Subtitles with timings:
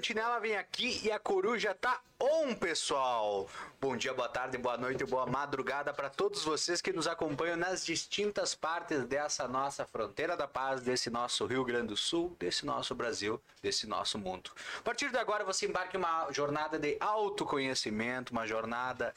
[0.00, 3.46] sentinela vem aqui e a coruja tá on, pessoal.
[3.78, 7.84] Bom dia, boa tarde, boa noite, boa madrugada para todos vocês que nos acompanham nas
[7.84, 12.94] distintas partes dessa nossa fronteira da paz, desse nosso Rio Grande do Sul, desse nosso
[12.94, 14.50] Brasil, desse nosso mundo.
[14.78, 19.12] A partir de agora você embarque em uma jornada de autoconhecimento, uma jornada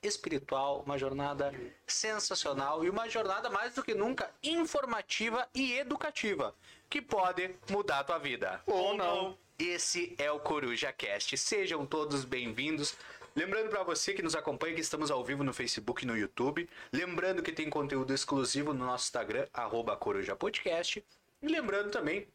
[0.00, 1.52] espiritual, uma jornada
[1.84, 6.54] sensacional e uma jornada mais do que nunca informativa e educativa,
[6.88, 8.60] que pode mudar a tua vida.
[8.66, 9.36] Ou não.
[9.58, 11.36] Esse é o Coruja Cast.
[11.36, 12.96] Sejam todos bem-vindos.
[13.34, 16.68] Lembrando para você que nos acompanha que estamos ao vivo no Facebook e no YouTube.
[16.92, 21.04] Lembrando que tem conteúdo exclusivo no nosso Instagram, arroba Coruja Podcast.
[21.40, 22.26] E lembrando também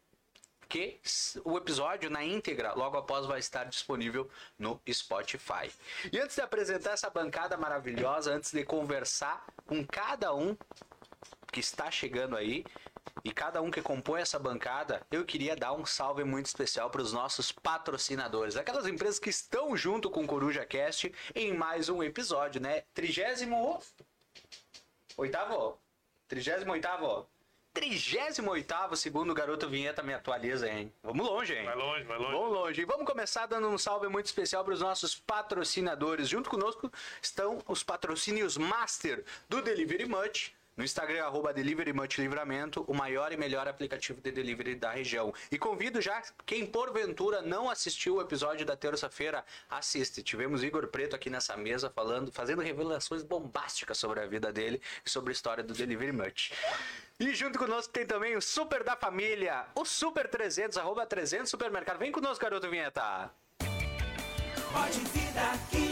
[0.68, 1.00] que
[1.44, 5.70] o episódio na íntegra logo após vai estar disponível no Spotify.
[6.12, 10.56] E antes de apresentar essa bancada maravilhosa, antes de conversar com cada um
[11.50, 12.64] que está chegando aí
[13.24, 17.02] e cada um que compõe essa bancada, eu queria dar um salve muito especial para
[17.02, 22.02] os nossos patrocinadores, aquelas empresas que estão junto com o Coruja Cast em mais um
[22.02, 22.82] episódio, né?
[22.94, 23.80] Trigésimo
[25.16, 25.78] oitavo,
[26.28, 27.28] trigésimo oitavo
[27.78, 30.92] 38 segundo Garoto Vinheta me atualiza, hein?
[31.02, 31.64] Vamos longe, hein?
[31.64, 32.32] Vai longe, vai longe.
[32.32, 32.80] Vamos longe.
[32.80, 36.28] E vamos começar dando um salve muito especial para os nossos patrocinadores.
[36.28, 36.90] Junto conosco
[37.22, 41.92] estão os patrocínios Master do Delivery Much, no Instagram, arroba Delivery
[42.86, 45.34] o maior e melhor aplicativo de delivery da região.
[45.50, 50.22] E convido já quem porventura não assistiu o episódio da terça-feira, assiste.
[50.22, 55.10] Tivemos Igor Preto aqui nessa mesa falando, fazendo revelações bombásticas sobre a vida dele e
[55.10, 56.52] sobre a história do Delivery Much.
[57.18, 61.98] E junto conosco tem também o Super da Família, o Super 300, arroba 300 Supermercado.
[61.98, 63.32] Vem conosco, garoto vinheta.
[64.72, 65.87] Pode vir daqui,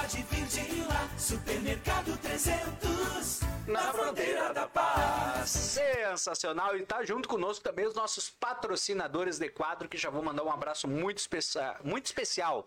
[0.00, 1.08] pode vir de lá.
[1.18, 5.50] Supermercado 300, na fronteira da paz.
[5.50, 6.76] Sensacional!
[6.76, 10.50] E tá junto conosco também os nossos patrocinadores de quadro, que já vou mandar um
[10.50, 11.22] abraço muito,
[11.84, 12.66] muito especial.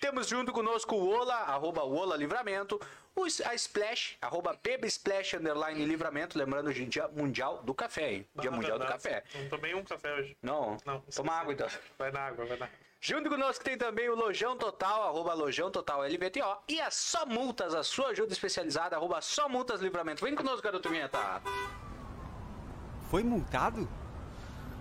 [0.00, 2.78] Temos junto conosco o Ola, arroba Ola Livramento,
[3.46, 8.28] a Splash, arroba Beba Splash, underline Livramento, lembrando o Dia Mundial do Café, hein?
[8.38, 9.02] Dia Ah, Mundial do verdade.
[9.02, 9.24] Café.
[9.34, 10.36] Não tomei um café hoje.
[10.42, 11.00] Não, Não.
[11.14, 11.68] toma água então.
[11.98, 12.76] Vai na água, vai na água.
[13.06, 16.56] Junto conosco tem também o Lojão Total, arroba Lojão Total LVTO.
[16.66, 20.24] E a Só Multas, a sua ajuda especializada, arroba Só Multas Livramento.
[20.24, 21.42] Vem conosco, garoto Vinheta.
[23.10, 23.86] Foi multado?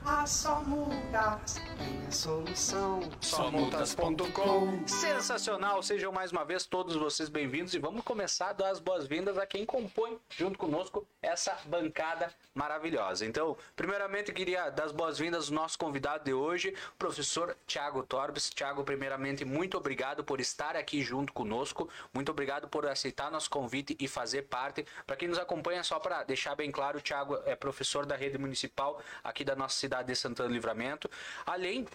[0.05, 2.99] A só multas tem a solução.
[3.21, 8.79] Somultas.com Sensacional, sejam mais uma vez todos vocês bem-vindos e vamos começar a dar as
[8.79, 13.25] boas-vindas a quem compõe junto conosco essa bancada maravilhosa.
[13.25, 18.49] Então, primeiramente queria dar as boas-vindas ao nosso convidado de hoje, o professor Tiago Torbes.
[18.49, 23.95] Tiago, primeiramente, muito obrigado por estar aqui junto conosco, muito obrigado por aceitar nosso convite
[23.97, 24.85] e fazer parte.
[25.07, 28.37] Para quem nos acompanha, só para deixar bem claro, o Tiago é professor da rede
[28.37, 31.09] municipal aqui da nossa cidade de Santana do Livramento,
[31.45, 31.87] além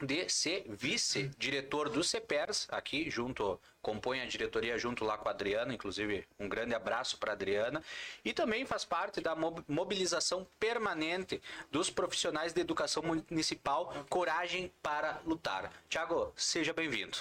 [0.00, 5.74] de ser vice-diretor do CEPERS, aqui junto, compõe a diretoria junto lá com a Adriana,
[5.74, 7.82] inclusive um grande abraço para a Adriana,
[8.24, 15.20] e também faz parte da mo- mobilização permanente dos profissionais de educação municipal Coragem para
[15.26, 15.72] Lutar.
[15.88, 17.18] Tiago, seja bem-vindo.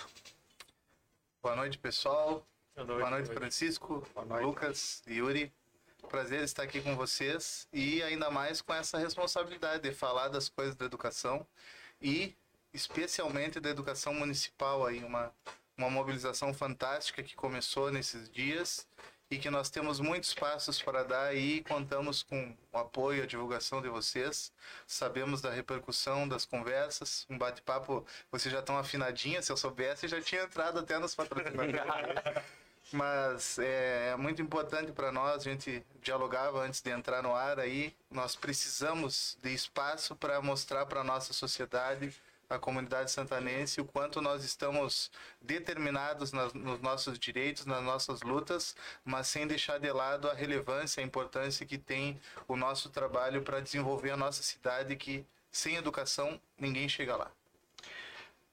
[1.42, 2.46] Boa noite, pessoal.
[2.76, 3.34] Boa Boa noite, boa noite.
[3.34, 4.46] Francisco, noite.
[4.46, 5.52] Lucas, Yuri.
[6.10, 10.76] Prazer estar aqui com vocês e ainda mais com essa responsabilidade de falar das coisas
[10.76, 11.46] da educação
[12.02, 12.36] e
[12.74, 15.34] especialmente da educação municipal aí, uma
[15.78, 18.88] uma mobilização fantástica que começou nesses dias
[19.30, 23.28] e que nós temos muitos passos para dar e contamos com o apoio e a
[23.28, 24.52] divulgação de vocês.
[24.88, 30.22] Sabemos da repercussão das conversas, um bate-papo, vocês já estão afinadinhas, se eu soubesse já
[30.22, 31.82] tinha entrado até nos patrocinadores.
[32.92, 37.60] Mas é, é muito importante para nós, a gente dialogava antes de entrar no ar
[37.60, 42.16] aí, nós precisamos de espaço para mostrar para a nossa sociedade,
[42.50, 45.12] a comunidade santanense, o quanto nós estamos
[45.42, 51.02] determinados nas, nos nossos direitos, nas nossas lutas, mas sem deixar de lado a relevância,
[51.02, 56.40] a importância que tem o nosso trabalho para desenvolver a nossa cidade, que sem educação
[56.58, 57.30] ninguém chega lá.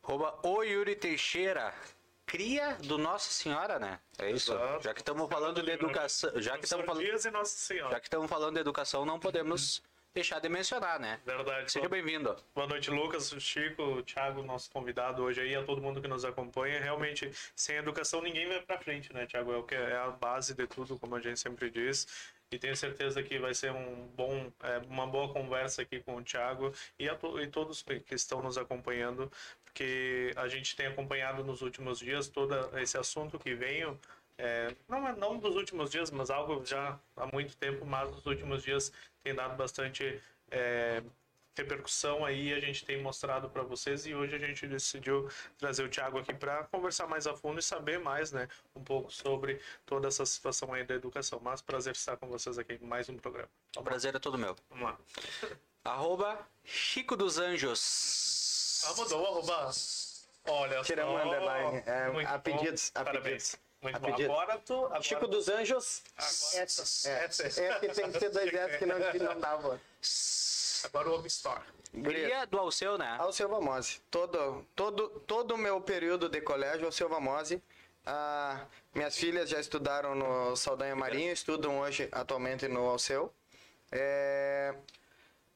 [0.02, 1.72] Arroba o Yuri Teixeira,
[2.26, 4.00] cria do Nossa Senhora, né?
[4.18, 4.52] É isso.
[4.52, 4.84] Exato.
[4.84, 7.04] Já que estamos falando de educação, já que estamos falando,
[7.90, 9.82] já que estamos falando de educação, não podemos
[10.14, 11.20] deixar de mencionar, né?
[11.26, 11.72] Verdade.
[11.72, 12.36] Seja bem-vindo.
[12.54, 16.80] Boa noite, Lucas, Chico, Thiago, nosso convidado hoje aí, a todo mundo que nos acompanha.
[16.80, 19.52] Realmente, sem educação ninguém vai pra frente, né, Thiago?
[19.52, 22.06] É o que é a base de tudo, como a gente sempre diz.
[22.48, 26.22] E tenho certeza que vai ser um bom, é, uma boa conversa aqui com o
[26.22, 29.28] Thiago e, a e todos que estão nos acompanhando,
[29.74, 33.98] porque a gente tem acompanhado nos últimos dias todo esse assunto que veio
[34.38, 38.24] é, não, é- não dos últimos dias, mas algo já há muito tempo, mas nos
[38.24, 38.92] últimos dias
[39.22, 41.02] tem dado bastante é,
[41.56, 45.28] repercussão aí a gente tem mostrado para vocês e hoje a gente decidiu
[45.58, 49.10] trazer o Thiago aqui para conversar mais a fundo e saber mais, né, um pouco
[49.12, 51.40] sobre toda essa situação aí da educação.
[51.42, 53.50] Mas prazer estar com vocês aqui em mais um programa.
[53.76, 54.56] O prazer é todo meu.
[54.70, 54.98] Vamos lá.
[55.84, 58.43] Arroba Chico dos Anjos.
[58.86, 59.70] Ah, mudou o arroba.
[60.46, 61.18] Olha Tiramos só.
[61.18, 61.82] o underline.
[61.86, 62.40] É, Muito a bom.
[62.40, 63.24] pedidos, a Parabéns.
[63.24, 63.58] pedidos.
[63.82, 64.06] Muito A bom.
[64.06, 64.30] pedidos.
[64.30, 64.84] Agora tu.
[64.86, 65.02] Agora...
[65.02, 66.02] Chico dos Anjos.
[66.16, 66.58] Agora-.
[66.58, 67.60] É, S.
[67.60, 69.80] é que tem que ter dois S que não, que não dava.
[70.84, 71.62] Agora o Home Store.
[72.02, 73.16] Cria do Alceu, né?
[73.18, 74.00] Ao seu Vamose.
[74.10, 77.62] Todo, todo, todo o meu período de colégio ao seu Vamose.
[78.04, 83.32] Ah, minhas filhas já estudaram no Saldanha Marinho, estudam hoje atualmente no Alceu.
[83.90, 84.74] É,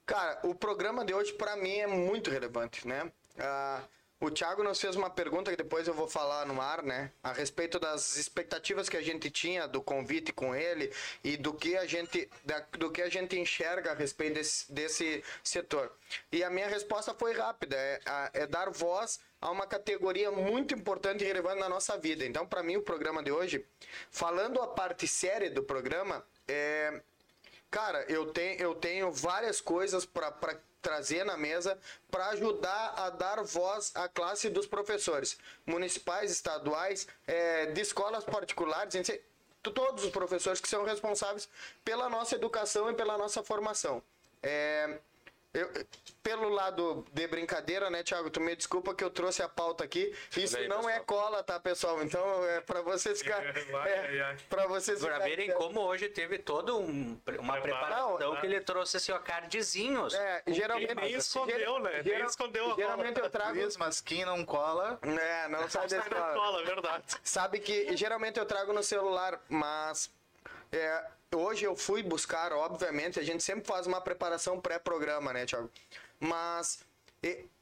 [0.08, 3.12] Cara, o programa de hoje para mim é muito relevante, né?
[3.38, 3.82] Ah,
[4.18, 7.12] o Thiago nos fez uma pergunta que depois eu vou falar no ar, né?
[7.22, 10.90] A respeito das expectativas que a gente tinha do convite com ele
[11.22, 15.22] e do que a gente, da- do que a gente enxerga a respeito desse, desse
[15.44, 15.92] setor.
[16.32, 18.00] E a minha resposta foi rápida, é,
[18.32, 22.24] é dar voz a uma categoria muito importante e relevante na nossa vida.
[22.24, 23.62] Então, para mim, o programa de hoje,
[24.10, 27.02] falando a parte séria do programa, é,
[27.70, 30.30] Cara, eu tenho, eu tenho várias coisas para
[30.80, 31.78] trazer na mesa
[32.10, 35.36] para ajudar a dar voz à classe dos professores
[35.66, 39.18] municipais, estaduais, eh, de escolas particulares, enfim,
[39.62, 41.48] todos os professores que são responsáveis
[41.84, 44.02] pela nossa educação e pela nossa formação.
[44.42, 44.98] É,
[45.54, 45.70] eu-
[46.22, 48.28] pelo lado de brincadeira, né, Thiago?
[48.30, 50.14] Tu me desculpa que eu trouxe a pauta aqui.
[50.36, 51.04] Isso aí, não é pessoal.
[51.06, 52.02] cola, tá, pessoal?
[52.02, 53.40] Então é para vocês ficar,
[53.72, 58.40] Vai, é, para vocês Pra ficarem- verem como hoje teve todo um, uma preparação né?
[58.40, 60.12] que ele trouxe assim, ó, cardzinhos.
[60.14, 60.94] É, geralmente.
[60.94, 61.92] nem escondeu, né?
[61.94, 63.58] Nem geral- escondeu a Geralmente eu trago.
[63.78, 67.04] Mas quem não cola, É, não sai da escola, é verdade.
[67.24, 70.10] Sabe que geralmente eu trago no celular, mas
[70.70, 71.04] é,
[71.36, 75.70] hoje eu fui buscar, obviamente, a gente sempre faz uma preparação pré-programa, né, Thiago?
[76.18, 76.84] Mas,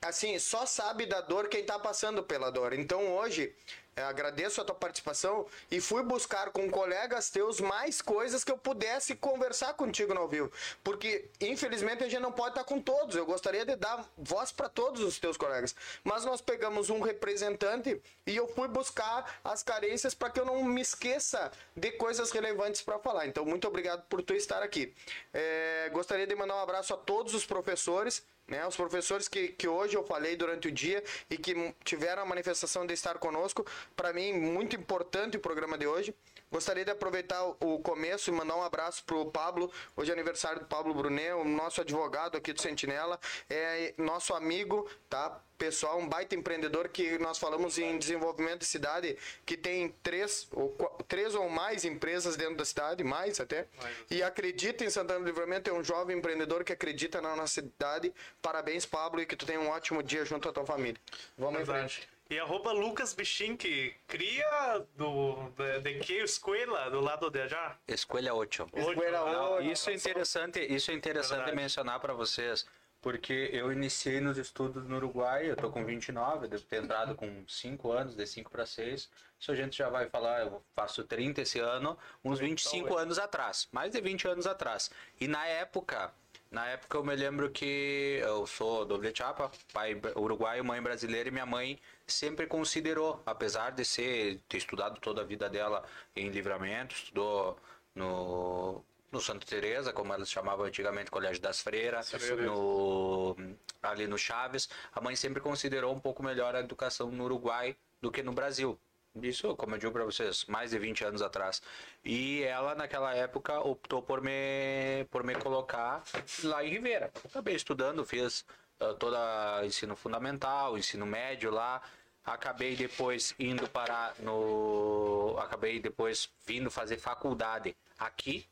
[0.03, 2.73] assim, só sabe da dor quem tá passando pela dor.
[2.73, 3.55] Então hoje.
[3.97, 8.59] É, agradeço a tua participação e fui buscar com colegas teus mais coisas que eu
[8.59, 10.53] pudesse conversar contigo no ao vivo.
[10.85, 13.17] Porque, infelizmente, a gente não pode estar com todos.
[13.17, 15.75] Eu gostaria de dar voz para todos os teus colegas.
[16.05, 20.63] Mas nós pegamos um representante e eu fui buscar as carências para que eu não
[20.63, 23.27] me esqueça de coisas relevantes para falar.
[23.27, 24.93] Então, muito obrigado por tu estar aqui.
[25.33, 28.23] É, gostaria de mandar um abraço a todos os professores.
[28.49, 32.25] Né, os professores que, que hoje eu falei durante o dia e que tiveram a
[32.25, 33.67] manifestação de estar conosco,
[33.97, 36.15] para mim, muito importante o programa de hoje.
[36.51, 39.71] Gostaria de aproveitar o- começo e mandar um abraço pro Pablo.
[39.97, 43.19] Hoje é aniversário do Pablo Brunet, o nosso advogado aqui do Sentinela,
[43.51, 45.41] é nosso amigo, tá?
[45.59, 50.69] Pessoal, um baita empreendedor que nós falamos em desenvolvimento de cidade, que tem três ou,
[51.09, 53.67] três ou mais empresas dentro da cidade, mais até,
[54.11, 58.13] e acredita em Santana do Livramento, é um jovem empreendedor que acredita na nossa cidade.
[58.43, 61.01] Parabéns, Pablo, e que tu tenha um ótimo dia junto à tua família.
[61.39, 62.07] Vamos em frente.
[62.29, 67.79] E arroba Lucas Bichink, cria do, de, de que escola do lado de já?
[67.87, 68.71] Escolha 8.
[68.75, 69.71] Escola Não, oito.
[69.71, 71.57] Isso é interessante, isso é interessante Verdade.
[71.57, 72.67] mencionar para vocês,
[73.01, 77.15] porque eu iniciei nos estudos no Uruguai, eu tô com 29, eu devo ter entrado
[77.15, 79.09] com 5 anos, de 5 para 6.
[79.39, 83.69] Isso a gente já vai falar, eu faço 30 esse ano, uns 25 anos atrás,
[83.71, 84.91] mais de 20 anos atrás.
[85.21, 86.13] E na época,
[86.57, 91.33] na época eu me lembro que eu sou doble chapa, pai uruguaio, mãe brasileira e
[91.33, 95.85] minha mãe sempre considerou, apesar de ser ter estudado toda a vida dela
[96.17, 97.59] em livramento, estudou
[97.95, 98.83] no
[99.13, 102.13] no Santa Teresa, como elas chamavam antigamente, Colégio das Freiras,
[102.45, 103.37] no
[103.83, 108.11] ali no Chaves, a mãe sempre considerou um pouco melhor a educação no Uruguai do
[108.11, 108.79] que no Brasil.
[109.23, 111.63] Isso, como eu digo para vocês, mais de 20 anos atrás.
[112.05, 116.03] E ela, naquela época, optou por me, por me colocar
[116.45, 117.11] lá em Ribeira.
[117.25, 118.45] Acabei estudando, fiz
[118.79, 121.81] ah, toda ensino fundamental, ensino médio lá.
[122.25, 125.37] Acabei depois indo parar no.
[125.39, 128.47] Acabei depois vindo fazer faculdade aqui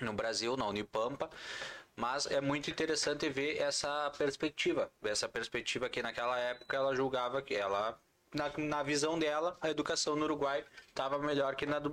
[0.00, 1.30] no Brasil, na Unipampa.
[1.94, 4.90] Mas é muito interessante ver essa perspectiva.
[5.02, 7.98] Essa perspectiva que naquela época ela julgava que ela,
[8.34, 11.90] na, na visão dela, a educação no Uruguai estava melhor que na do,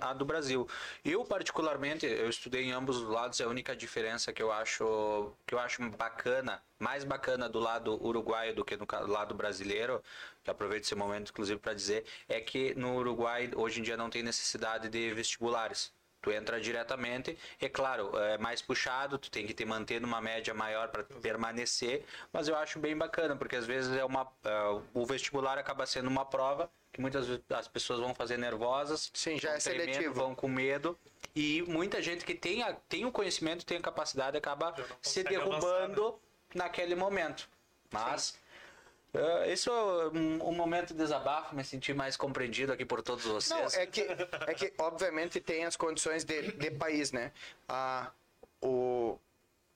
[0.00, 0.68] a do Brasil.
[1.04, 3.40] Eu, particularmente, eu estudei em ambos os lados.
[3.40, 8.54] A única diferença que eu acho, que eu acho bacana, mais bacana do lado uruguaio
[8.54, 10.02] do que ca- lado brasileiro,
[10.42, 14.10] que aproveito esse momento, inclusive, para dizer, é que no Uruguai, hoje em dia, não
[14.10, 15.92] tem necessidade de vestibulares.
[16.20, 20.52] Tu entra diretamente, é claro, é mais puxado, tu tem que te manter numa média
[20.52, 25.06] maior para permanecer, mas eu acho bem bacana, porque às vezes é uma é, o
[25.06, 29.50] vestibular acaba sendo uma prova que muitas vezes as pessoas vão fazer nervosas, Sim, já
[29.50, 30.14] vão é tremendo, seletivo.
[30.14, 30.98] vão com medo,
[31.34, 36.18] e muita gente que tem, a, tem o conhecimento, tem a capacidade, acaba se derrubando
[36.54, 37.48] naquele momento.
[37.92, 38.36] Mas
[39.14, 43.24] eh, esse é um, um momento de desabafo, me senti mais compreendido aqui por todos
[43.24, 43.74] Não, vocês.
[43.74, 44.02] é que,
[44.46, 47.32] é que obviamente tem as condições de, de país, né?
[47.68, 48.10] Ah,
[48.62, 49.18] o,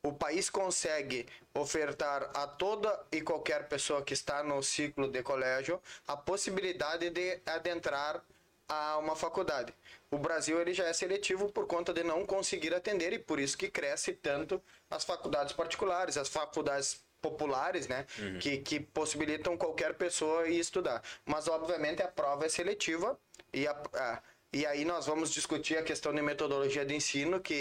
[0.03, 5.81] o país consegue ofertar a toda e qualquer pessoa que está no ciclo de colégio
[6.07, 8.23] a possibilidade de adentrar
[8.69, 9.75] a uma faculdade.
[10.11, 13.57] O Brasil ele já é seletivo por conta de não conseguir atender e por isso
[13.59, 18.01] que cresce tanto as faculdades particulares, as faculdades populares, né,
[18.43, 20.99] que, que possibilitam qualquer pessoa ir estudar.
[21.25, 23.09] Mas obviamente a prova é seletiva
[23.53, 27.59] e a, a- e aí nós vamos discutir a questão de metodologia de ensino que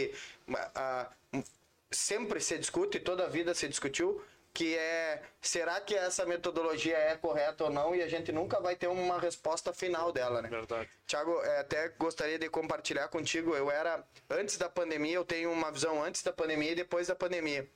[1.91, 4.21] sempre se discute, toda a vida se discutiu,
[4.53, 8.75] que é será que essa metodologia é correta ou não e a gente nunca vai
[8.75, 10.49] ter uma resposta final dela, né?
[10.49, 10.87] Verdade.
[11.07, 13.55] Tiago, é, até gostaria de compartilhar contigo.
[13.55, 17.15] Eu era antes da pandemia, eu tenho uma visão antes da pandemia e depois da
[17.15, 17.67] pandemia.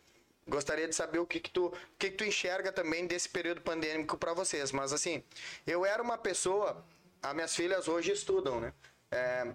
[0.48, 3.62] Gostaria de saber o que que tu, o que que tu enxerga também desse período
[3.62, 4.72] pandêmico para vocês.
[4.72, 5.24] Mas assim,
[5.66, 6.84] eu era uma pessoa,
[7.22, 8.74] as minhas filhas hoje estudam, né?
[9.12, 9.48] É,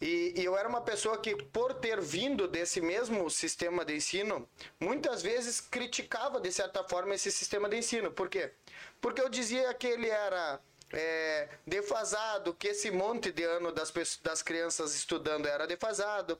[0.00, 4.46] e, e eu era uma pessoa que, por ter vindo desse mesmo sistema de ensino,
[4.78, 8.10] muitas vezes criticava, de certa forma, esse sistema de ensino.
[8.10, 8.52] Por quê?
[9.00, 10.60] Porque eu dizia que ele era
[10.92, 16.38] é, defasado, que esse monte de ano das, pessoas, das crianças estudando era defasado.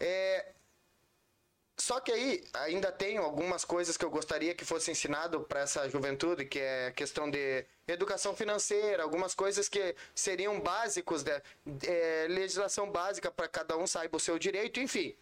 [0.00, 0.46] É,
[1.76, 5.88] só que aí ainda tem algumas coisas que eu gostaria que fosse ensinado para essa
[5.88, 11.42] juventude, que é questão de educação financeira, algumas coisas que seriam básicos, de,
[11.86, 15.16] é, legislação básica para cada um saiba o seu direito, enfim.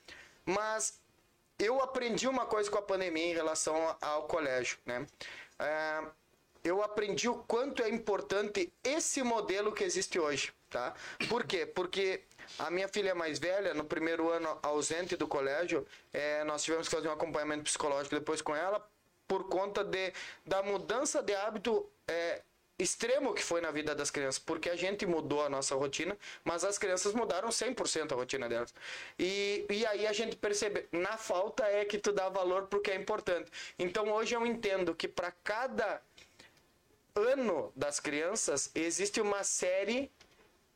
[0.44, 1.00] Mas
[1.59, 5.06] eu aprendi uma coisa com a pandemia em relação ao colégio, né?
[5.59, 6.02] É,
[6.64, 10.94] eu aprendi o quanto é importante esse modelo que existe hoje, tá?
[11.28, 11.66] Por quê?
[11.66, 12.23] Porque
[12.58, 16.94] a minha filha mais velha, no primeiro ano ausente do colégio, é, nós tivemos que
[16.94, 18.87] fazer um acompanhamento psicológico depois com ela,
[19.26, 20.12] por conta de,
[20.44, 22.42] da mudança de hábito é,
[22.78, 26.64] extremo que foi na vida das crianças, porque a gente mudou a nossa rotina, mas
[26.64, 28.75] as crianças mudaram 100% a rotina delas.
[29.18, 32.90] E, e aí a gente percebe, na falta é que tu dá valor pro que
[32.90, 33.50] é importante.
[33.78, 36.02] Então hoje eu entendo que para cada
[37.14, 40.11] ano das crianças existe uma série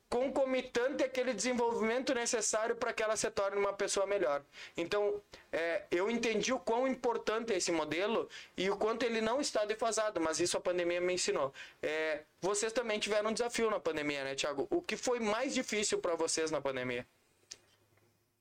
[0.08, 4.42] concomitante àquele desenvolvimento necessário para que ela se torne uma pessoa melhor.
[4.76, 5.20] Então,
[5.52, 9.64] é, eu entendi o quão importante é esse modelo e o quanto ele não está
[9.64, 11.52] defasado, mas isso a pandemia me ensinou.
[11.82, 14.66] É, vocês também tiveram um desafio na pandemia, né, Thiago?
[14.70, 17.06] O que foi mais difícil para vocês na pandemia?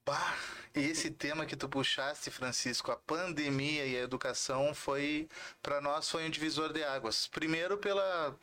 [0.05, 0.37] Bah,
[0.75, 5.27] esse tema que tu puxaste, Francisco, a pandemia e a educação foi
[5.63, 7.27] para nós foi um divisor de águas.
[7.27, 8.37] Primeiro pela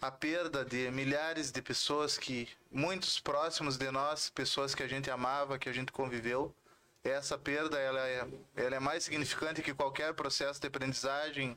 [0.00, 5.10] a perda de milhares de pessoas que muitos próximos de nós, pessoas que a gente
[5.10, 6.54] amava, que a gente conviveu.
[7.04, 8.26] Essa perda ela é,
[8.56, 11.56] ela é mais significante que qualquer processo de aprendizagem,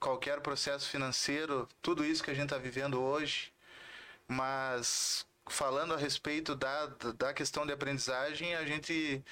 [0.00, 3.52] qualquer processo financeiro, tudo isso que a gente está vivendo hoje.
[4.26, 9.22] Mas falando a respeito da, da questão de aprendizagem, a gente,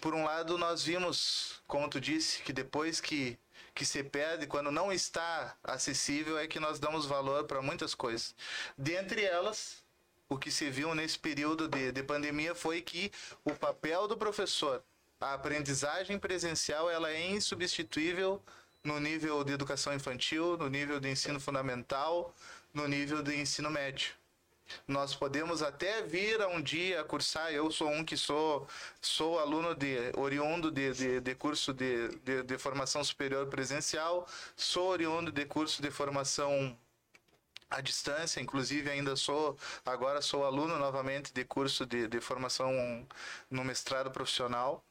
[0.00, 3.38] por um lado, nós vimos, como tu disse, que depois que,
[3.74, 8.34] que se perde, quando não está acessível, é que nós damos valor para muitas coisas.
[8.78, 9.82] Dentre elas,
[10.28, 13.10] o que se viu nesse período de, de pandemia foi que
[13.44, 14.82] o papel do professor,
[15.20, 18.40] a aprendizagem presencial, ela é insubstituível
[18.82, 22.34] no nível de educação infantil, no nível de ensino fundamental,
[22.72, 24.12] no nível de ensino médio.
[24.86, 27.52] Nós podemos até vir a um dia cursar.
[27.52, 28.66] Eu sou um que sou,
[29.00, 34.88] sou aluno de oriundo de, de, de curso de, de, de formação superior presencial, sou
[34.88, 36.76] oriundo de curso de formação
[37.70, 43.06] à distância, inclusive ainda sou, agora sou aluno novamente de curso de, de formação
[43.50, 44.84] no mestrado profissional.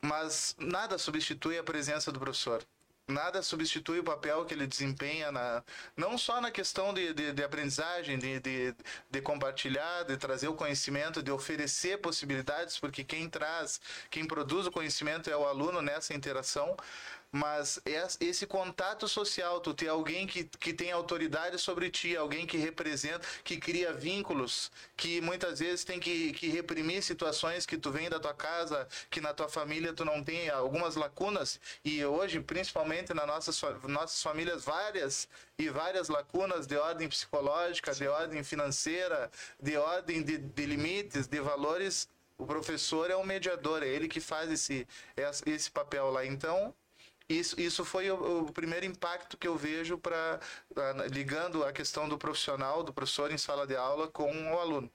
[0.00, 2.64] Mas nada substitui a presença do professor
[3.06, 5.62] nada substitui o papel que ele desempenha na,
[5.96, 8.74] não só na questão de, de, de aprendizagem, de, de,
[9.10, 13.80] de, compartilhar, de trazer o conhecimento, de oferecer possibilidades, porque quem traz,
[14.10, 16.76] quem produz o conhecimento é o aluno nessa interação.
[17.36, 17.80] Mas
[18.20, 23.26] esse contato social, tu ter alguém que, que tem autoridade sobre ti, alguém que representa,
[23.42, 28.20] que cria vínculos, que muitas vezes tem que, que reprimir situações que tu vem da
[28.20, 33.26] tua casa, que na tua família tu não tem algumas lacunas, e hoje, principalmente nas
[33.26, 35.26] nossas, nossas famílias, várias
[35.58, 39.28] e várias lacunas de ordem psicológica, de ordem financeira,
[39.60, 42.08] de ordem de, de limites, de valores.
[42.38, 44.86] O professor é o mediador, é ele que faz esse,
[45.46, 46.24] esse papel lá.
[46.24, 46.72] Então,
[47.28, 50.38] isso, isso foi o, o, primeiro impacto que eu vejo para
[51.10, 54.90] ligando a questão do profissional, do professor em sala de aula com o aluno.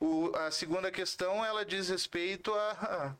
[0.00, 3.14] O, a segunda questão ela diz respeito a,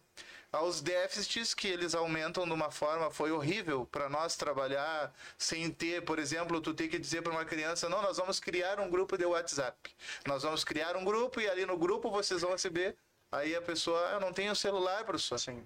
[0.50, 6.02] aos déficits que eles aumentam de uma forma foi horrível para nós trabalhar sem ter,
[6.04, 9.18] por exemplo, tu tem que dizer para uma criança, não, nós vamos criar um grupo
[9.18, 9.94] de WhatsApp.
[10.26, 12.96] Nós vamos criar um grupo e ali no grupo vocês vão receber.
[13.30, 15.38] Aí a pessoa, ah, eu não tenho celular, professor.
[15.38, 15.62] Sim.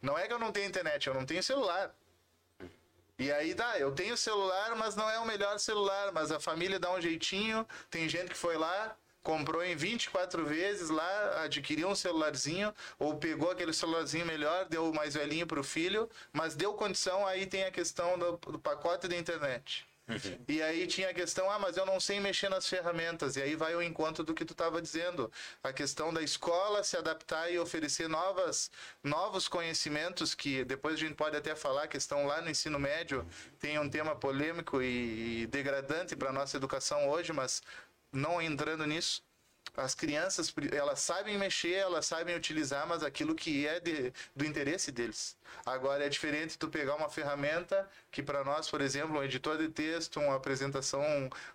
[0.00, 1.94] Não é que eu não tenho internet, eu não tenho celular.
[3.22, 6.80] E aí tá, eu tenho celular, mas não é o melhor celular, mas a família
[6.80, 7.64] dá um jeitinho.
[7.88, 13.52] Tem gente que foi lá, comprou em 24 vezes lá, adquiriu um celularzinho, ou pegou
[13.52, 17.70] aquele celularzinho melhor, deu o mais velhinho pro filho, mas deu condição, aí tem a
[17.70, 19.86] questão do, do pacote da internet.
[20.48, 23.36] E aí tinha a questão, ah, mas eu não sei mexer nas ferramentas.
[23.36, 25.30] E aí vai o encontro do que tu estava dizendo.
[25.62, 28.70] A questão da escola se adaptar e oferecer novas,
[29.02, 33.26] novos conhecimentos que depois a gente pode até falar que estão lá no ensino médio.
[33.58, 37.62] Tem um tema polêmico e, degradante para nossa educação hoje, mas
[38.12, 39.22] não entrando nisso.
[39.76, 44.92] As crianças, elas sabem mexer, elas sabem utilizar, mas aquilo que é de- do interesse
[44.92, 45.36] deles.
[45.64, 49.68] Agora é diferente tu pegar uma ferramenta que para nós, por exemplo, um editor de
[49.68, 51.02] texto, uma apresentação,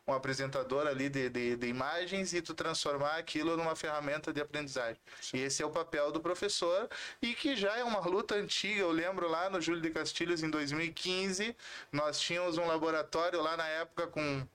[0.08, 4.98] um apresentador ali de, de, de imagens e tu transformar aquilo numa ferramenta de aprendizagem.
[5.34, 6.90] E esse é o papel do professor
[7.22, 8.82] e que já é uma luta antiga.
[8.82, 11.56] Eu lembro lá no Júlio de Castilhos em 2015,
[11.92, 14.48] nós tínhamos um laboratório lá na época com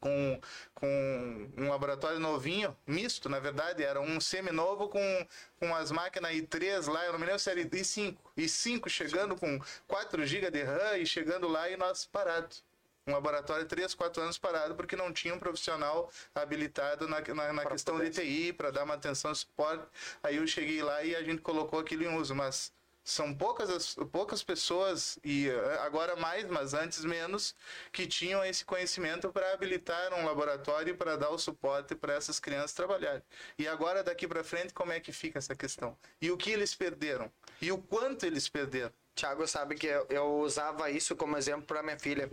[0.00, 0.40] com,
[0.74, 5.26] com um laboratório novinho, misto, na verdade, era um semi-novo com,
[5.58, 9.60] com as máquinas i3 lá, eu não me lembro se era i5, i5 chegando com
[9.86, 12.64] 4 GB de RAM e chegando lá e nós parados.
[13.08, 17.66] Um laboratório 3, 4 anos parado porque não tinha um profissional habilitado na, na, na
[17.66, 19.86] questão de TI para dar manutenção e suporte.
[20.20, 22.72] Aí eu cheguei lá e a gente colocou aquilo em uso, mas
[23.06, 27.54] são poucas as, poucas pessoas e eh, agora mais, mas antes menos,
[27.92, 32.72] que tinham esse conhecimento para habilitar um laboratório para dar o suporte para essas crianças
[32.72, 33.22] trabalharem.
[33.56, 35.96] E agora daqui para frente como é que fica essa questão?
[36.20, 37.30] E o que eles perderam?
[37.62, 38.92] E o quanto eles perderam?
[39.14, 42.28] Thiago sabe que eu, eu usava isso como exemplo para minha filha.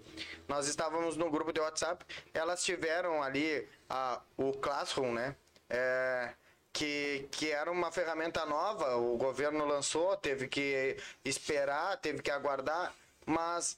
[0.47, 5.35] Nós estávamos no grupo de WhatsApp, elas tiveram ali a, o Classroom, né?
[5.69, 6.33] É,
[6.73, 12.91] que, que era uma ferramenta nova, o governo lançou, teve que esperar, teve que aguardar,
[13.25, 13.77] mas,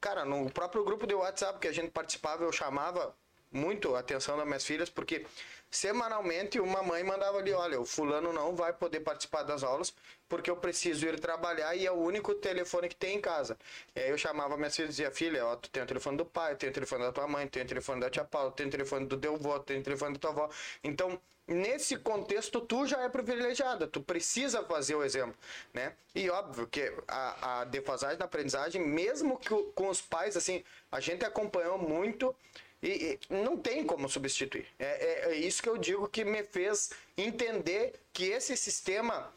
[0.00, 3.14] cara, no próprio grupo de WhatsApp que a gente participava, eu chamava
[3.50, 5.24] muito a atenção das minhas filhas, porque
[5.72, 9.92] semanalmente uma mãe mandava ali, olha, o fulano não vai poder participar das aulas
[10.28, 13.58] porque eu preciso ir trabalhar e é o único telefone que tem em casa.
[13.96, 16.26] E aí eu chamava minhas filhas e dizia, filha, ó, tu tem o telefone do
[16.26, 18.70] pai, tem o telefone da tua mãe, tem o telefone da tia Paula, tem o
[18.70, 20.50] telefone do teu avô, tem o telefone da tua avó.
[20.84, 25.34] Então, nesse contexto, tu já é privilegiada, tu precisa fazer o exemplo,
[25.72, 25.94] né?
[26.14, 31.00] E óbvio que a, a defasagem na aprendizagem, mesmo que com os pais, assim, a
[31.00, 32.34] gente acompanhou muito
[32.82, 34.66] e, e não tem como substituir.
[34.78, 39.32] É, é- é isso que eu digo que me fez entender que esse sistema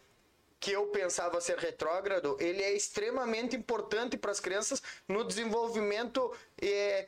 [0.60, 7.08] que eu pensava ser retrógrado, ele é extremamente importante para as crianças no desenvolvimento é,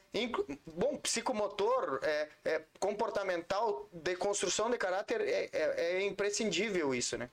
[0.67, 7.29] bom, psicomotor, é, é, comportamental, de construção de caráter, é, é- é imprescindível isso, né?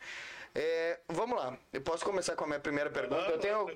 [0.56, 3.28] É, vamos lá, eu posso começar com a minha primeira pergunta.
[3.28, 3.66] Eu tenho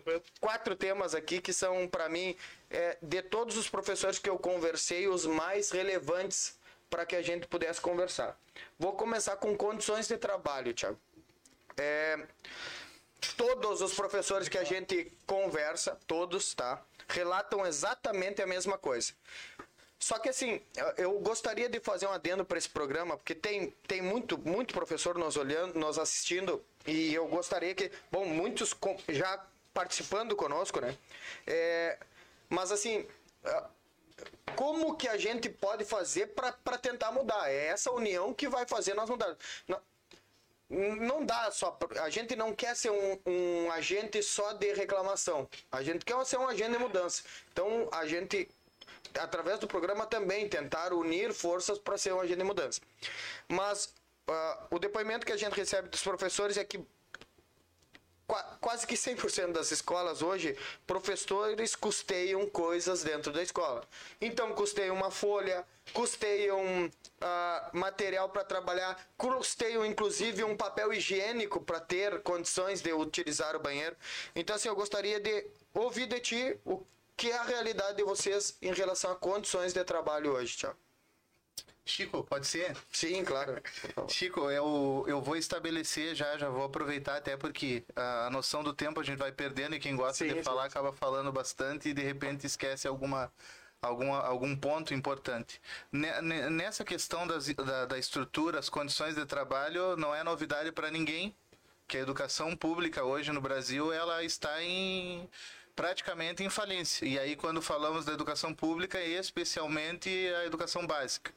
[0.41, 2.37] quatro temas aqui que são, para mim,
[2.71, 6.57] é, de todos os professores que eu conversei, os mais relevantes
[6.89, 8.39] para que a gente pudesse conversar.
[8.79, 10.99] Vou começar com condições de trabalho, Thiago.
[11.77, 12.27] É,
[13.37, 16.81] todos os professores que a gente conversa, todos, tá?
[17.09, 19.13] Relatam exatamente a mesma coisa.
[19.99, 20.61] Só que assim,
[20.97, 25.19] eu- gostaria de fazer um adendo para esse programa, porque tem, tem muito, muito professor
[25.19, 28.75] nos olhando, nos assistindo, e eu gostaria que, bom, muitos
[29.09, 30.97] já participando conosco, né?
[31.47, 31.99] É,
[32.49, 33.07] mas assim,
[34.57, 37.51] como que a gente pode fazer para tentar mudar?
[37.51, 39.37] É essa união que vai fazer nós mudar.
[39.67, 39.81] Não,
[40.97, 41.79] não dá só.
[42.03, 45.49] A gente não quer ser um, um agente só de reclamação.
[45.71, 47.23] A gente quer ser um agente de mudança.
[47.53, 48.49] Então a gente,
[49.19, 52.81] através do programa, também tentar unir forças para ser um agente de mudança.
[53.49, 53.93] Mas
[54.27, 56.81] ah, o depoimento que a gente recebe dos professores é que
[58.27, 63.83] qua- quase que 100% das escolas hoje, professores custeiam coisas dentro da escola.
[64.21, 66.91] Então, custeiam uma folha, custeiam
[67.21, 73.61] ah, material para trabalhar, custeiam inclusive um papel higiênico para ter condições de utilizar o
[73.61, 73.97] banheiro.
[74.37, 76.85] Então, assim, eu gostaria de ouvir de ti o
[77.19, 80.79] que é a realidade de vocês em relação a condições de trabalho hoje, Tiago.
[81.85, 82.77] Chico, pode ser?
[82.93, 83.59] Sim, claro.
[84.07, 89.01] Chico, eu, eu vou estabelecer já, já vou aproveitar até porque a, noção do tempo
[89.01, 90.43] a gente vai perdendo e quem gosta Sim, de sim.
[90.43, 93.33] falar acaba falando bastante e de repente esquece alguma,
[93.81, 95.61] alguma, algum ponto importante.
[95.91, 100.71] Ne- ne- Nessa questão das, da, da estrutura, as condições de trabalho, não é novidade
[100.73, 101.35] para ninguém.
[101.89, 105.29] que a educação pública hoje no Brasil ela está em
[105.79, 107.07] praticamente em falência.
[107.07, 110.09] E aí quando falamos da educação pública, especialmente
[110.41, 111.33] a educação básica.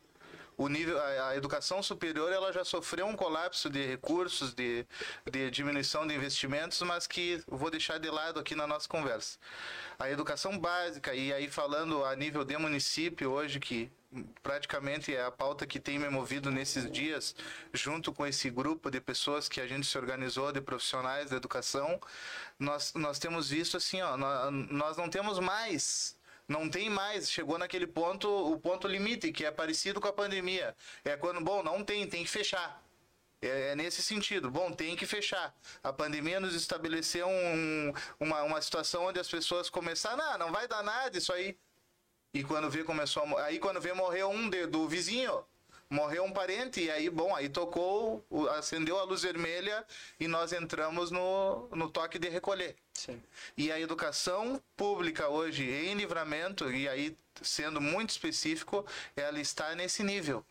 [0.61, 4.85] O nível, a, a educação superior ela já sofreu um colapso de recursos, de,
[5.31, 9.39] de diminuição de investimentos, mas que vou deixar de lado aqui na nossa conversa.
[9.97, 13.91] A educação básica, e aí falando a nível de município hoje, que
[14.43, 17.35] praticamente é a pauta que tem me movido nesses dias,
[17.73, 21.99] junto com esse grupo de pessoas que a gente se organizou, de profissionais da educação,
[22.59, 26.15] nós, nós temos visto assim, ó, nós, nós não temos mais
[26.51, 30.75] não tem mais, chegou naquele ponto, o ponto limite, que é parecido com a pandemia.
[31.03, 32.83] É quando, bom, não tem, tem que fechar.
[33.41, 34.51] É, é nesse sentido.
[34.51, 35.55] Bom, tem que fechar.
[35.81, 40.67] A pandemia nos estabeleceu um, uma, uma situação onde as pessoas começaram, ah, não vai
[40.67, 41.57] dar nada isso aí.
[42.33, 45.43] E quando vê começou a, aí quando vê morreu um de, do vizinho,
[45.91, 48.25] morreu um parente e aí bom, aí tocou,
[48.57, 49.85] acendeu a luz vermelha
[50.17, 52.77] e nós entramos no, no toque de recolher.
[52.93, 53.21] Sim.
[53.57, 60.01] E a educação pública hoje em livramento e aí sendo muito específico, ela está nesse
[60.01, 60.45] nível.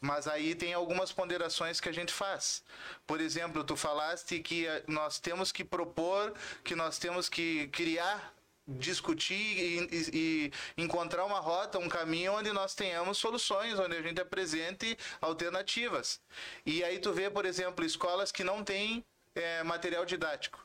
[0.00, 2.62] Mas aí tem algumas ponderações que a gente faz.
[3.04, 8.32] Por exemplo, tu falaste que eh, nós temos que propor, que nós temos que criar
[8.68, 14.02] discutir e, e, e, encontrar uma rota, um caminho onde nós tenhamos soluções, onde a
[14.02, 16.20] gente apresente alternativas.
[16.66, 19.04] E aí tu vê, por exemplo, escolas que não têm
[19.34, 20.62] é, material didático,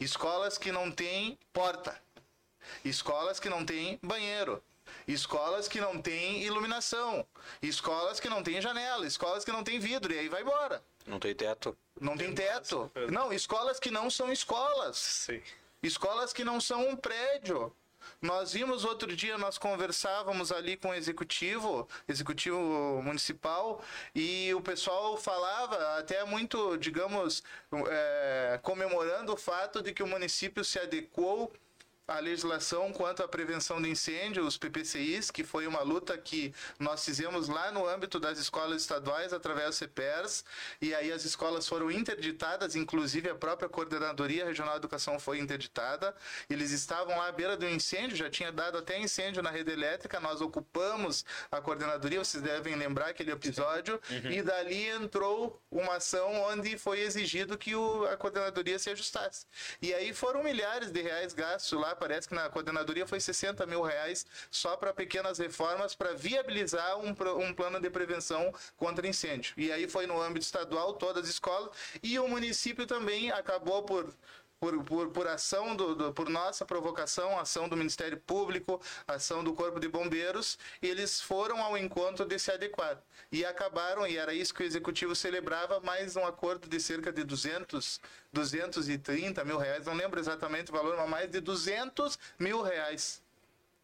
[0.00, 2.00] escolas que não têm porta,
[2.84, 4.62] escolas que não têm banheiro,
[5.06, 7.26] escolas que não têm iluminação,
[7.60, 10.82] escolas que não têm janela, escolas que não têm vidro, e aí vai embora.
[11.06, 11.76] Não tem teto.
[12.00, 12.90] Não tem teto.
[13.10, 14.96] Não, escolas que não são escolas.
[14.96, 15.42] Sim.
[15.82, 17.74] Escolas que não são um prédio.
[18.20, 23.82] Nós vimos outro dia, nós conversávamos ali com o executivo, executivo municipal,
[24.14, 27.42] e o pessoal falava até muito, digamos,
[27.88, 31.52] é, comemorando o fato de que o município se adequou
[32.06, 37.04] a legislação quanto à prevenção de incêndio, os PPCIs, que foi uma luta que nós
[37.04, 40.44] fizemos lá no âmbito das escolas estaduais através do CPERS,
[40.80, 46.14] e aí as escolas foram interditadas, inclusive a própria Coordenadoria Regional de Educação foi interditada.
[46.50, 50.18] Eles estavam lá à beira do incêndio, já tinha dado até incêndio na rede elétrica,
[50.18, 54.30] nós ocupamos a coordenadoria, vocês devem lembrar aquele episódio, uhum.
[54.30, 59.46] e dali entrou uma ação onde foi exigido que o, a coordenadoria se ajustasse.
[59.80, 63.82] E aí foram milhares de reais gastos lá parece que na coordenadoria foi 60 mil
[63.82, 69.54] reais só para pequenas reformas para viabilizar um, um plano de prevenção contra incêndio.
[69.56, 71.70] E aí foi no âmbito estadual, todas as escolas,
[72.02, 74.12] e o município também acabou por
[74.62, 79.52] por, por, por ação do, do, por nossa provocação, ação do Ministério Público, ação do
[79.54, 83.02] Corpo de Bombeiros, eles foram ao encontro de se adequar.
[83.32, 87.24] E acabaram, e era isso que o Executivo celebrava, mais um acordo de cerca de
[87.24, 88.00] 200,
[88.32, 93.20] 230 mil reais, não lembro exatamente o valor, mas mais de 200 mil reais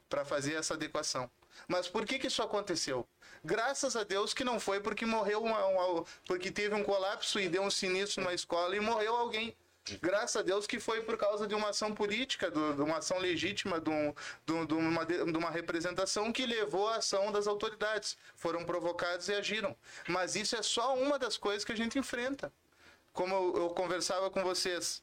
[0.08, 1.28] para fazer essa adequação.
[1.66, 3.04] Mas por que, que isso aconteceu?
[3.44, 7.48] Graças a Deus que não foi porque morreu uma, uma, porque teve um colapso e
[7.48, 9.56] deu um sinistro numa escola e morreu alguém.
[10.00, 13.80] Graças a Deus que foi por causa de uma ação política, de uma ação legítima,
[13.80, 18.16] de, um, de, uma, de uma representação que levou à ação das autoridades.
[18.36, 19.76] Foram provocados e agiram.
[20.08, 22.52] Mas isso é só uma das coisas que a gente enfrenta.
[23.12, 25.02] Como eu, eu conversava com vocês,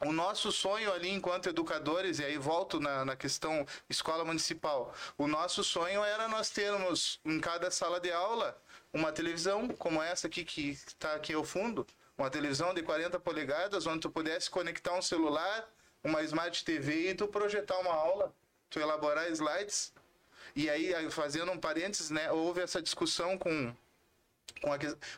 [0.00, 5.26] o nosso sonho ali enquanto educadores, e aí volto na, na, questão escola municipal, o
[5.26, 8.60] nosso sonho era nós termos em cada sala de aula
[8.92, 11.86] uma televisão como essa aqui que está aqui ao fundo,
[12.16, 15.68] uma televisão de 40 polegadas, onde tu pudesse conectar um celular,
[16.02, 18.32] uma Smart TV e tu projetar uma aula,
[18.70, 19.92] tu elaborar slides.
[20.54, 23.74] E aí, fazendo um parênteses, né, houve essa discussão com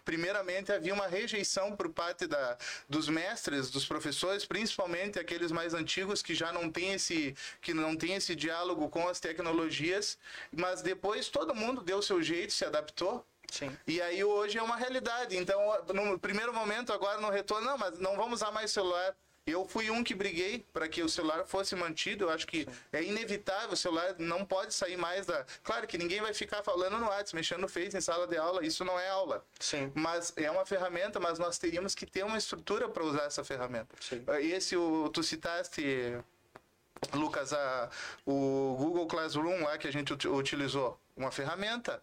[0.04, 2.58] primeiramente havia uma rejeição por parte da,
[2.88, 7.96] dos mestres, dos professores, principalmente aqueles mais antigos que já não tem esse que não
[7.96, 10.18] tem esse diálogo com as tecnologias,
[10.50, 13.76] mas depois todo mundo deu seu jeito, se adaptou Sim.
[13.86, 15.36] E aí hoje é uma realidade.
[15.36, 15.60] Então,
[15.94, 19.16] no primeiro momento, agora no retorno, não, mas não vamos usar mais celular.
[19.46, 22.24] Eu fui um que briguei para que o celular fosse mantido.
[22.24, 22.70] Eu acho que Sim.
[22.92, 23.72] é inevitável.
[23.72, 25.44] O celular não pode sair mais da.
[25.62, 28.64] Claro que ninguém vai ficar falando no WhatsApp, mexendo no Face em sala de aula.
[28.64, 29.42] Isso não é aula.
[29.58, 29.90] Sim.
[29.94, 33.88] Mas é uma ferramenta, mas nós teríamos que ter uma estrutura para usar essa ferramenta.
[34.00, 34.22] Sim.
[34.40, 35.82] Esse, o, tu citaste,
[37.14, 37.88] Lucas, a,
[38.26, 41.00] o Google Classroom lá que a gente utilizou.
[41.16, 42.02] Uma ferramenta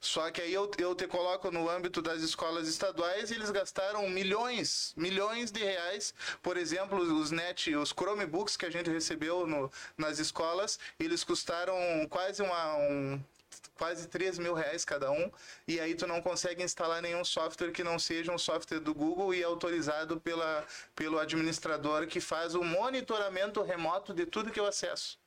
[0.00, 4.94] só que aí eu, eu te coloco no âmbito das escolas estaduais, eles gastaram milhões,
[4.96, 6.14] milhões de reais.
[6.42, 11.76] Por exemplo, os net, os Chromebooks que a gente recebeu no, nas escolas, eles custaram
[12.08, 13.20] quase uma, um,
[13.76, 15.30] quase 3 mil reais cada um,
[15.68, 19.34] e aí tu não consegue instalar nenhum software que não seja um software do Google
[19.34, 25.18] e autorizado pela, pelo administrador que faz o monitoramento remoto de tudo que eu acesso.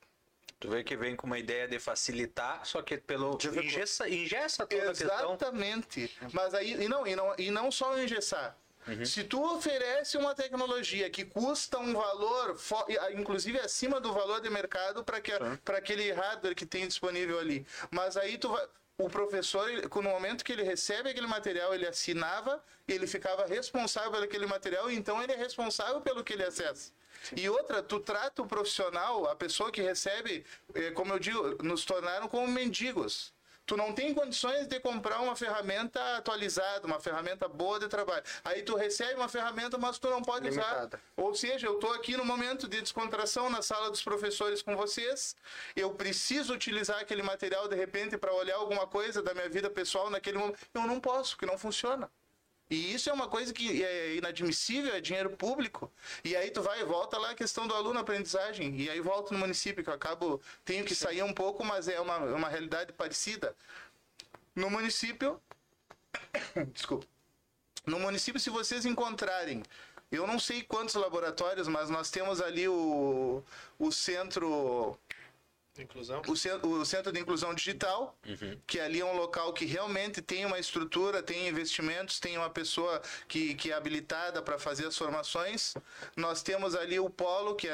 [0.59, 4.83] Tu vê que vem com uma ideia de facilitar, só que pelo ingessa, ingessa toda
[4.83, 5.33] a questão.
[5.33, 6.11] Exatamente.
[6.33, 8.57] Mas aí, e não, e não, e não só o engessar.
[9.05, 12.57] Se tu oferece uma tecnologia que custa um valor,
[12.99, 15.31] ah, inclusive acima do valor de mercado para que
[15.63, 18.65] para aquele hardware que tem disponível ali, mas aí tu vai
[18.97, 24.23] o professor, no momento que ele recebe aquele material, ele assinava, ele ficava responsável por
[24.23, 26.91] aquele material, então ele é responsável pelo que ele acessa.
[27.35, 31.85] E outra, tu trata o profissional, a pessoa que recebe, eh, como eu digo, nos
[31.85, 33.33] tornaram como mendigos.
[33.69, 38.23] Tu não tem condições de comprar uma ferramenta atualizada, uma ferramenta boa de trabalho.
[38.43, 40.61] Aí tu recebe uma ferramenta, mas tu não pode usar.
[40.61, 40.99] Limitada.
[41.15, 45.35] Ou seja, eu estou aqui no momento de descontração na sala dos professores com vocês.
[45.75, 50.09] Eu preciso utilizar aquele material de repente para olhar alguma coisa da minha vida pessoal
[50.09, 50.57] naquele momento.
[50.73, 52.09] Eu não posso, porque não funciona.
[52.69, 55.91] E isso é uma coisa que é inadmissível, é dinheiro público.
[56.23, 58.79] E aí tu vai e volta lá a questão do aluno aprendizagem.
[58.79, 61.99] E aí volto no município, que eu acabo, tenho que sair um pouco, mas é
[61.99, 63.55] uma, uma realidade parecida.
[64.55, 65.41] No município,
[66.71, 67.07] desculpa.
[67.85, 69.63] No município, se vocês encontrarem,
[70.11, 73.43] eu não sei quantos laboratórios, mas nós temos ali o,
[73.79, 74.95] o centro
[75.83, 76.21] Inclusão.
[76.27, 78.17] o, cen- o Centro de Inclusão Digital,
[78.67, 83.01] que ali é um local que realmente tem uma estrutura, tem investimentos, tem uma pessoa
[83.27, 85.73] que, que é habilitada para fazer as formações.
[86.15, 87.73] Nós temos ali o Polo, que é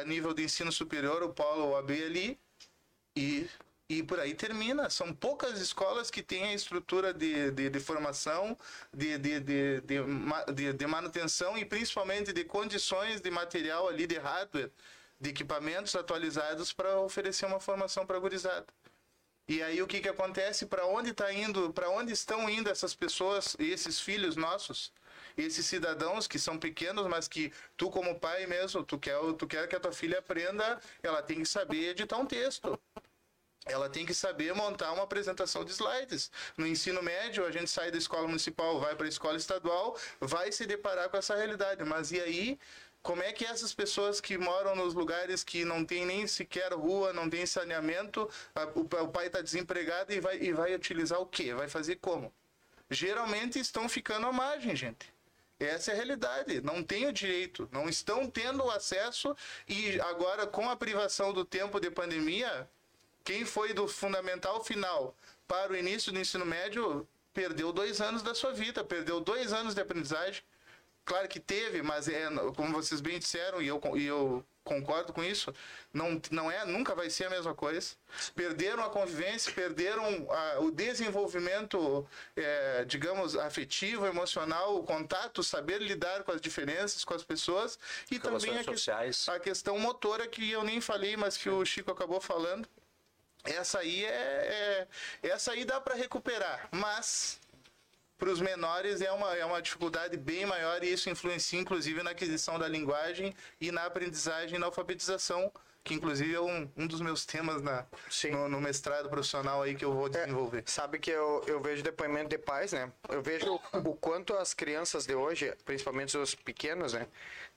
[0.00, 2.38] a nível de ensino superior, o Polo OAB ali,
[3.16, 3.48] e,
[3.88, 4.88] e por aí termina.
[4.88, 8.56] São poucas escolas que têm a estrutura de, de, de formação,
[8.94, 14.70] de, de, de, de, de manutenção e principalmente de condições de material ali, de hardware,
[15.20, 18.66] de equipamentos atualizados para oferecer uma formação para gurizada.
[19.46, 20.64] E aí o que que acontece?
[20.66, 21.72] Para onde tá indo?
[21.72, 24.92] Para onde estão indo essas pessoas, esses filhos nossos?
[25.36, 29.68] Esses cidadãos que são pequenos, mas que tu como pai mesmo, tu quer, tu quer
[29.68, 32.78] que a tua filha aprenda, ela tem que saber editar um texto.
[33.66, 36.30] Ela tem que saber montar uma apresentação de slides.
[36.56, 40.50] No ensino médio, a gente sai da escola municipal, vai para a escola estadual, vai
[40.50, 41.84] se deparar com essa realidade.
[41.84, 42.58] Mas e aí,
[43.02, 47.12] como é que essas pessoas que moram nos lugares que não tem nem sequer rua,
[47.12, 51.26] não tem saneamento, a- o, o pai está desempregado e vai, e vai utilizar o
[51.26, 51.54] quê?
[51.54, 52.32] Vai fazer como?
[52.90, 55.12] Geralmente estão ficando à margem, gente.
[55.58, 56.60] Essa é a realidade.
[56.62, 59.36] Não têm o direito, não estão tendo acesso
[59.68, 62.68] e agora com a privação do tempo de pandemia,
[63.24, 65.14] quem foi do fundamental final
[65.46, 69.74] para o início do ensino médio perdeu dois anos da sua vida, perdeu dois anos
[69.74, 70.42] de aprendizagem.
[71.04, 75.24] Claro que teve, mas é, como vocês bem disseram, e eu, e eu concordo com
[75.24, 75.52] isso,
[75.92, 77.94] não, não é, nunca vai ser a mesma coisa.
[78.36, 86.22] Perderam a convivência, perderam a- o desenvolvimento, é, digamos, afetivo, emocional, o contato, saber lidar
[86.22, 87.76] com as diferenças, com as pessoas,
[88.10, 89.28] e Relações também a, sociais.
[89.28, 92.68] a questão motora que eu nem falei, mas que o Chico acabou falando.
[93.42, 94.86] Essa aí é,
[95.22, 97.39] é- essa aí dá para recuperar, mas
[98.20, 102.10] para os menores é uma, é uma dificuldade bem maior e isso influencia inclusive na
[102.10, 105.50] aquisição da linguagem e na aprendizagem e na alfabetização,
[105.82, 107.86] que inclusive é um, um dos meus temas na,
[108.30, 110.64] no, no mestrado profissional aí que eu vou desenvolver.
[110.66, 112.92] Sabe que eu, eu vejo depoimento de pais, né?
[113.08, 117.06] Eu vejo o quanto as crianças de hoje, principalmente os pequenos, né?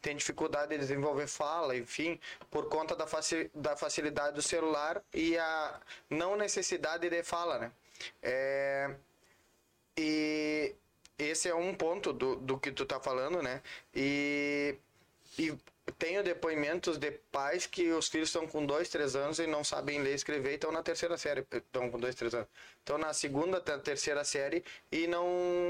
[0.02, 2.18] Têm dificuldade de desenvolver fala, enfim,
[2.50, 7.72] por conta da, faci da facilidade do celular e a não necessidade de fala, né?
[8.22, 8.96] É,
[9.98, 10.76] e
[11.18, 13.62] esse é um ponto do, do que tu tá falando, né?
[13.96, 14.76] E,
[15.38, 15.54] e
[16.00, 20.02] tenho depoimentos de pais que os filhos estão com dois, três anos e não sabem
[20.02, 21.46] ler e escrever e estão na terceira série.
[21.52, 22.48] Estão com dois, três anos.
[22.80, 25.28] Estão na segunda, te- terceira série e não,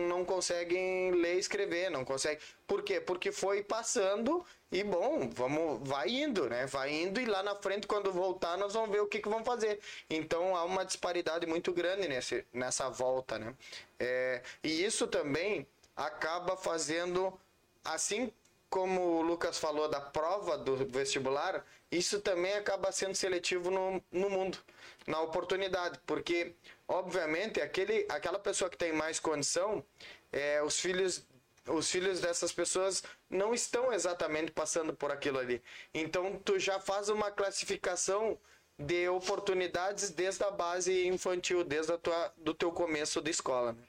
[0.07, 2.39] não conseguem ler e escrever, não conseguem.
[2.67, 3.01] Por quê?
[3.01, 6.65] Porque foi passando e, bom, vamos, vai indo, né?
[6.65, 9.45] Vai indo e lá na frente, quando voltar, nós vamos ver o que, que vão
[9.45, 9.79] fazer.
[10.09, 13.53] Então, há uma disparidade muito grande nesse, nessa volta, né?
[13.99, 17.39] É, e isso também acaba fazendo,
[17.86, 18.33] assim
[18.67, 24.27] como o Lucas falou da prova do vestibular, isso também acaba sendo seletivo no, no
[24.27, 24.57] mundo,
[25.05, 26.55] na oportunidade, porque,
[26.88, 29.83] obviamente, aquele, aquela pessoa que tem mais condição,
[30.31, 31.23] é, os filhos
[31.67, 35.62] os filhos dessas pessoas não estão exatamente passando por aquilo ali.
[35.93, 38.38] Então, tu já faz uma classificação
[38.78, 43.73] de oportunidades desde a base infantil, desde a tua, do teu começo de escola.
[43.73, 43.84] Né?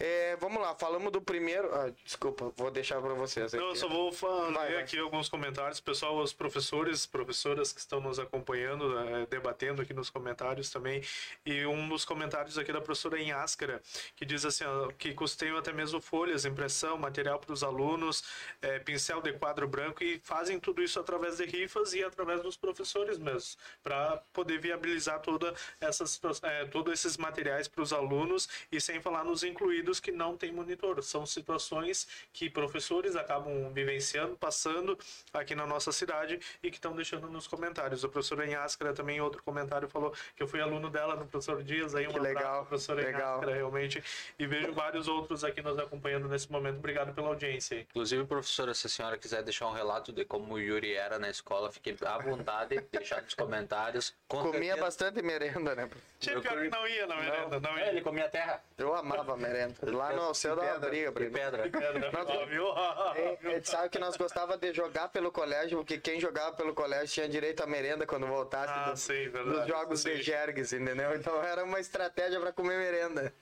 [0.00, 1.74] É, vamos lá, falamos do primeiro.
[1.74, 3.52] Ah, desculpa, vou deixar para vocês.
[3.52, 4.76] Não, eu só vou Vai, ler vai.
[4.76, 5.80] aqui alguns comentários.
[5.80, 11.02] Pessoal, os professores, professoras que estão nos acompanhando, eh, debatendo aqui nos comentários também.
[11.44, 13.82] E um dos comentários aqui da professora em Áscara,
[14.14, 18.22] que diz assim, ó, que custeiam até mesmo folhas, impressão, material para os alunos,
[18.62, 22.56] eh, pincel de quadro branco e fazem tudo isso através de rifas e através dos
[22.56, 25.52] professores mesmo, para poder viabilizar toda
[25.92, 30.36] situa- eh, todos esses materiais para os alunos e sem falar nos incluídos que não
[30.36, 31.02] tem monitor.
[31.02, 34.98] São situações que professores acabam vivenciando, passando
[35.32, 38.04] aqui na nossa cidade e que estão deixando nos comentários.
[38.04, 41.62] O professor Enháscara também, em outro comentário, falou que eu fui aluno dela no professor
[41.62, 43.20] Dias, aí um Que abraço legal, professor legal.
[43.36, 44.04] Enháscara, realmente.
[44.38, 46.76] E vejo vários outros aqui nos acompanhando nesse momento.
[46.78, 47.80] Obrigado pela audiência.
[47.80, 51.30] Inclusive, professora, se a senhora quiser deixar um relato de como o Yuri era na
[51.30, 54.14] escola, fique à vontade de deixar nos comentários.
[54.26, 55.88] Com Comia certeza- bastante merenda, né?
[56.18, 57.88] Tinha pior que não ia na merenda, não, É, ia.
[57.90, 59.74] ele comia terra Eu amava a merenda.
[59.80, 61.30] Lá no céu dava pedra, briga, briga.
[61.38, 61.70] pedra.
[61.70, 63.16] Pedra, Nós-?
[63.16, 67.06] É, é, sabe que nós gostava de jogar pelo colégio, porque quem jogava pelo colégio
[67.14, 69.50] tinha direito à merenda quando voltasse Ah, dos, sim, verdade.
[69.58, 70.14] dos jogos Sim.
[70.16, 71.14] de Jergues, entendeu?
[71.14, 73.32] Então era uma estratégia para comer merenda.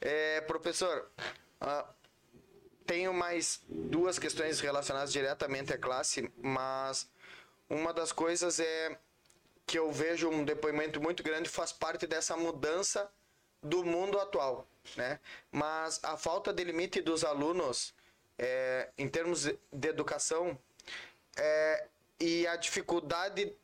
[0.00, 1.10] É, professor,
[1.60, 1.86] ah,
[2.86, 7.06] tenho mais duas questões relacionadas diretamente à classe, mas
[7.68, 8.98] uma das coisas é
[9.66, 13.10] que eu vejo um depoimento muito grande faz parte dessa mudança
[13.62, 15.20] do mundo atual, né?
[15.50, 17.94] Mas a falta de limite dos alunos
[18.38, 20.58] é, em termos de educação
[21.36, 21.86] é,
[22.18, 23.54] e a dificuldade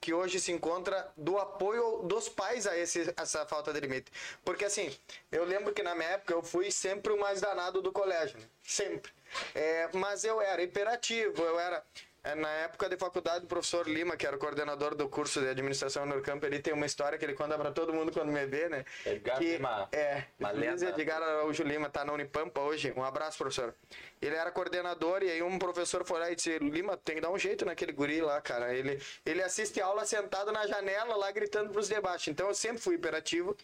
[0.00, 4.12] que hoje se encontra do apoio dos pais a esse, essa falta de limite.
[4.44, 4.96] Porque assim,
[5.32, 8.46] eu lembro que na minha época eu fui sempre o mais danado do colégio, né?
[8.62, 9.12] sempre.
[9.54, 11.84] É, mas eu era hiperativo, eu era.
[12.30, 15.48] É, Na época de faculdade, o professor Lima, que era o coordenador do curso de
[15.48, 18.46] administração no campo, ele tem uma história que ele conta para todo mundo quando me
[18.46, 18.84] vê, né?
[19.04, 20.82] Edgar que, Lima, É, Luiz.
[20.82, 22.92] Edgar Araújo Lima tá na Unipampa hoje.
[22.96, 23.74] Um abraço, professor.
[24.20, 27.30] Ele era coordenador e aí um professor foi lá e disse: Lima, tem que dar
[27.30, 28.74] um jeito naquele guri lá, cara.
[28.74, 32.28] Ele, ele assiste aula sentado na janela lá gritando pros debates.
[32.28, 33.56] Então eu sempre fui hiperativo,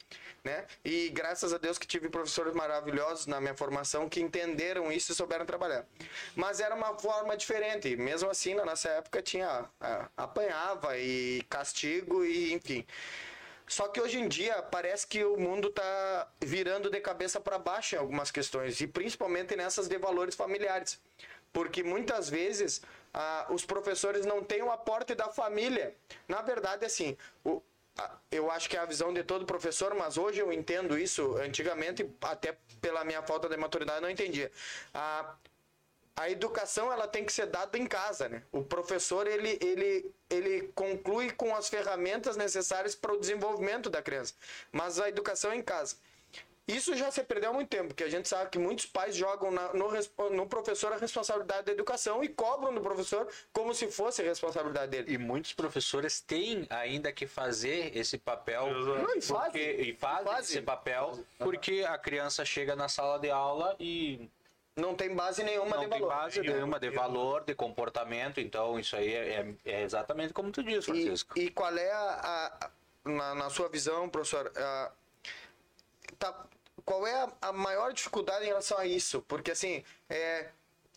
[0.42, 0.66] né?
[0.84, 5.14] E graças a Deus que tive professores maravilhosos na minha formação que entenderam isso e
[5.14, 5.84] souberam trabalhar.
[6.34, 7.96] Mas era uma forma diferente.
[7.96, 9.68] Mesmo assim, na nossa época tinha.
[9.80, 12.86] ah, apanhava e castigo e enfim.
[13.66, 17.94] Só que hoje em dia parece que o mundo está virando de cabeça para baixo
[17.94, 21.00] em algumas questões, e principalmente nessas de valores familiares.
[21.52, 25.94] Porque muitas vezes ah, os professores não têm o aporte da família.
[26.28, 27.62] Na verdade, assim, o-
[28.30, 31.36] eu acho que é a visão de todo professor, mas hoje eu entendo isso.
[31.36, 34.50] Antigamente, até pela minha falta de maturidade, não entendia.
[34.92, 35.36] Ah,
[36.16, 38.42] a educação ela tem que ser dada em casa, né?
[38.52, 44.34] O professor ele, ele, ele conclui com as ferramentas necessárias para o desenvolvimento da criança,
[44.70, 45.96] mas a educação é em casa.
[46.66, 49.50] Isso já se perdeu há muito tempo, porque a gente sabe que muitos pais jogam
[49.50, 49.90] na- no,
[50.30, 54.90] no professor a responsabilidade da educação e cobram do professor como se fosse a responsabilidade
[54.90, 55.12] dele.
[55.12, 58.70] E muitos professores têm ainda que fazer esse papel.
[58.72, 59.80] Não, e porque, fazem.
[59.82, 60.56] e fazem Fazem.
[60.56, 64.30] esse papel porque a criança chega na sala de aula e
[64.76, 66.14] Não tem base nenhuma não de tem valor.
[66.14, 68.40] base nenhuma de valor, de comportamento.
[68.40, 71.38] Então, isso aí é, é- é exatamente como tu diz, Francisco.
[71.38, 72.70] E, e qual é a, a-
[73.08, 74.90] na, na sua visão, professor, a-
[76.18, 76.44] tá-
[76.84, 79.22] qual é a, a maior dificuldade em relação a isso?
[79.22, 80.48] Porque assim, é,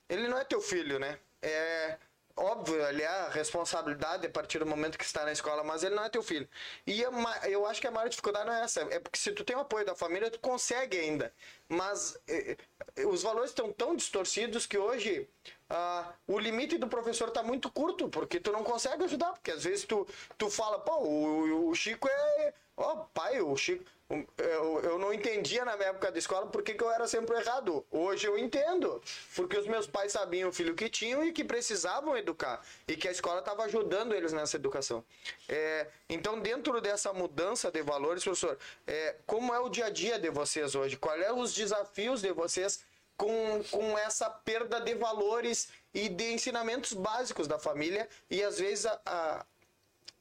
[0.10, 1.20] ele não é teu filho, né?
[1.42, 1.98] É
[2.38, 5.96] óbvio, ele é a responsabilidade a partir do momento que está na escola, mas ele
[5.96, 6.48] não é teu filho.
[6.86, 9.44] E ma- eu acho que a maior dificuldade não é essa, é porque se tu
[9.44, 11.34] tem o apoio da família, tu consegue ainda.
[11.68, 12.58] Mas eh,
[12.96, 15.28] eh, os valores estão tão distorcidos que hoje
[15.70, 19.64] ah, o limite do professor está muito curto, porque tu não consegue ajudar, porque às
[19.64, 22.54] vezes tu, tu fala, pô, o, o Chico é.
[22.78, 23.84] Ó, pai, o Chico.
[24.10, 27.86] Eu, eu não entendia na minha época de escola porque que eu era sempre errado.
[27.92, 29.02] Hoje eu entendo.
[29.36, 32.64] Porque os meus pais sabiam o filho que tinham e que precisavam educar.
[32.88, 35.04] E que a escola estava ajudando eles nessa educação.
[35.50, 40.18] É, então, dentro dessa mudança de valores, professor, é, como é o dia a dia
[40.18, 40.96] de vocês hoje?
[40.96, 42.80] Quais são os desafios de vocês
[43.18, 48.86] com, com essa perda de valores e de ensinamentos básicos da família e às vezes
[48.86, 49.46] a, a,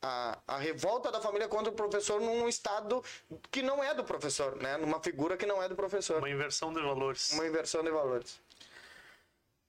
[0.02, 3.02] a, a revolta da família contra o professor num estado
[3.50, 4.76] que não é do professor, né?
[4.76, 6.18] Numa figura que não é do professor.
[6.18, 7.32] Uma inversão de valores.
[7.32, 8.40] Uma inversão de valores.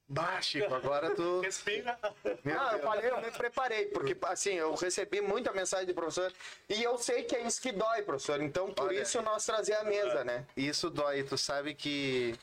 [0.10, 1.42] Bah, Chico, agora tu.
[1.42, 2.00] Respira.
[2.44, 6.32] Meu ah, eu falei, eu me preparei, porque assim, eu recebi muita mensagem de professor
[6.70, 8.42] e eu sei que é isso que dói, professor.
[8.42, 9.02] Então, por Olha.
[9.02, 10.46] isso nós trazer a mesa, né?
[10.56, 12.40] Isso dói, tu sabe que.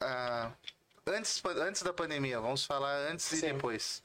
[0.00, 0.50] ah,
[1.06, 3.52] antes, antes da pandemia, vamos falar antes e Sim.
[3.54, 4.02] depois.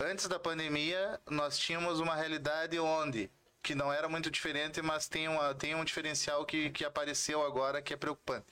[0.00, 3.28] Antes da pandemia, nós tínhamos uma realidade onde
[3.60, 7.82] que não era muito diferente, mas tem, uma, tem um diferencial que, que apareceu agora
[7.82, 8.46] que é preocupante.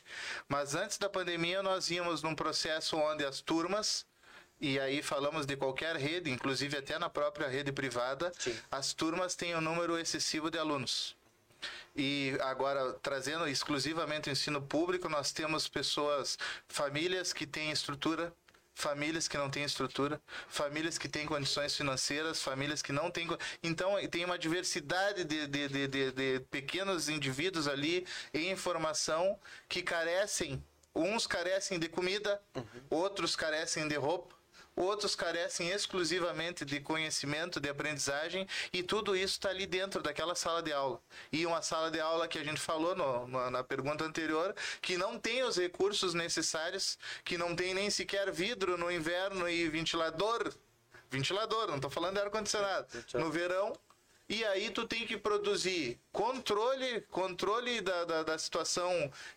[0.49, 4.05] Mas antes da pandemia, nós íamos num processo onde as turmas,
[4.61, 8.59] e aí falamos de qualquer rede, inclusive até na própria rede privada, Sim.
[8.69, 11.17] as turmas têm um número excessivo de alunos.
[11.95, 16.37] E agora, trazendo exclusivamente o ensino público, nós temos pessoas,
[16.69, 18.33] famílias que têm estrutura,
[18.77, 23.27] famílias que não têm estrutura, famílias que têm condições financeiras, famílias que não têm.
[23.63, 29.83] Então, tem uma diversidade de, de, de, de, de pequenos indivíduos ali em formação que
[29.83, 30.63] carecem.
[30.95, 32.41] Uns carecem de comida,
[32.91, 34.36] outros carecem de roupa,
[34.77, 40.63] outros carecem exclusivamente de conhecimento, de aprendizagem, e tudo isso está ali dentro daquela sala
[40.63, 41.01] de aula.
[41.33, 44.99] E uma sala de aula que a gente falou no- no- na pergunta anterior, que
[44.99, 50.53] não tem os recursos necessários, que não tem nem sequer vidro no inverno e ventilador.
[51.11, 52.87] Ventilador, não estou falando de ar-condicionado.
[53.15, 53.73] No verão,
[54.29, 58.91] e aí tu tem que produzir controle, controle da, da, da situação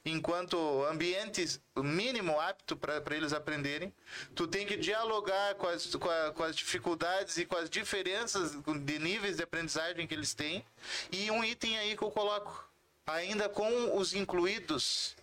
[0.04, 3.94] enquanto ambiente mínimo apto para eles aprenderem.
[4.36, 8.54] Tu tem que dialogar com as, com, a- com as dificuldades e com as diferenças
[8.84, 10.66] de níveis de aprendizagem que eles têm.
[11.12, 12.68] E um item aí que eu coloco,
[13.06, 15.16] ainda com os incluídos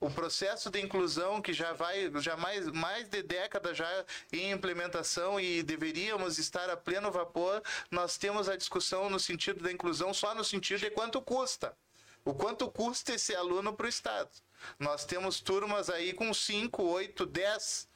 [0.00, 3.88] o processo de inclusão que já vai já mais, mais de década já
[4.32, 9.72] em implementação e deveríamos estar a pleno vapor, nós temos a discussão no sentido da
[9.72, 11.76] inclusão só no sentido de quanto custa.
[12.24, 14.30] O quanto custa esse aluno para o Estado.
[14.78, 17.88] Nós temos turmas aí com 5, 8, 10.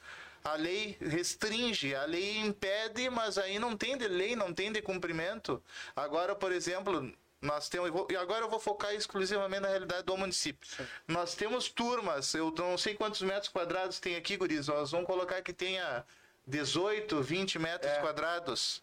[0.43, 4.81] A lei restringe, a lei impede, mas aí não tem de lei, não tem de
[4.81, 5.61] cumprimento.
[5.95, 7.11] Agora, por exemplo,
[7.41, 7.89] nós temos.
[7.89, 10.67] vou- E agora eu vou focar exclusivamente na realidade do município.
[11.07, 14.67] Nós temos turmas, eu não sei quantos metros quadrados tem aqui, Guris.
[14.67, 16.05] Nós vamos colocar que tenha
[16.45, 18.81] 18, 20 metros quadrados.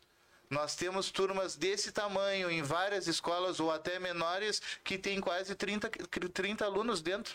[0.48, 5.90] Nós temos turmas desse tamanho em várias escolas ou até menores que tem quase 30,
[6.32, 7.34] 30 alunos dentro.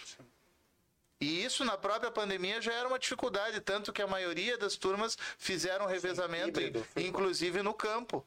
[1.19, 5.15] E isso na própria pandemia já era uma dificuldade, tanto que a maioria das turmas
[5.37, 6.87] fizeram revezamento, híbrido.
[6.95, 8.25] inclusive no campo.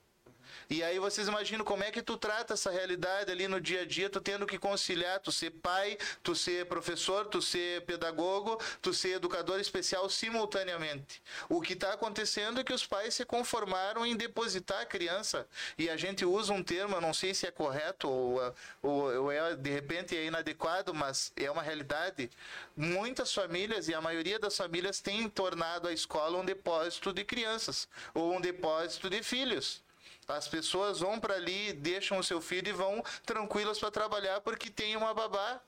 [0.68, 3.84] E aí vocês imaginam como é que tu trata essa realidade ali no dia a
[3.84, 8.92] dia, tu tendo que conciliar, tu ser pai, tu ser professor, tu ser pedagogo, tu
[8.92, 11.22] ser educador especial simultaneamente.
[11.48, 15.46] O que está acontecendo é que os pais se conformaram em depositar a criança.
[15.78, 19.32] E a gente usa um termo, eu não sei se é correto ou, ou, ou
[19.32, 22.30] é de repente é inadequado, mas é uma realidade.
[22.76, 27.88] Muitas famílias, e a maioria das famílias, têm tornado a escola um depósito de crianças
[28.14, 29.83] ou um depósito de filhos.
[30.28, 34.70] As pessoas vão para ali, deixam o seu filho e vão tranquilas para trabalhar porque
[34.70, 35.60] tem uma babá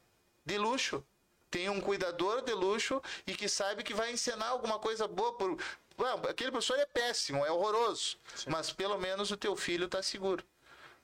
[0.45, 1.05] de luxo.
[1.51, 5.33] Tem um cuidador de luxo e que sabe que vai ensinar alguma coisa boa.
[5.35, 5.59] Por...
[5.99, 8.19] Ah, aquele professor é péssimo, é horroroso.
[8.47, 10.45] Mas pelo menos o teu filho está seguro.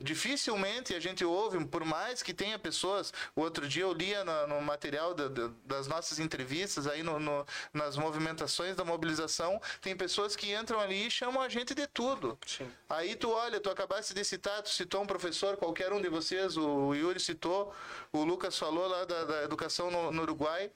[0.02, 3.12] Dificilmente a gente ouve, por mais que tenha pessoas.
[3.34, 7.18] O outro dia eu lia no, no material da- da- das nossas entrevistas, aí no,
[7.18, 11.86] no- nas movimentações da mobilização, tem pessoas que entram ali e chamam a gente de
[11.86, 12.38] tudo.
[12.88, 16.56] Aí tu olha, tu acabaste de citar, tu citou um professor, qualquer um de vocês,
[16.56, 17.72] o Yuri citou,
[18.12, 20.70] o Lucas falou lá da, da educação no, no Uruguai.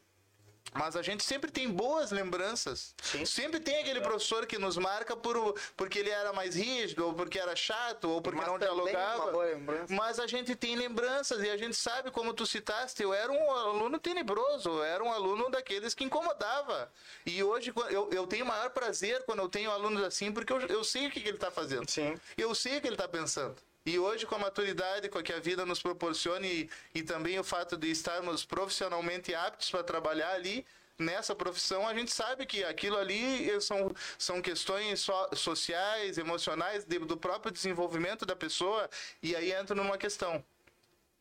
[0.75, 2.95] Mas a gente sempre tem boas lembranças.
[3.25, 7.39] Sempre tem aquele professor que nos marca por, porque ele era mais rígido, ou porque
[7.39, 9.23] era chato, ou porque Mas não dialogava.
[9.25, 9.95] uma boa lembrança.
[9.95, 13.51] Mas a gente tem lembranças e a gente sabe, como tu citaste, eu era um
[13.51, 16.91] aluno tenebroso, eu era um aluno daqueles que incomodava.
[17.25, 20.85] E hoje eu, eu tenho maior prazer quando eu tenho alunos assim, porque eu, eu
[20.85, 21.89] sei o que, que ele está fazendo.
[21.89, 22.19] Sim.
[22.37, 23.57] Eu sei o que ele está pensando.
[23.87, 27.39] E hoje, com a maturidade com a que a vida nos proporciona e, e também
[27.39, 30.67] o fato de estarmos profissionalmente aptos para trabalhar ali,
[30.99, 36.85] nessa profissão, a gente sabe que aquilo ali eh, são, são questões so- sociais, emocionais,
[36.85, 38.91] de- do próprio desenvolvimento da pessoa.
[39.23, 40.45] E aí entra numa questão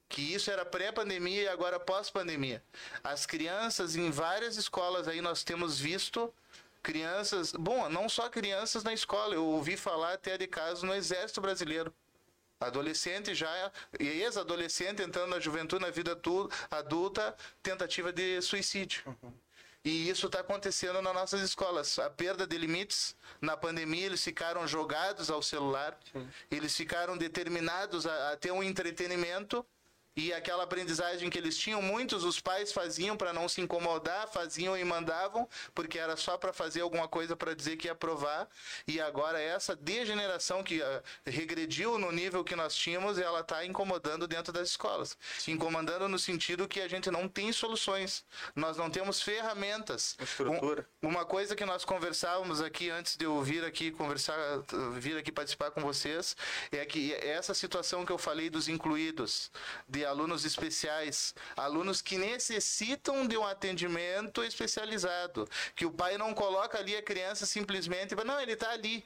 [0.09, 2.63] que isso era pré-pandemia e agora pós-pandemia.
[3.03, 6.34] As crianças em várias escolas aí nós temos visto
[6.82, 11.41] crianças, bom, não só crianças na escola, eu ouvi falar até de casos no Exército
[11.41, 11.93] Brasileiro.
[12.59, 16.17] Adolescente já, ex-adolescente entrando na juventude, na vida
[16.71, 19.03] adulta, tentativa de suicídio.
[19.83, 21.99] E isso está acontecendo nas nossas escolas.
[21.99, 23.15] A perda de limites.
[23.39, 25.95] Na pandemia, eles ficaram jogados ao celular.
[26.49, 29.63] Eles ficaram determinados a, a ter um entretenimento
[30.16, 34.78] E aquela aprendizagem que eles tinham, muitos os pais faziam para não se incomodar, faziam
[34.78, 38.47] e mandavam, porque era só para fazer alguma coisa para dizer que ia aprovar.
[38.88, 44.26] E agora essa degeneração que ah, regrediu no nível que nós tínhamos, ela está incomodando
[44.26, 45.18] dentro das escolas.
[45.47, 48.24] Incomodando no sentido que a gente não tem soluções.
[48.55, 50.16] Nós não temos ferramentas.
[50.22, 50.88] Estrutura.
[51.03, 54.36] Um- uma coisa que nós conversávamos aqui antes de eu vir aqui conversar,
[54.93, 56.36] vir aqui participar com vocês,
[56.72, 59.51] é que essa situação que eu falei dos incluídos,
[59.88, 66.77] de alunos especiais, alunos que necessitam de um atendimento especializado, que o pai não coloca
[66.77, 69.03] ali a criança simplesmente, não, ele está ali.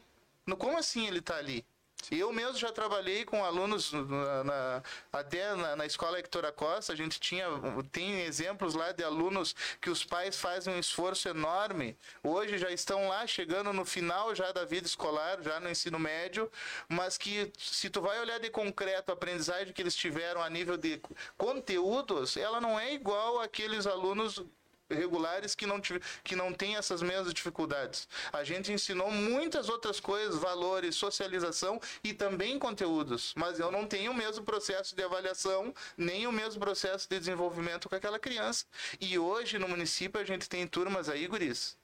[0.57, 1.65] Como assim ele está ali?
[2.11, 4.83] Eu mesmo já trabalhei com alunos na- na-
[5.13, 7.45] até na, na escola Hector Acosta, a gente tinha
[7.91, 11.95] tem exemplos lá de alunos que os pais fazem um esforço enorme.
[12.23, 16.51] Hoje já estão lá chegando no final já da vida escolar, já no ensino médio,
[16.87, 20.77] mas que se tu vai olhar de concreto a aprendizagem que eles tiveram a nível
[20.77, 20.99] de
[21.37, 24.43] conteúdos, ela não é igual àqueles alunos
[24.89, 25.79] regulares que não,
[26.23, 28.07] que não têm essas mesmas dificuldades.
[28.31, 34.11] A gente ensinou muitas outras coisas, valores, socialização e também conteúdos, mas eu não tenho
[34.11, 38.65] o mesmo processo de avaliação, nem o mesmo processo de desenvolvimento com aquela criança.
[38.99, 41.78] E hoje no município a gente tem turmas aí, guris,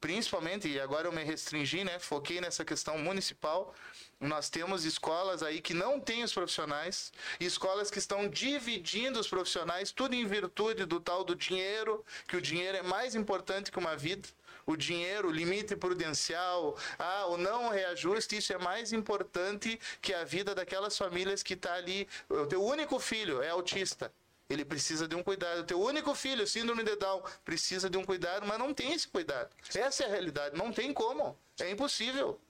[0.00, 1.98] principalmente, e agora eu me restringi, né?
[1.98, 3.74] Foquei nessa questão municipal.
[4.20, 9.92] Nós temos escolas aí que não têm os profissionais, escolas que estão dividindo os profissionais,
[9.92, 13.96] tudo em virtude do tal do dinheiro, que o dinheiro é mais importante que uma
[13.96, 14.28] vida.
[14.66, 20.24] O dinheiro, o limite prudencial, ah, o não reajuste, isso é mais importante que a
[20.24, 22.06] vida daquelas famílias que está ali.
[22.28, 24.12] O teu único filho é autista.
[24.48, 25.60] Ele precisa de um cuidado.
[25.60, 29.06] O teu único filho, síndrome de Down, precisa de um cuidado, mas não tem esse
[29.06, 29.50] cuidado.
[29.74, 30.56] Essa é a realidade.
[30.56, 31.38] Não tem como.
[31.60, 32.40] É impossível.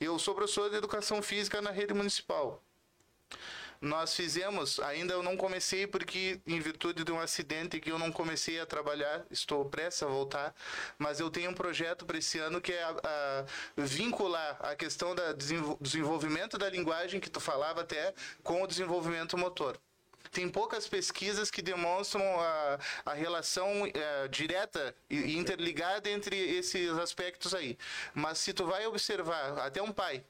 [0.00, 2.62] Eu sou professor de educação física na rede municipal.
[3.80, 8.10] Nós fizemos, ainda eu não comecei porque em virtude de um acidente que eu não
[8.10, 10.54] comecei a trabalhar, estou prestes a voltar,
[10.98, 13.44] mas eu tenho um projeto para esse ano que é a, a
[13.76, 15.22] vincular a questão do
[15.80, 19.78] desenvolvimento da linguagem que tu falava até com o desenvolvimento motor.
[20.30, 27.54] Tem poucas pesquisas que demonstram a, a relação eh, direta e interligada entre esses aspectos
[27.54, 27.76] aí.
[28.14, 30.24] Mas se tu vai observar, até um pai,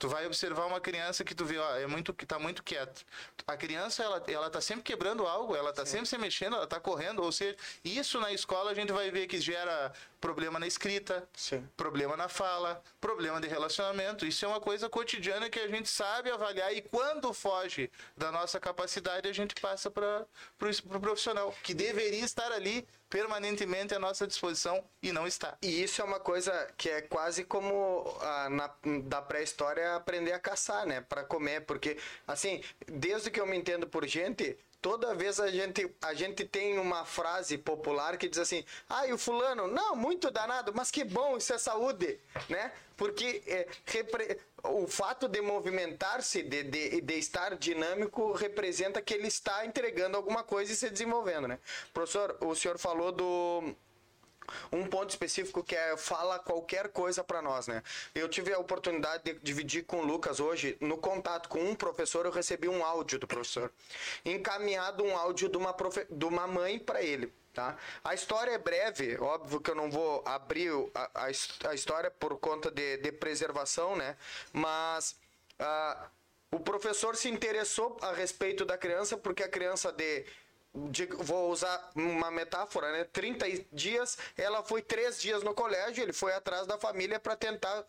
[0.00, 3.04] Tu vai observar uma criança que tu vê, ó, é muito que tá muito quieto.
[3.46, 6.80] A criança ela ela tá sempre quebrando algo, ela tá sempre se mexendo, ela tá
[6.80, 11.28] correndo, ou seja, isso na escola a gente vai ver que gera problema na escrita,
[11.34, 11.68] Sim.
[11.76, 14.24] problema na fala, problema de relacionamento.
[14.24, 18.58] Isso é uma coisa cotidiana que a gente sabe avaliar e quando foge da nossa
[18.58, 20.26] capacidade, a gente passa para
[20.58, 25.58] o profissional, que deveria estar ali permanentemente à nossa disposição e não está.
[25.60, 28.70] E isso é uma coisa que é quase como ah, na,
[29.02, 31.00] da pré-história aprender a caçar, né?
[31.00, 31.62] Para comer.
[31.62, 36.44] Porque, assim, desde que eu me entendo por gente, toda vez a gente, a gente
[36.44, 40.90] tem uma frase popular que diz assim: ah, e o fulano, não, muito danado, mas
[40.90, 42.18] que bom, isso é saúde,
[42.48, 42.72] né?
[42.96, 49.28] Porque é, repre- o fato de movimentar-se, de, de, de estar dinâmico, representa que ele
[49.28, 51.58] está entregando alguma coisa e se desenvolvendo, né?
[51.94, 53.74] Professor, o senhor falou do
[54.72, 57.82] um ponto específico que é fala qualquer coisa para nós, né?
[58.14, 62.26] Eu tive a oportunidade de dividir com o Lucas hoje, no contato com um professor,
[62.26, 63.72] eu recebi um áudio do professor,
[64.24, 66.06] encaminhado um áudio de uma, profe...
[66.10, 67.32] de uma mãe para ele.
[67.52, 67.76] Tá?
[68.04, 72.38] A história é breve, óbvio que eu não vou abrir a, a a história por
[72.38, 74.16] conta de, de preservação, né?
[74.52, 75.16] Mas
[75.58, 76.08] ah,
[76.52, 80.24] o professor se interessou a respeito da criança porque a criança de
[80.72, 83.04] vou usar uma metáfora, né?
[83.04, 87.84] 30 dias, ela foi três dias no colégio, ele foi atrás da família para tentar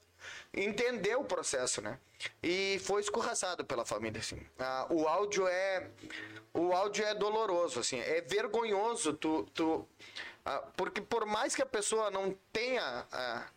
[0.54, 2.00] entender o processo, né?
[2.42, 4.40] E foi escorraçado pela família, assim.
[4.60, 5.90] Ah, o áudio é
[6.54, 9.88] o áudio é doloroso, assim, é vergonhoso tu, tu
[10.46, 13.48] ah, porque por mais que a pessoa não tenha ah,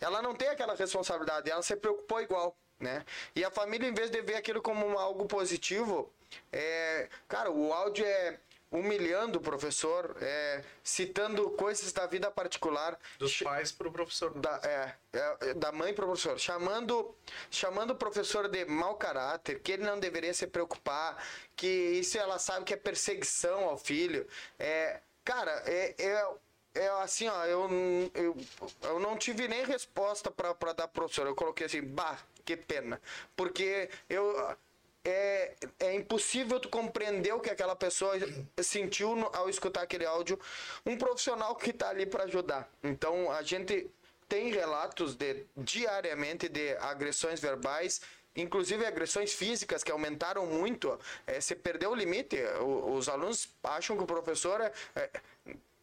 [0.00, 3.04] ela não tem aquela responsabilidade, ela se preocupou igual, né?
[3.34, 6.12] E a família, em vez de ver aquilo como algo positivo,
[6.52, 8.38] é, cara, o áudio é
[8.70, 14.32] humilhando o professor, é, citando coisas da vida particular, Dos pais pro professor.
[14.38, 17.14] da, é, é, da mãe pro professor, chamando,
[17.50, 21.22] chamando o professor de mau caráter, que ele não deveria se preocupar,
[21.56, 24.26] que isso ela sabe que é perseguição ao filho.
[24.58, 26.28] É, cara, é, é,
[26.74, 27.68] é assim, ó, eu,
[28.14, 28.36] eu,
[28.82, 31.26] eu não tive nem resposta para dar pro professor.
[31.26, 33.00] Eu coloquei assim, bah, que pena.
[33.34, 34.56] Porque eu
[35.04, 38.14] é, é impossível tu compreender o que aquela pessoa
[38.62, 40.38] sentiu no- ao escutar aquele áudio.
[40.84, 42.68] Um profissional que está ali para ajudar.
[42.82, 43.88] Então a gente
[44.28, 48.00] tem relatos de diariamente de agressões verbais
[48.36, 50.96] inclusive agressões físicas que aumentaram muito,
[51.26, 52.36] é, você perdeu o limite.
[52.60, 55.10] O- os alunos acham que o professor é, é,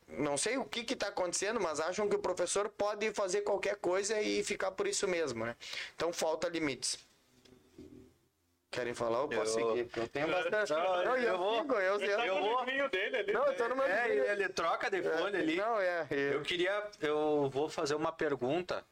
[0.07, 4.21] não sei o que está acontecendo, mas acham que o professor pode fazer qualquer coisa
[4.21, 5.53] e ficar por isso mesmo, né?
[5.95, 6.97] Então falta limites.
[8.75, 9.19] Querem falar?
[9.19, 10.71] Eu posso Eu- seguir, eu tenho bastante.
[10.73, 13.31] Não, Não, eu vou- sigo, eu, eu, no vou- livrinho dele ali.
[13.33, 15.55] não, eu tô no meu É, ele, ele troca de fone ali.
[15.55, 16.05] Não, é.
[16.11, 16.83] Eu Eu, queria.
[16.99, 18.83] Eu vou fazer uma pergunta.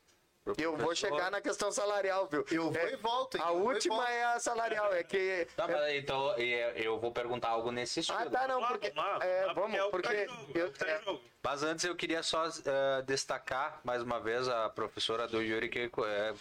[0.58, 2.46] Eu vou chegar na questão salarial, viu?
[2.52, 3.42] Eu vou É, e volto.
[3.42, 4.10] A Eu última volto.
[4.10, 5.48] é a salarial, é que.
[5.56, 8.20] Tá, mas então é, eu vou perguntar algo nesse estilo.
[8.20, 8.90] Ah, tá, não, Vamos lá, porque.
[8.92, 10.08] vamos lá, É, lá, vamos, é porque.
[10.08, 11.22] tá em jogo, é eu- tá é, jogo.
[11.46, 15.92] Mas antes eu queria só eh, destacar mais uma vez a professora do Yuri que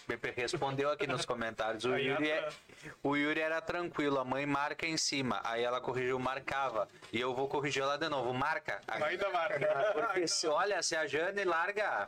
[0.07, 1.83] me respondeu aqui nos comentários.
[1.83, 2.49] O Yuri, é-
[3.03, 5.41] o Yuri era tranquilo, a mãe marca em cima.
[5.43, 6.87] Aí ela corrigiu, marcava.
[7.11, 8.79] E eu vou corrigir ela de novo, marca.
[8.87, 9.91] Ainda marca.
[9.93, 12.07] Porque se, olha, se a Jane larga,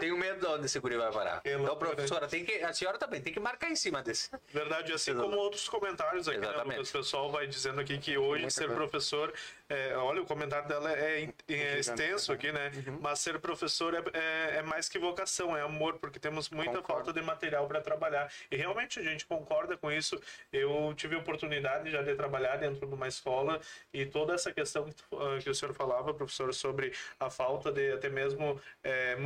[0.00, 1.40] tenho medo de onde esse guri vai parar.
[1.44, 4.30] Então, professora, tem que, a senhora também tem que marcar em cima desse.
[4.52, 5.28] Verdade, assim Exato.
[5.28, 6.76] como outros comentários aqui, né, Exatamente.
[6.78, 6.90] Lucas?
[6.90, 9.32] O pessoal vai dizendo aqui que hoje ser professor,
[9.68, 12.70] é, olha, o comentário dela é, é extenso aqui, né?
[12.86, 12.98] Uhum.
[13.00, 17.04] Mas ser professor é, é, é mais que vocação, é amor, porque temos muita Concordo.
[17.04, 18.30] falta de material para trabalhar.
[18.50, 20.20] E realmente a gente concorda com isso.
[20.52, 23.60] Eu tive oportunidade já de trabalhar dentro de uma escola
[23.92, 27.92] e toda essa questão que, ah, que o senhor falava, professor, sobre a falta de
[27.92, 29.16] até mesmo é,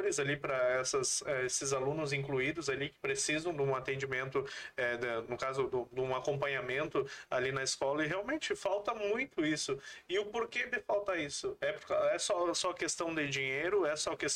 [0.00, 0.82] monitores ali para
[1.26, 4.44] eh, esses alunos incluídos ali que precisam de um atendimento,
[4.76, 9.44] eh, de- no caso do- de um acompanhamento ali na escola e realmente falta muito
[9.44, 9.78] isso.
[10.08, 11.56] E o porquê de falta isso?
[11.60, 11.74] É,
[12.14, 13.86] é só só questão de dinheiro?
[13.86, 14.26] É só que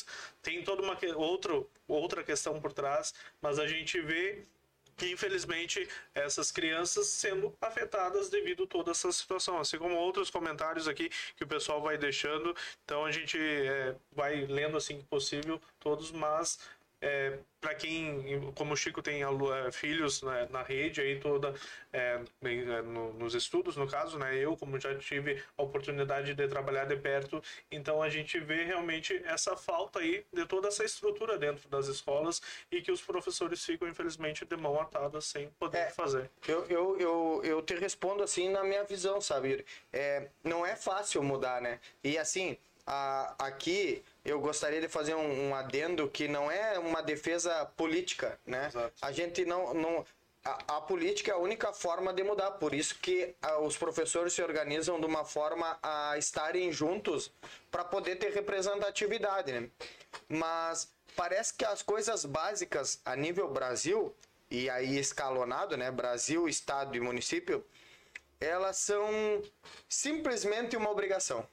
[0.41, 4.43] tem toda uma outro outra questão por trás, mas a gente vê
[5.01, 11.09] infelizmente essas crianças sendo afetadas devido a toda essa situação, assim como outros comentários aqui
[11.35, 12.55] que o pessoal vai deixando.
[12.83, 16.59] Então a gente é, vai lendo assim que possível todos, mas
[17.61, 21.53] para quem, como o Chico tem é, filhos né, na rede aí toda
[21.91, 24.35] é, é, no- nos estudos no caso, né?
[24.37, 27.41] Eu como já tive a oportunidade de trabalhar de perto,
[27.71, 32.41] então a gente vê realmente essa falta aí de toda essa estrutura dentro das escolas
[32.71, 35.89] e que os professores ficam infelizmente de mão atada sem poder É.
[35.89, 36.29] fazer.
[36.47, 39.65] Eu, eu, eu, eu te respondo assim na minha visão, sabe?
[39.91, 41.79] É, não é fácil mudar, né?
[42.03, 47.01] E assim, a, aqui eu gostaria de fazer um, um adendo que não é uma
[47.01, 48.67] defesa política, né?
[48.67, 48.93] Exato.
[48.99, 49.73] A gente não.
[49.73, 50.05] não
[50.43, 54.33] a, a política é a única forma de mudar, por isso que ah, os professores
[54.33, 57.31] se organizam de uma forma a estarem juntos
[57.71, 59.69] para poder ter representatividade, né?
[60.27, 64.13] Mas parece que as coisas básicas a nível Brasil,
[64.49, 65.91] e aí escalonado, né?
[65.91, 67.63] Brasil, Estado e município,
[68.39, 69.41] elas são
[69.87, 71.47] simplesmente uma obrigação.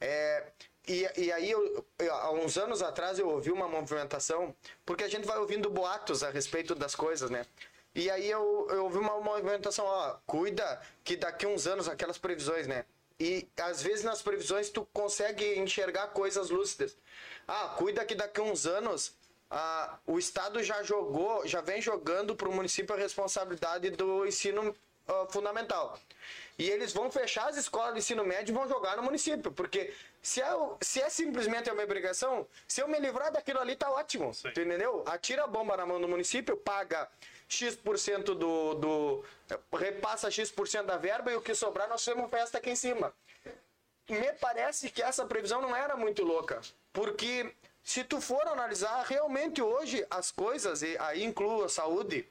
[0.00, 0.44] É,
[0.88, 4.54] e, e aí, eu, eu- há uns anos atrás, eu ouvi uma movimentação,
[4.86, 7.44] porque a gente vai ouvindo boatos a respeito das coisas, né?
[7.94, 12.66] E aí eu, eu ouvi uma movimentação, ó, cuida que daqui uns anos, aquelas previsões,
[12.66, 12.84] né?
[13.20, 16.96] E às vezes nas previsões tu consegue enxergar coisas lúcidas.
[17.46, 19.12] Ah, cuida que daqui uns anos
[19.50, 24.74] ah, o Estado já jogou, já vem jogando para o município a responsabilidade do ensino
[25.08, 25.98] ah, fundamental.
[26.58, 29.52] E eles vão fechar as escolas de ensino médio e vão jogar no município.
[29.52, 30.48] Porque se é,
[30.80, 34.34] se é simplesmente a minha obrigação, se eu me livrar daquilo ali, tá ótimo.
[34.34, 34.48] Sim.
[34.48, 35.04] Entendeu?
[35.06, 37.08] Atira a bomba na mão do município, paga
[37.48, 39.24] X% do, do.
[39.72, 43.14] repassa X% da verba e o que sobrar nós fazemos festa aqui em cima.
[44.08, 46.60] Me parece que essa previsão não era muito louca.
[46.92, 47.54] Porque
[47.84, 52.26] se tu for analisar, realmente hoje as coisas, e aí incluo a saúde,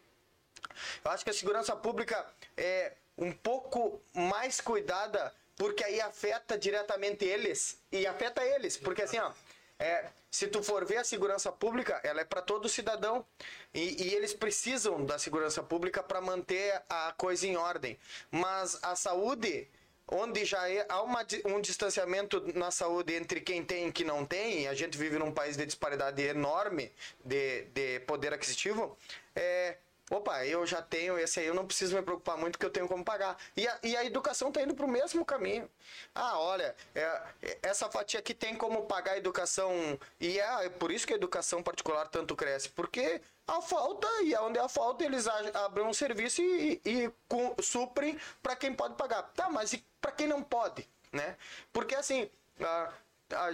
[1.05, 2.25] eu acho que a segurança pública
[2.57, 7.79] é um pouco mais cuidada, porque aí afeta diretamente eles.
[7.91, 9.31] E afeta eles, porque assim, ó,
[9.79, 13.25] é, se tu for ver a segurança pública, ela é para todo cidadão.
[13.73, 17.97] E, e eles precisam da segurança pública para manter a coisa em ordem.
[18.31, 19.67] Mas a saúde,
[20.07, 24.25] onde já é, há uma um distanciamento na saúde entre quem tem e quem não
[24.25, 26.91] tem, e a gente vive num país de disparidade enorme
[27.23, 28.97] de, de poder aquisitivo,
[29.35, 29.77] é,
[30.09, 32.87] opa, eu já tenho esse aí, eu não preciso me preocupar muito que eu tenho
[32.87, 33.37] como pagar.
[33.55, 35.69] E a, e a educação está indo para o mesmo caminho.
[36.15, 39.71] Ah, olha, é, é, essa fatia aqui tem como pagar a educação,
[40.19, 44.35] e é, é por isso que a educação particular tanto cresce, porque a falta, e
[44.35, 49.23] onde há falta, eles abrem um serviço e, e com- suprem para quem pode pagar.
[49.33, 51.37] Tá, mas e para quem não pode, né?
[51.71, 52.29] Porque assim,
[52.61, 52.93] a-
[53.31, 53.51] a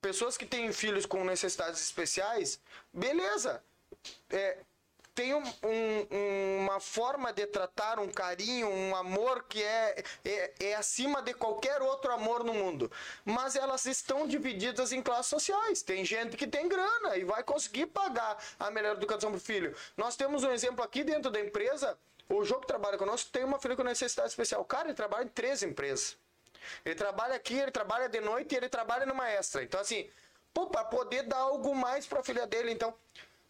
[0.00, 2.60] pessoas que têm filhos com necessidades especiais,
[2.92, 3.62] beleza.
[4.30, 4.58] É,
[5.14, 10.74] tem um- um- uma forma de tratar, um carinho, um amor que é, é, é
[10.74, 12.90] acima de qualquer outro amor no mundo.
[13.24, 15.82] Mas elas estão divididas em classes sociais.
[15.82, 19.74] Tem gente que tem grana e vai conseguir pagar a melhor educação pro filho.
[19.96, 21.96] Nós temos um exemplo aqui dentro da empresa.
[22.28, 24.64] O jogo que trabalha conosco tem uma filha com necessidade especial.
[24.64, 26.16] Cara, ele trabalha em três empresas.
[26.84, 29.62] Ele trabalha aqui, ele trabalha de noite e ele trabalha numa extra.
[29.62, 30.08] Então, assim,
[30.52, 32.72] pô, pra poder dar algo mais pra filha dele.
[32.72, 32.94] Então,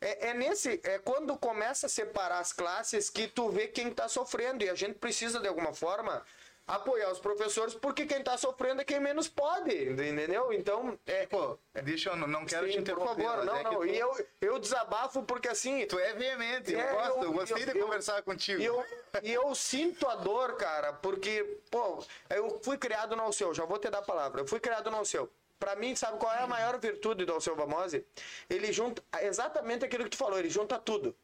[0.06, 0.80] é, é nesse.
[0.84, 4.62] É quando começa a separar as classes que tu vê quem tá sofrendo.
[4.64, 6.22] E a gente precisa, de alguma forma,
[6.66, 9.90] apoiar os professores, porque quem tá sofrendo é quem menos pode.
[9.90, 10.52] Entendeu?
[10.52, 11.26] Então, é.
[11.26, 13.22] Pô, deixa eu, não- quero te sim, por interromper.
[13.24, 13.74] favor, mas não, é não.
[13.76, 15.86] tu- E eu, eu desabafo porque assim.
[15.86, 18.60] Tu é veemente, eu É, gosto, eu, eu- gostei eu- de eu- conversar contigo.
[18.60, 18.84] E eu,
[19.22, 23.90] eu sinto a dor, cara, porque, pô, eu fui criado no Alceu, já vou te
[23.90, 24.40] dar a palavra.
[24.40, 25.30] Eu fui criado no Alceu.
[25.58, 28.04] Pra mim, sabe qual é a maior virtude do Alceu Vamose?
[28.50, 31.14] Ele junta exatamente aquilo que tu falou, ele junta tudo.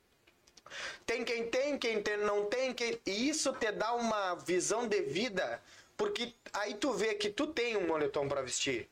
[1.05, 3.01] Tem quem tem, quem tem, não tem, quem...
[3.05, 5.61] e isso te dá uma visão de vida,
[5.97, 8.89] porque aí tu vê que tu tem um moletom pra vestir,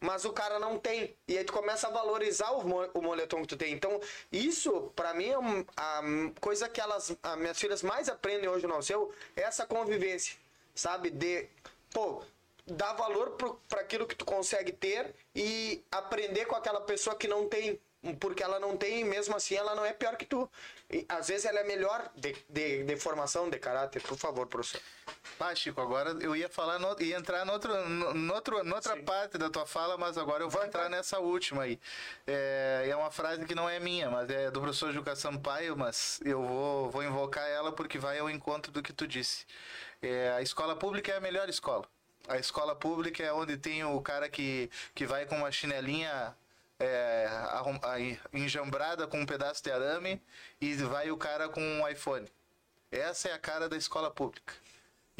[0.00, 3.42] mas o cara não tem, e aí tu começa a valorizar o, mo- o moletom
[3.42, 3.72] que tu tem.
[3.72, 4.00] Então,
[4.32, 5.36] isso pra mim é
[5.76, 6.02] a
[6.40, 10.36] coisa que elas, as minhas filhas mais aprendem hoje no Alceu, é essa convivência,
[10.74, 11.10] sabe?
[11.10, 11.46] De,
[11.92, 12.24] pô,
[12.70, 13.36] dar valor
[13.68, 17.80] para aquilo que tu consegue ter e aprender com aquela pessoa que não tem.
[18.18, 20.50] Porque ela não tem, mesmo assim, ela não é pior que tu.
[20.90, 24.00] E, às vezes ela é melhor de, de, de formação, de caráter.
[24.00, 24.80] Por favor, professor.
[25.38, 29.50] Ah, Chico, agora eu ia falar, no, ia entrar noutra, no, noutro, noutra parte da
[29.50, 31.78] tua fala, mas agora eu vou entrar nessa última aí.
[32.26, 36.20] É, é uma frase que não é minha, mas é do professor Juca Sampaio, mas
[36.24, 39.44] eu vou, vou invocar ela porque vai ao encontro do que tu disse.
[40.00, 41.86] É, a escola pública é a melhor escola.
[42.30, 46.32] A escola pública é onde tem o cara que, que vai com uma chinelinha
[46.78, 47.28] é,
[48.32, 50.22] enjambrada com um pedaço de arame
[50.60, 52.30] e vai o cara com um iPhone.
[52.88, 54.54] Essa é a cara da escola pública.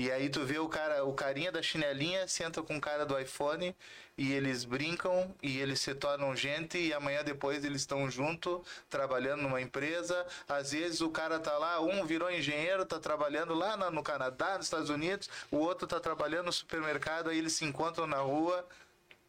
[0.01, 3.21] E aí tu vê o cara, o carinha da chinelinha senta com o cara do
[3.21, 3.77] iPhone
[4.17, 9.43] e eles brincam e eles se tornam gente e amanhã depois eles estão junto trabalhando
[9.43, 10.27] numa empresa.
[10.49, 14.69] Às vezes o cara tá lá, um virou engenheiro, tá trabalhando lá no Canadá, nos
[14.69, 18.67] Estados Unidos, o outro tá trabalhando no supermercado, aí eles se encontram na rua.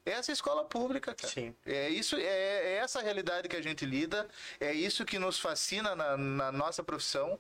[0.06, 1.34] Essa é a escola pública, cara.
[1.34, 1.54] Sim.
[1.66, 4.26] É isso, é, é essa a realidade que a gente lida,
[4.58, 7.38] é isso que nos fascina na, na nossa profissão.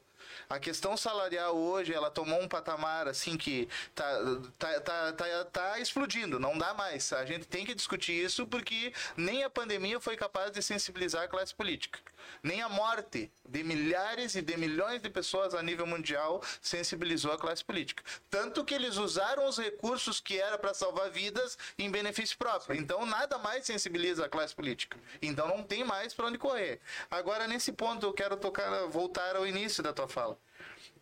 [0.49, 4.05] A questão salarial hoje, ela tomou um patamar assim que tá,
[4.57, 7.11] tá, tá, tá, tá explodindo, não dá mais.
[7.13, 11.27] A gente tem que discutir isso porque nem a pandemia foi capaz de sensibilizar a
[11.27, 11.99] classe política.
[12.43, 17.37] Nem a morte de milhares e de milhões de pessoas a nível mundial sensibilizou a
[17.37, 18.03] classe política.
[18.29, 22.75] Tanto que eles usaram os recursos que era para salvar vidas em benefício próprio.
[22.79, 24.97] Então nada mais sensibiliza a classe política.
[25.21, 26.79] Então não tem mais para onde correr.
[27.09, 30.37] Agora nesse ponto eu quero tocar, voltar ao início da tua fala.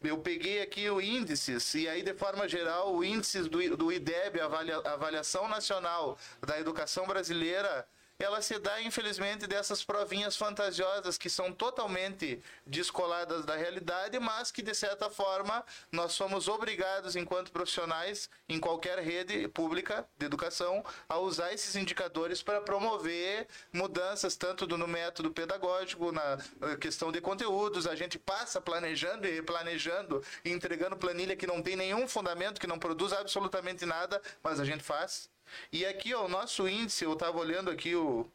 [0.01, 4.39] Eu peguei aqui o índices, e aí, de forma geral, o índice do, do IDEB,
[4.39, 7.85] a avalia- Avaliação Nacional da Educação Brasileira,
[8.19, 14.61] ela se dá, infelizmente, dessas provinhas fantasiosas que são totalmente descoladas da realidade, mas que,
[14.61, 21.17] de certa forma, nós somos obrigados, enquanto profissionais, em qualquer rede pública de educação, a
[21.17, 27.87] usar esses indicadores para promover mudanças, tanto no método pedagógico, na eh, questão de conteúdos.
[27.87, 32.77] A gente passa planejando e replanejando, entregando planilha que não tem nenhum fundamento, que não
[32.77, 35.29] produz absolutamente nada, mas a gente faz.
[35.71, 38.25] E aqui, ó, o nosso índice, eu estava olhando aqui o,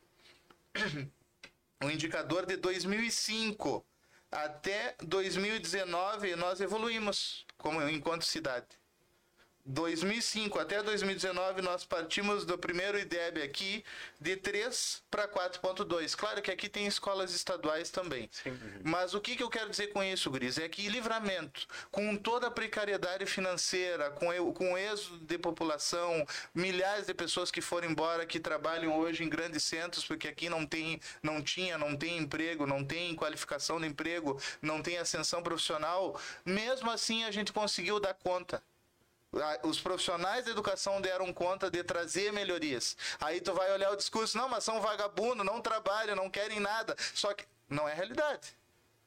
[1.82, 3.84] o indicador de 2005
[4.30, 8.66] até 2019 nós evoluímos como enquanto cidade.
[9.66, 13.82] 2005 até 2019 nós partimos do primeiro IDEB aqui
[14.20, 16.14] de 3 para 4.2.
[16.14, 18.28] Claro que aqui tem escolas estaduais também.
[18.82, 20.58] Mas o que, que eu quero dizer com isso, Gris?
[20.58, 26.26] É que livramento, com toda a precariedade financeira, com, eu- com o êxodo de população,
[26.54, 30.66] milhares de pessoas que foram embora, que trabalham hoje em grandes centros, porque aqui não
[30.66, 36.20] tem, não tinha, não tem emprego, não tem qualificação de emprego, não tem ascensão profissional,
[36.44, 38.62] mesmo assim a gente conseguiu dar conta.
[39.42, 42.96] A- Os profissionais da educação deram conta de trazer melhorias.
[43.20, 46.96] Aí tu vai olhar o discurso, não, mas são vagabundos, não trabalham, não querem nada.
[47.14, 48.56] Só que não é realidade.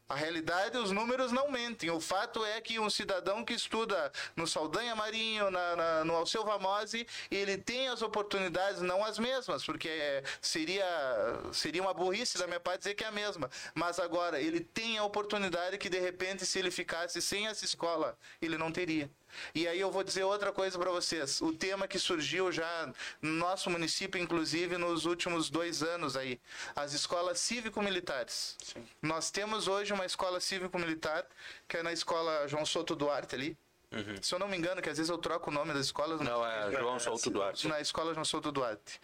[0.09, 1.89] A realidade, os números não mentem.
[1.91, 6.45] O fato é que um cidadão que estuda no Saldanha Marinho, na, na- no Alceu
[6.45, 10.85] Vamose, ele tem as oportunidades, não as mesmas, porque é, seria,
[11.51, 13.49] seria uma burrice da minha parte dizer que é a mesma.
[13.75, 18.17] Mas agora, ele tem a oportunidade que, de repente, se ele ficasse sem essa escola,
[18.41, 19.11] ele não teria.
[19.53, 21.41] E aí eu vou dizer outra coisa para vocês.
[21.41, 26.39] O tema que surgiu já no nosso município, inclusive nos últimos dois anos aí,
[26.75, 28.57] as escolas cívico-militares.
[29.01, 31.25] Nós temos hoje uma escola cívico-militar,
[31.67, 33.57] que é na escola João Souto Duarte ali.
[34.21, 36.19] Se eu não me engano, que às vezes eu troco o nome das escolas.
[36.19, 36.25] Uhum.
[36.25, 37.67] Não, é João Souto Duarte.
[37.67, 38.99] Na escola João Souto Duarte.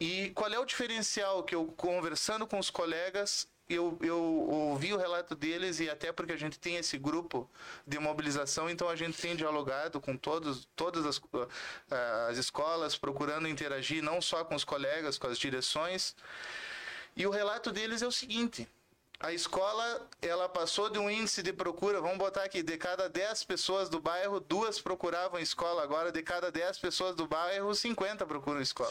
[0.00, 4.96] E qual é o diferencial que eu, conversando com os colegas, eu, eu ouvi o
[4.96, 7.48] relato deles e até porque a gente tem esse grupo
[7.86, 11.20] de mobilização, então a gente tem dialogado com todos, todas as,
[11.90, 16.14] ah, as escolas, procurando interagir não só com os colegas, com as direções.
[17.16, 18.68] E o relato deles é o seguinte:
[19.18, 23.44] a escola ela passou de um índice de procura, vamos botar aqui, de cada 10
[23.44, 28.60] pessoas do bairro, duas procuravam escola, agora de cada 10 pessoas do bairro, 50 procuram
[28.60, 28.90] escola.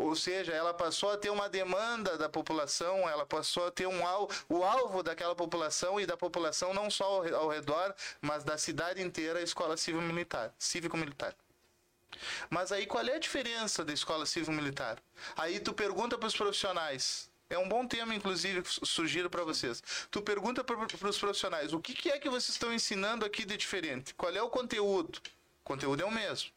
[0.00, 4.06] Ou seja, ela passou a ter uma demanda da população, ela passou a ter um
[4.06, 8.42] al o alvo daquela população e da população não só ao, re- ao redor, mas
[8.42, 11.34] da cidade inteira, a escola cívico-militar, cívico-militar.
[12.48, 14.98] Mas aí qual é a diferença da escola cívico-militar?
[15.36, 17.30] Aí tu pergunta para os profissionais.
[17.48, 19.82] É um bom tema, inclusive, sugiro para vocês.
[20.10, 20.76] Tu pergunta para
[21.08, 24.14] os profissionais, o que, que é que vocês estão ensinando aqui de diferente?
[24.14, 25.20] Qual é o conteúdo?
[25.60, 26.50] O conteúdo é o mesmo.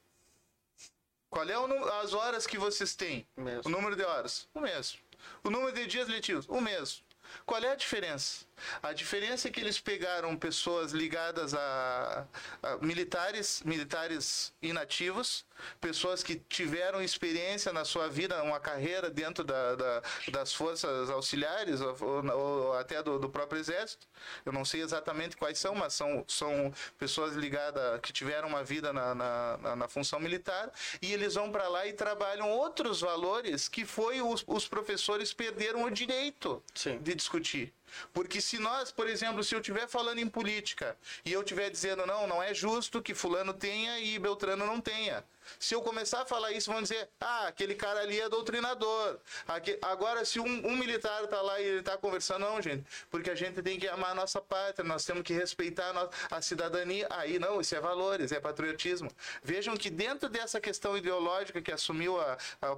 [1.34, 3.26] Qual é o as horas que vocês têm?
[3.36, 3.64] Mesmo.
[3.66, 4.48] O número de horas?
[4.54, 5.00] O mesmo.
[5.44, 6.46] O número de dias letivos?
[6.48, 7.04] O mesmo.
[7.44, 8.46] Qual é a diferença?
[8.82, 12.26] A diferença é que eles pegaram pessoas ligadas a,
[12.62, 15.46] a militares, militares inativos,
[15.82, 20.02] pessoas que tiveram experiência na sua vida, uma carreira dentro da, da-
[20.32, 21.96] das forças auxiliares ou,
[22.36, 24.08] ou- até do, do próprio exército.
[24.46, 28.94] Eu não sei exatamente quais são, mas são, são pessoas ligadas que tiveram uma vida
[28.94, 33.68] na, na, na- na função militar e eles vão para lá e trabalham outros valores
[33.68, 36.98] que foi os, os professores perderam o direito Sim.
[37.00, 37.74] de discutir.
[38.14, 42.06] Porque se nós, por exemplo, se eu estiver falando em política e eu estiver dizendo
[42.06, 45.24] não, não é justo que fulano tenha e Beltrano não tenha.
[45.60, 49.18] Se eu começar a falar isso, vão dizer, ah, aquele cara ali é doutrinador.
[49.48, 53.30] Aque- Agora, se um, um militar tá lá e ele tá conversando, não, gente, porque
[53.30, 56.42] a gente tem que amar a nossa pátria, nós temos que respeitar a, no- a
[56.42, 57.08] cidadania.
[57.10, 59.10] Aí não, isso é valores, é patriotismo.
[59.44, 62.72] Vejam que dentro dessa questão ideológica que assumiu a- a-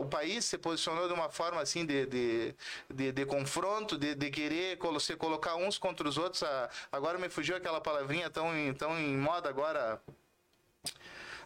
[0.00, 2.54] o país, se posicionou de uma forma assim de, de,
[2.90, 6.42] de, de confronto, de, de querer se colocar uns contra os outros.
[6.42, 10.00] A- agora me fugiu aquela palavrinha tão tão em moda agora.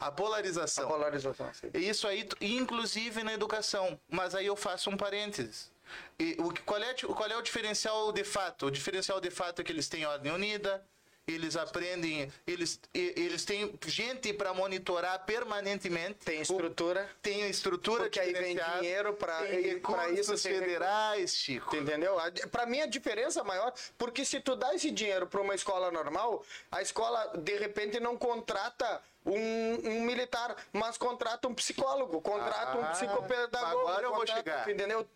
[0.00, 0.88] A polarização.
[0.88, 1.70] Polarização, sim.
[1.74, 3.98] Isso aí, inclusive na educação.
[4.08, 5.70] Mas aí eu faço um parênteses.
[6.18, 8.66] E o, qual, é, qual é o diferencial de fato?
[8.66, 10.84] O diferencial de fato é que eles têm ordem unida,
[11.28, 16.14] eles aprendem, eles, eles têm gente para monitorar permanentemente.
[16.24, 17.08] Tem O- estrutura.
[17.22, 19.16] tem estrutura Porque aí vem dinheiro
[19.48, 21.70] tem recursos isso tem federais, Chico.
[21.70, 22.18] Tu entendeu?
[22.18, 25.90] A- Pra mim a diferença maior, porque se tu dá esse dinheiro pra uma escola
[25.90, 32.78] normal, a escola de repente não contrata um, um militar, mas contrata um psicólogo, contrata
[32.78, 33.88] um Ah, psicopedagogo.
[33.88, 34.64] agora eu vou contrata- chegar.
[34.64, 35.06] tu Entendeu?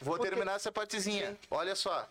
[0.00, 1.38] Vou Porque- terminar essa partezinha.
[1.50, 2.08] Olha só.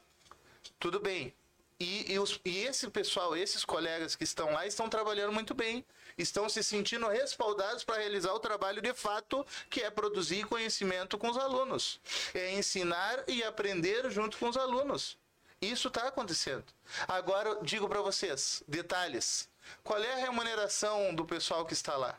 [0.80, 1.34] Tudo bem.
[1.80, 5.86] E, e, os- e esse pessoal, esses colegas que estão lá, estão trabalhando muito bem.
[6.18, 11.30] Estão se sentindo respaldados para realizar o trabalho de fato, que é produzir conhecimento com
[11.30, 12.00] os alunos.
[12.34, 15.18] É ensinar e aprender junto com os alunos.
[15.62, 16.64] Isso está acontecendo.
[17.08, 19.49] Agora, digo para vocês, detalhes.
[19.84, 22.18] Qual é a remuneração do pessoal que está lá?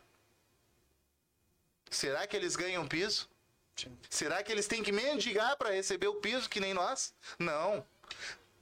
[1.90, 3.28] Será que eles ganham piso?
[4.08, 7.14] Será que eles têm que mendigar para receber o piso que nem nós?
[7.38, 7.84] Não.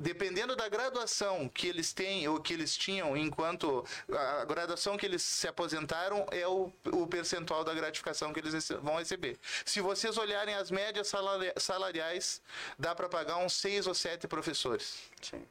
[0.00, 5.22] Dependendo da graduação que eles têm ou que eles tinham enquanto a graduação que eles
[5.22, 9.36] se aposentaram é o, o percentual da gratificação que eles vão receber.
[9.64, 12.40] Se vocês olharem as médias salari- salariais,
[12.78, 14.98] dá para pagar uns seis ou sete professores.
[15.20, 15.44] Sim.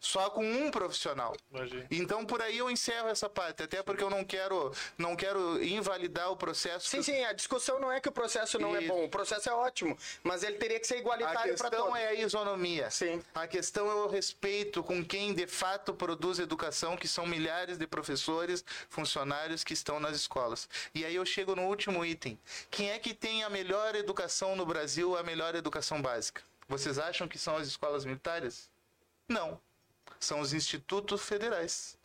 [0.00, 1.34] Só com um profissional.
[1.52, 1.86] Imagina.
[1.90, 6.30] Então por aí eu encerro essa parte, até porque eu não quero não quero invalidar
[6.30, 6.88] o processo.
[6.88, 8.88] Sim, sim, a discussão não é que o processo não é Isso.
[8.88, 11.98] bom, o processo é ótimo, mas ele teria que ser A igualitário para questão todos.
[11.98, 12.90] é a isonomia.
[12.90, 13.22] Sim.
[13.34, 17.86] A questão é o respeito com quem de fato produz educação, que são milhares de
[17.86, 20.68] professores, funcionários que estão nas escolas.
[20.94, 22.38] E aí eu chego no último item.
[22.70, 26.42] Quem é que tem a melhor educação no Brasil, a melhor educação básica?
[26.68, 28.70] Vocês acham que são as escolas militares?
[29.28, 29.60] Não.
[30.20, 31.96] São os institutos federais.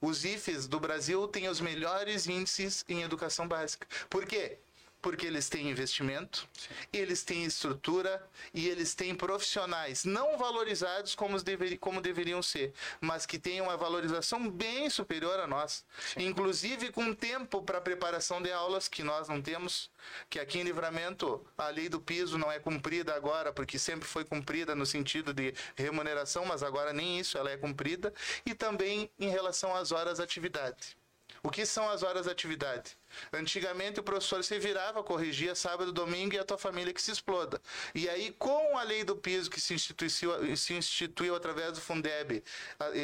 [0.00, 3.86] Os IFES do Brasil têm os melhores índices em educação básica.
[4.08, 4.58] Por quê?
[5.00, 6.48] Porque eles têm investimento,
[6.92, 8.20] eles têm estrutura
[8.52, 11.36] e eles têm profissionais não valorizados como,
[11.78, 15.84] como deveriam ser, mas que têm uma valorização bem superior a nós.
[16.16, 19.88] Inclusive com tempo para preparação de aulas que nós não temos,
[20.28, 24.24] que aqui em Livramento a lei do piso não é cumprida agora, porque sempre foi
[24.24, 28.12] cumprida no sentido de remuneração, mas agora nem isso ela é cumprida,
[28.44, 30.97] e também em relação às horas de atividade.
[31.42, 32.96] O que são as horas de atividade?
[33.32, 37.60] Antigamente o professor se virava, corrigia sábado, domingo e a tua família que se exploda.
[37.94, 42.42] E aí, com a lei do piso que se instituiu, se instituiu através do Fundeb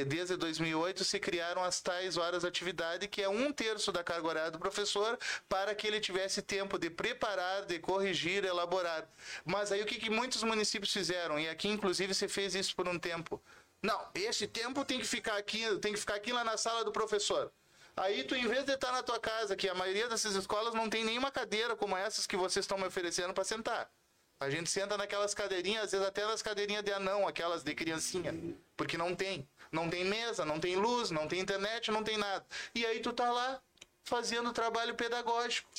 [0.07, 4.29] desde 2008, se criaram as tais horas de atividade, que é um terço da carga
[4.29, 5.19] horária do professor,
[5.49, 9.09] para que ele tivesse tempo de preparar, de corrigir, elaborar.
[9.45, 11.39] Mas aí o que, que muitos municípios fizeram?
[11.39, 13.43] E aqui, inclusive, se fez isso por um tempo.
[13.83, 16.91] Não, esse tempo tem que ficar aqui, tem que ficar aqui lá na sala do
[16.91, 17.53] professor.
[17.97, 20.91] Aí tu, em vez de estar na tua casa, que a maioria dessas escolas não
[20.91, 23.91] tem nenhuma cadeira como essas que vocês estão me oferecendo para sentar.
[24.41, 28.35] A gente senta naquelas cadeirinhas, às vezes até nas cadeirinhas de anão, aquelas de criancinha.
[28.77, 29.49] Porque não tem.
[29.71, 32.45] Não tem mesa, não tem luz, não tem internet, não tem nada.
[32.75, 33.61] E aí tu tá lá
[34.03, 35.71] fazendo trabalho pedagógico.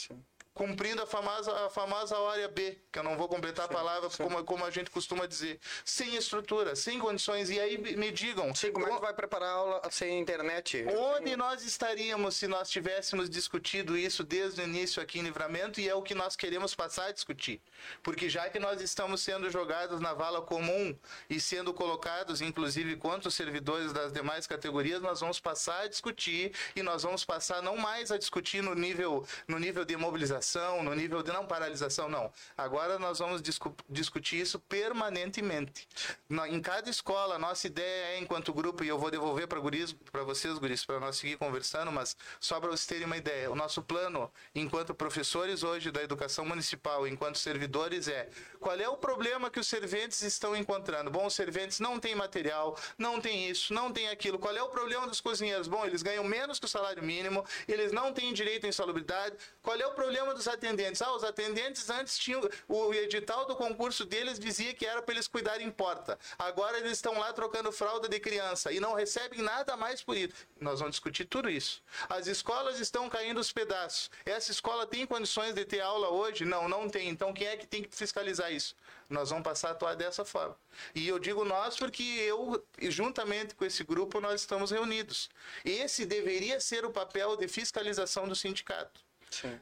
[0.55, 4.41] Cumprindo a famosa, a famosa hora B, que eu não vou completar a palavra como,
[4.45, 5.59] como a gente costuma dizer.
[5.83, 7.49] Sem estrutura, sem condições.
[7.49, 8.55] E aí me digam.
[8.55, 10.85] Sim, como é que vai preparar a aula sem internet?
[10.97, 15.89] Onde nós estaríamos se nós tivéssemos discutido isso desde o início aqui em Livramento e
[15.89, 17.61] é o que nós queremos passar a discutir.
[18.01, 20.97] Porque já que nós estamos sendo jogados na vala comum
[21.29, 26.53] e sendo colocados, inclusive, contra os servidores das demais categorias, nós vamos passar a discutir
[26.77, 30.44] e nós vamos passar não mais a discutir no nível, no nível de mobilização,
[30.83, 32.31] no nível de não paralisação, não.
[32.57, 35.87] Agora nós vamos discu- discutir isso permanentemente.
[36.29, 39.59] Na- Em cada escola, nossa ideia é, enquanto grupo, e eu vou devolver para
[40.11, 43.55] para vocês, guris, para nós seguir conversando, mas só para vocês terem uma ideia, o
[43.55, 48.29] nosso plano, enquanto professores hoje da educação municipal, enquanto servidores, é
[48.59, 51.09] qual é o problema que os serventes estão encontrando?
[51.09, 54.37] Bom, os serventes não têm material, não tem isso, não tem aquilo.
[54.37, 55.67] Qual é o problema dos cozinheiros?
[55.67, 59.35] Bom, eles ganham menos que o salário mínimo, eles não têm direito à insalubridade.
[59.63, 61.01] Qual é o problema dos atendentes?
[61.01, 62.41] Ah, os atendentes antes tinham.
[62.67, 66.19] O edital do concurso deles dizia que era para eles cuidarem em porta.
[66.37, 70.33] Agora eles estão lá trocando fralda de criança e não recebem nada mais por isso.
[70.59, 71.81] Nós vamos discutir tudo isso.
[72.09, 74.11] As escolas estão caindo os pedaços.
[74.25, 76.45] Essa escola tem condições de ter aula hoje?
[76.45, 77.09] Não, não tem.
[77.09, 78.75] Então quem é que tem que fiscalizar isso?
[79.09, 80.57] Nós vamos passar a atuar dessa forma.
[80.93, 85.29] E eu digo nós porque eu, juntamente com esse grupo, nós estamos reunidos.
[85.63, 89.04] Esse deveria ser o papel de fiscalização do sindicato.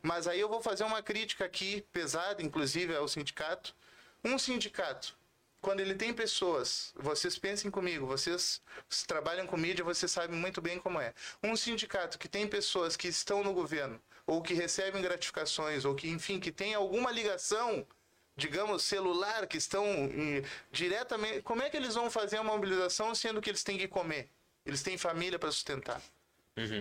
[0.01, 3.75] Mas aí eu vou fazer uma crítica aqui, pesada, inclusive, ao sindicato.
[4.23, 5.17] Um sindicato,
[5.61, 8.61] quando ele tem pessoas, vocês pensem comigo, vocês
[9.07, 11.13] trabalham com mídia, vocês sabem muito bem como é.
[11.41, 16.09] Um sindicato que tem pessoas que estão no governo, ou que recebem gratificações, ou que,
[16.09, 17.87] enfim, que tem alguma ligação,
[18.35, 21.41] digamos, celular, que estão hum, diretamente.
[21.41, 24.29] Como é que eles vão fazer uma mobilização sendo que eles têm que comer?
[24.65, 26.01] Eles têm família para sustentar.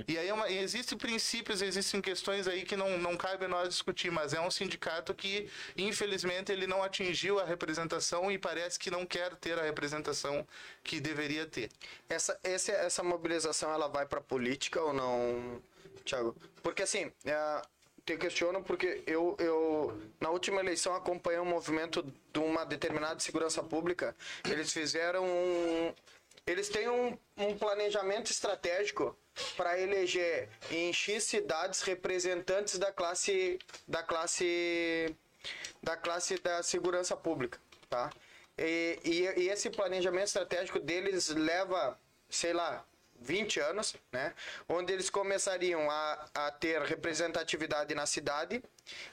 [0.06, 4.10] E aí é uma- existem princípios, existem questões aí que não, não cabe nós discutir,
[4.10, 9.06] mas é um sindicato que, infelizmente, ele não atingiu a representação e parece que não
[9.06, 10.46] quer ter a representação
[10.84, 11.70] que deveria ter.
[12.08, 15.62] Essa, esse, essa mobilização ela vai para política ou não,
[16.04, 16.36] Thiago?
[16.62, 17.62] Porque assim, é,
[18.04, 22.02] te questiono porque eu, eu na última eleição acompanhei um movimento
[22.32, 24.14] de uma determinada segurança pública.
[24.44, 25.94] Eles fizeram um,
[26.47, 29.16] eles têm um, um planejamento estratégico
[29.57, 35.14] para eleger em X cidades representantes da classe da classe
[35.82, 38.11] da classe da segurança pública, tá?
[38.59, 42.84] E, e, e esse planejamento estratégico deles leva, sei lá,
[43.22, 44.34] 20 anos, né?
[44.68, 48.62] Onde eles começariam a, a ter representatividade na cidade,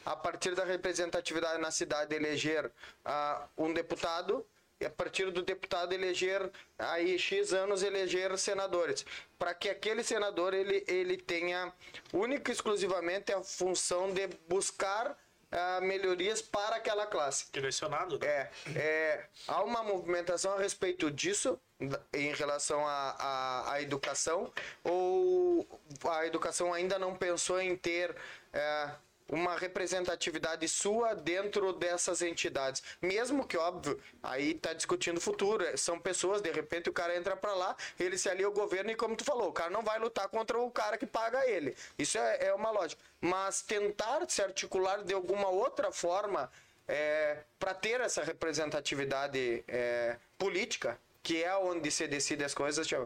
[0.05, 2.71] a partir da representatividade na cidade eleger
[3.05, 4.45] ah, um deputado,
[4.85, 9.05] a partir do deputado eleger aí X anos eleger senadores,
[9.37, 11.73] para que aquele senador ele, ele tenha
[12.13, 15.17] única e exclusivamente a função de buscar
[15.51, 17.47] ah, melhorias para aquela classe.
[17.51, 18.27] Direcionado, né?
[18.27, 21.59] É, é, há uma movimentação a respeito disso
[22.13, 24.51] em relação à à- educação
[24.83, 25.67] ou
[26.09, 28.15] a educação ainda não pensou em ter
[28.53, 28.89] é,
[29.29, 35.77] uma representatividade sua dentro dessas entidades, mesmo que óbvio aí está discutindo o futuro, é,
[35.77, 38.95] são pessoas de repente o cara entra para lá, ele se alia ao governo e
[38.95, 42.17] como tu falou, o cara não vai lutar contra o cara que paga ele, isso
[42.17, 46.49] é, é uma lógica, mas tentar se articular de alguma outra forma
[47.59, 53.05] para ter essa representatividade é, política, que é onde se decide as coisas, Thiago.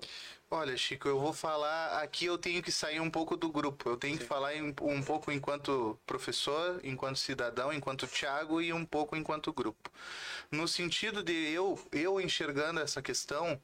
[0.56, 2.00] Olha, Chico, eu vou falar.
[2.04, 3.90] Aqui eu tenho que sair um pouco do grupo.
[3.90, 8.86] Eu tenho que falar em- um pouco enquanto professor, enquanto cidadão, enquanto Thiago e um
[8.86, 9.92] pouco enquanto grupo.
[10.52, 13.60] No sentido de eu, eu enxergando essa questão,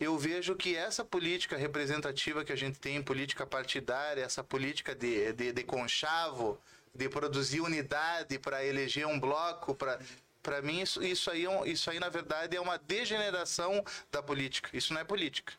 [0.00, 5.34] eu vejo que essa política representativa que a gente tem, política partidária, essa política de,
[5.34, 6.58] de, de conchavo,
[6.94, 10.00] de produzir unidade para eleger um bloco, para
[10.42, 14.70] para mim isso, isso aí é isso aí na verdade é uma degeneração da política.
[14.72, 15.52] Isso não é política.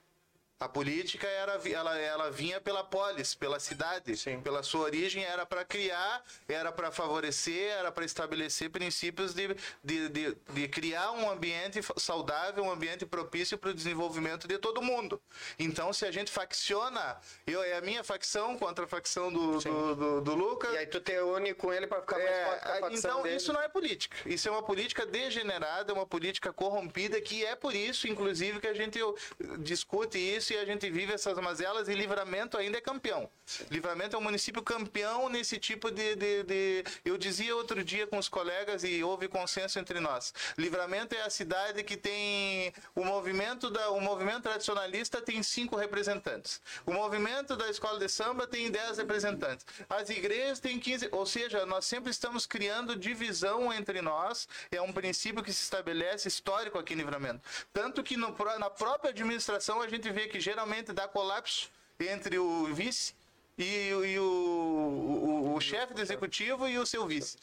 [0.62, 5.66] A política era, ela, ela vinha pela polis, pela cidade, pela sua origem, era para
[5.66, 11.80] criar, era para favorecer, era para estabelecer princípios de, de, de, de, criar um ambiente
[11.98, 15.20] saudável, um ambiente propício para o desenvolvimento de todo mundo.
[15.58, 19.96] Então, se a gente facciona, eu é a minha facção contra a facção do, do,
[19.96, 20.72] do, do Lucas.
[20.76, 23.24] E aí tu te une com ele para ficar mais É, forte a facção então,
[23.24, 23.36] dele.
[23.36, 24.16] isso não é política.
[24.28, 28.76] Isso é uma política degenerada, uma política corrompida, que é por isso, inclusive, que a
[28.76, 29.00] gente
[29.58, 33.30] discute isso e a gente vive essas mazelas e Livramento ainda é campeão.
[33.70, 38.18] Livramento é um município campeão nesse tipo de, de, de- Eu dizia outro dia com
[38.18, 40.34] os colegas e houve consenso entre nós.
[40.58, 46.62] Livramento é a cidade que tem o movimento da o movimento tradicionalista tem cinco representantes.
[46.86, 49.66] O movimento da escola de samba tem 10 representantes.
[49.90, 54.48] As igrejas têm 15, ou seja, nós sempre estamos criando divisão entre nós.
[54.72, 57.42] É um princípio que se estabelece histórico aqui em Livramento.
[57.72, 61.70] Tanto que no na própria administração a gente vê que geralmente dá colapso
[62.00, 63.14] entre o vice
[63.58, 67.38] e, o- e o, o, o chefe do executivo e o seu vice.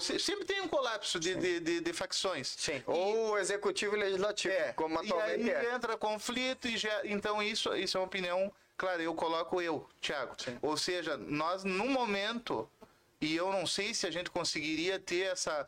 [0.00, 2.54] Se- sempre tem um colapso de, de, de- de facções.
[2.58, 2.82] Sim.
[2.86, 5.74] Ou o executivo e legislativo, como E atualmente aí é.
[5.74, 10.34] entra conflito e já, então isso, isso é uma opinião, claro, eu coloco eu, Thiago.
[10.60, 12.68] Ou seja, nós num momento
[13.20, 15.66] e eu não sei se a gente conseguiria ter essa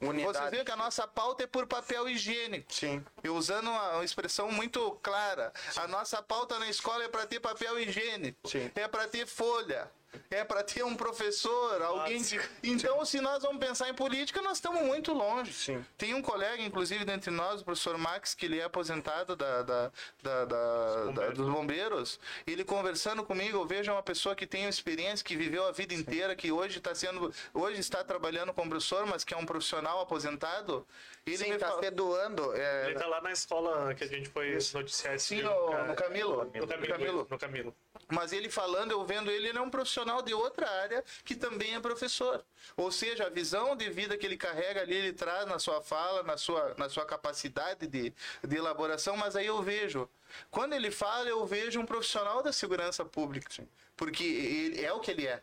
[0.00, 0.38] Unidade.
[0.38, 2.72] Vocês veem que a nossa pauta é por papel higiênico.
[2.72, 3.04] Sim.
[3.22, 5.52] Eu usando uma, expressão muito clara.
[5.76, 8.48] A nossa pauta na escola é para ter papel higiênico.
[8.48, 8.70] Sim.
[8.74, 9.90] É para ter folha.
[10.30, 12.22] É para ter um professor, alguém.
[12.62, 15.52] Então, se nós vamos pensar em política, nós estamos muito longe.
[15.52, 15.84] Sim.
[15.98, 19.92] Tem um colega, inclusive, dentre nós, o professor Max, que ele é aposentado da, da,
[20.22, 22.18] da- da- da- dos bombeiros.
[22.46, 26.34] Ele conversando comigo, eu vejo uma pessoa que tem experiência, que viveu a vida inteira,
[26.36, 30.86] que hoje está sendo, hoje está trabalhando como professor, mas que é um profissional aposentado.
[31.26, 32.54] Ele Sim, me tá fala- se doando.
[32.54, 35.94] é, Ele tá lá na escola que a gente foi noticiar esse Sim, no- no
[35.94, 36.44] Camilo.
[36.54, 36.86] No Camilo.
[36.88, 37.26] Camilo.
[37.30, 37.74] No Camilo.
[38.08, 41.74] Mas ele falando, eu vendo ele, ele é um profissional de outra área que também
[41.74, 42.44] é professor.
[42.76, 46.22] Ou seja, a visão de vida que ele carrega ali, ele traz na sua fala,
[46.22, 48.12] na sua, na sua capacidade de,
[48.46, 50.08] de elaboração, mas aí eu vejo.
[50.50, 53.66] Quando ele fala, eu vejo um profissional da segurança pública.
[53.96, 55.42] Porque ele, é o que ele é.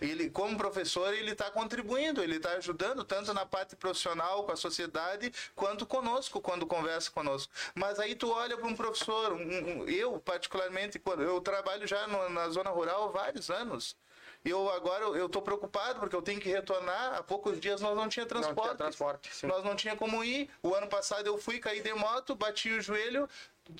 [0.00, 4.56] Ele, como professor, ele está contribuindo, ele está ajudando tanto na parte profissional com a
[4.56, 7.52] sociedade, quanto conosco, quando conversa conosco.
[7.74, 9.36] Mas aí tu olha para um professor, um-
[9.82, 13.96] um- eu particularmente, quando eu trabalho já no- na zona rural há vários anos.
[14.42, 17.14] Eu agora eu estou preocupado porque eu tenho que retornar.
[17.18, 18.62] Há poucos dias nós não tinha transporte.
[18.68, 19.46] tinha transporte, sim.
[19.46, 20.48] Nós não tinha como ir.
[20.62, 23.28] O ano passado eu fui cair de moto, bati o joelho,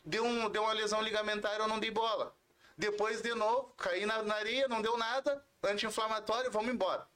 [0.05, 2.35] deu, um, deu uma lesão ligamentar, eu não dei bola.
[2.77, 7.07] Depois, de novo, caí na, na areia, não deu nada, anti-inflamatório, vamos embora.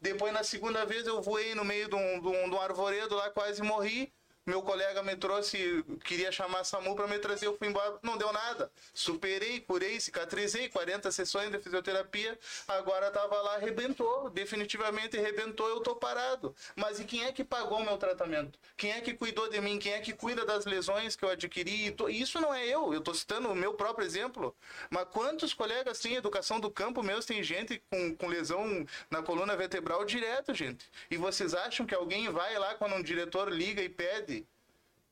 [0.00, 3.14] Depois, na segunda vez, eu voei no meio de um, de um, de um arvoredo
[3.14, 4.12] lá, quase morri.
[4.50, 8.18] Meu colega me trouxe, queria chamar a SAMU para me trazer, eu fui embora, não
[8.18, 8.68] deu nada.
[8.92, 12.36] Superei, curei, cicatrizei, 40 sessões de fisioterapia,
[12.66, 16.52] agora estava lá, arrebentou, definitivamente arrebentou, eu tô parado.
[16.74, 18.58] Mas e quem é que pagou o meu tratamento?
[18.76, 19.78] Quem é que cuidou de mim?
[19.78, 21.94] Quem é que cuida das lesões que eu adquiri?
[22.08, 24.52] Isso não é eu, eu tô citando o meu próprio exemplo.
[24.90, 27.22] Mas quantos colegas têm educação do campo mesmo?
[27.22, 30.90] Tem gente com, com lesão na coluna vertebral direto, gente.
[31.08, 34.39] E vocês acham que alguém vai lá quando um diretor liga e pede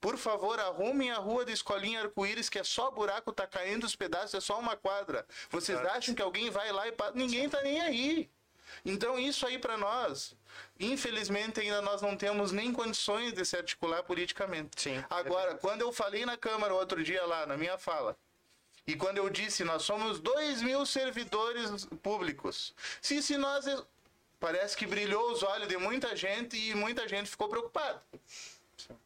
[0.00, 3.96] por favor, arrumem a rua da Escolinha Arco-Íris, que é só buraco, tá caindo os
[3.96, 5.26] pedaços, é só uma quadra.
[5.50, 6.92] Vocês acham que alguém vai lá e...
[6.92, 8.30] pa- Ninguém tá nem aí.
[8.84, 10.36] Então, isso aí para nós,
[10.78, 14.80] infelizmente, ainda nós não temos nem condições de se articular politicamente.
[14.82, 15.02] Sim.
[15.10, 18.16] Agora, quando eu falei na Câmara outro dia lá, na minha fala,
[18.86, 22.74] e quando eu disse, nós somos 2 mil servidores públicos.
[23.02, 23.64] Se, se nós...
[24.40, 28.00] Parece que brilhou os olhos de muita gente e muita gente ficou preocupada.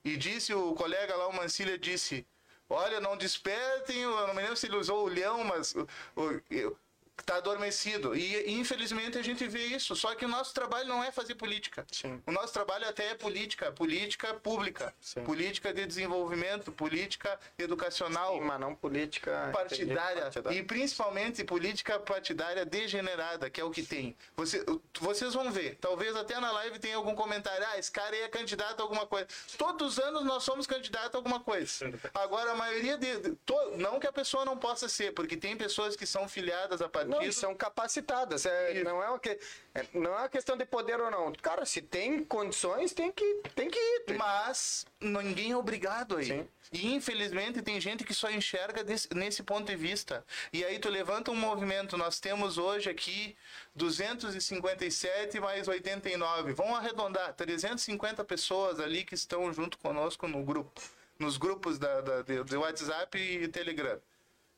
[0.04, 2.26] E disse o colega lá, o Mancilha, disse:
[2.68, 6.76] Olha, não despertem, eu não me lembro se ele usou o leão, mas o, o-
[7.18, 8.16] eu- tá adormecido.
[8.16, 9.94] E infelizmente a gente vê isso.
[9.94, 11.86] Só que o nosso trabalho não é fazer política.
[11.90, 12.20] Sim.
[12.26, 15.22] O nosso trabalho até é política, política pública, Sim.
[15.24, 20.58] política de desenvolvimento, política educacional Mas não política partidária partidária.
[20.58, 24.16] e principalmente política partidária degenerada, que é o que tem.
[24.36, 24.64] Você,
[24.98, 28.28] vocês vão ver, talvez até na live tenha algum comentário, ah, esse cara aí é
[28.28, 29.26] candidato a alguma coisa.
[29.56, 31.92] Todos os anos nós somos candidato a alguma coisa.
[32.14, 33.18] Agora, a maioria de...
[33.20, 36.80] de- to- não que a pessoa não possa ser, porque tem pessoas que são filiadas
[36.82, 37.01] a partidos...
[37.04, 38.44] Não, e são capacitadas.
[38.46, 39.30] É, não, é uma que,
[39.74, 41.32] é- não é uma questão de poder ou não.
[41.32, 44.14] Cara, se tem condições, tem que, tem que ir.
[44.16, 46.26] Mas ninguém é obrigado aí.
[46.26, 46.48] Sim.
[46.72, 50.24] E infelizmente tem gente que só enxerga desse- nesse ponto de vista.
[50.52, 53.36] E aí tu levanta um movimento, nós temos hoje aqui
[53.74, 56.52] 257 mais 89.
[56.52, 60.80] Vamos arredondar, 350 pessoas ali que estão junto conosco no grupo.
[61.18, 64.00] Nos grupos da, da, de, de WhatsApp e Telegram.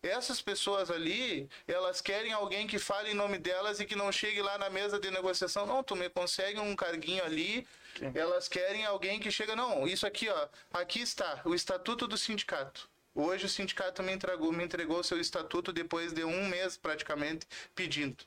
[0.05, 4.43] Essas pessoas ali, elas querem alguém que fale em nome delas e que não chegue
[4.43, 5.65] lá na mesa de negociação.
[5.65, 7.67] Não, tu me consegue um carguinho ali.
[8.15, 9.57] Elas querem alguém que chega.
[9.57, 10.49] Não, isso aqui, ó.
[10.75, 12.87] Aqui está o estatuto do sindicato.
[13.15, 18.25] Hoje o sindicato me entregou, me entregou seu estatuto depois de um mês praticamente pedindo.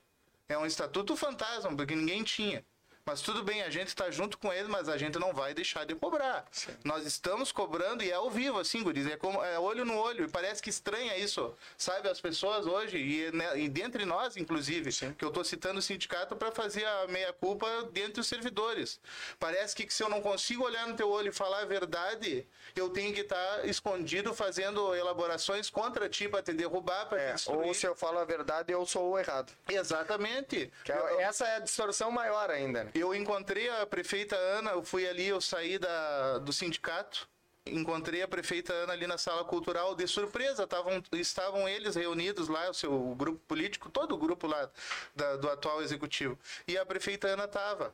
[0.50, 2.66] É um estatuto fantasma, porque ninguém tinha.
[3.08, 5.86] Mas tudo bem, a gente está junto com ele, mas a gente não vai deixar
[5.86, 6.46] de cobrar.
[6.84, 9.08] Nós estamos cobrando e é ao vivo, assim, guris.
[9.08, 10.26] É, como, é olho no olho.
[10.26, 12.10] E parece que estranha isso, sabe?
[12.10, 16.36] As pessoas hoje, e, né, e dentre nós, inclusive, que eu estou citando o sindicato
[16.36, 19.00] para fazer a meia-culpa dentre os servidores.
[19.40, 22.90] Parece que se eu não consigo olhar no teu olho e falar a verdade, eu
[22.90, 27.68] tenho que estar escondido fazendo elaborações contra ti para te derrubar, para É, te destruir.
[27.68, 29.54] ou se eu falo a verdade, eu sou o errado.
[29.70, 30.70] Exatamente.
[30.84, 32.92] Que é- essa é a distorção maior ainda, né?
[33.00, 37.28] Eu encontrei a prefeita Ana, eu fui ali, eu saí da, do sindicato,
[37.66, 42.70] encontrei a prefeita Ana ali na sala cultural de surpresa, tavam, estavam eles reunidos lá,
[42.70, 44.70] o seu grupo político, todo o grupo lá
[45.16, 46.38] da- do atual executivo.
[46.68, 47.94] E a prefeita Ana tava.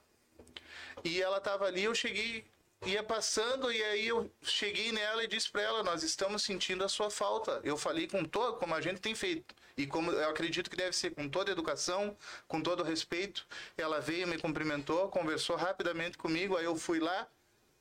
[1.03, 2.45] E ela tava ali, eu cheguei,
[2.85, 6.89] ia passando, e aí eu cheguei nela e disse para ela, nós estamos sentindo a
[6.89, 7.59] sua falta.
[7.63, 9.53] Eu falei com todo, como a gente tem feito.
[9.77, 12.15] E como eu acredito que deve ser com toda educação,
[12.47, 13.45] com todo respeito.
[13.77, 17.27] Ela veio, me cumprimentou, conversou rapidamente comigo, aí eu fui lá,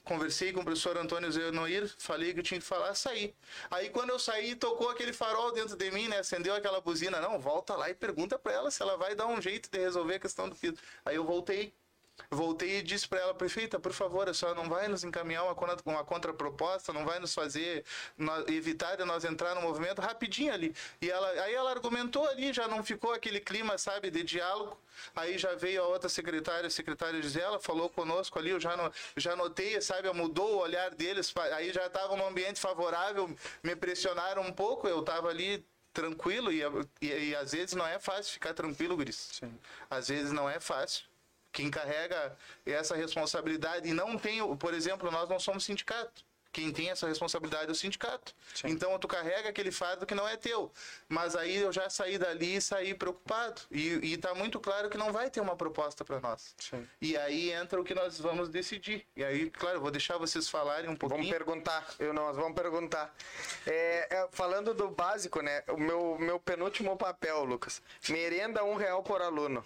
[0.05, 3.35] conversei com o professor Antônio Zenoir, falei que eu tinha que falar, saí.
[3.71, 6.19] Aí quando eu saí, tocou aquele farol dentro de mim, né?
[6.19, 7.21] Acendeu aquela buzina.
[7.21, 10.15] Não, volta lá e pergunta para ela se ela vai dar um jeito de resolver
[10.15, 10.77] a questão do piso.
[11.05, 11.75] Aí eu voltei.
[12.31, 15.55] Voltei e disse para ela, prefeita, por favor, a senhora não vai nos encaminhar uma,
[15.55, 17.85] contra- uma contraproposta, não vai nos fazer
[18.17, 20.75] nó- evitar de nós entrar no movimento rapidinho ali.
[21.01, 24.79] E ela, aí ela argumentou ali, já não ficou aquele clima, sabe, de diálogo.
[25.15, 28.91] Aí já veio a outra secretária, a secretária Gisela, falou conosco ali, eu já, no,
[29.17, 34.43] já notei, sabe, mudou o olhar deles, aí já estava num ambiente favorável, me pressionaram
[34.43, 36.63] um pouco, eu estava ali tranquilo e,
[37.03, 39.41] e, e às vezes não é fácil ficar tranquilo, Gris.
[39.91, 41.12] Às vezes não é fácil
[41.53, 46.25] quem carrega essa responsabilidade e não tem, por exemplo, nós não somos sindicato.
[46.53, 48.35] Quem tem essa responsabilidade é o sindicato.
[48.65, 50.71] Então tu carrega aquele fardo que não é teu.
[51.09, 53.63] Mas aí eu já saí dali e saí preocupado.
[53.71, 56.55] E, e tá muito claro que não vai ter uma proposta para nós.
[57.01, 59.07] E aí entra o que nós vamos decidir.
[59.17, 61.31] E aí, claro, eu vou deixar vocês falarem um Vamos pouquinho.
[61.35, 63.15] perguntar, eu, nós vamos perguntar.
[63.67, 65.65] É, é, falando do básico, né?
[65.69, 67.81] O meu, meu penúltimo papel, Lucas.
[68.11, 69.65] Merenda um real por aluno.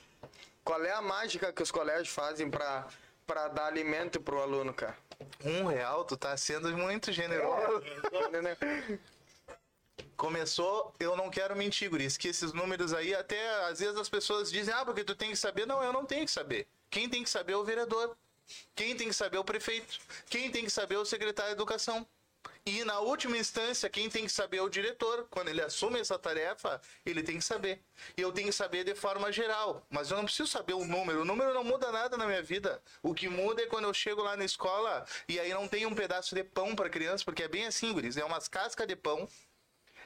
[0.66, 2.88] Qual é a mágica que os colégios fazem para
[3.24, 4.96] para dar alimento pro aluno, cara?
[5.44, 7.82] Um real, tu tá sendo muito generoso.
[10.16, 14.50] Começou, eu não quero mentir, Guris, que esses números aí, até às vezes as pessoas
[14.50, 15.66] dizem, ah, porque tu tem que saber.
[15.66, 16.66] Não, eu não tenho que saber.
[16.90, 18.16] Quem tem que saber é o vereador.
[18.74, 20.00] Quem tem que saber é o prefeito.
[20.28, 22.04] Quem tem que saber é o secretário de educação.
[22.64, 25.26] E na última instância, quem tem que saber é o diretor.
[25.30, 27.82] Quando ele assume essa tarefa, ele tem que saber.
[28.16, 29.86] E eu tenho que saber de forma geral.
[29.88, 31.22] Mas eu não preciso saber o número.
[31.22, 32.82] O número não muda nada na minha vida.
[33.02, 35.94] O que muda é quando eu chego lá na escola e aí não tem um
[35.94, 38.16] pedaço de pão para criança, porque é bem assim, Guris.
[38.16, 39.28] É umas cascas de pão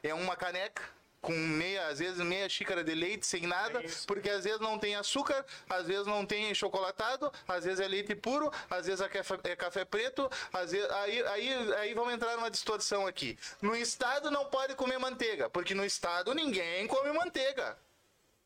[0.03, 0.83] é uma caneca
[1.21, 4.97] com meia, às vezes meia xícara de leite sem nada, porque às vezes não tem
[4.97, 9.39] açúcar, às vezes não tem chocolatado, às vezes é leite puro, às vezes é café,
[9.45, 13.39] é café preto, às vezes aí, aí, aí vamos entrar numa distorção aqui.
[13.61, 17.77] No estado não pode comer manteiga, porque no estado ninguém come manteiga.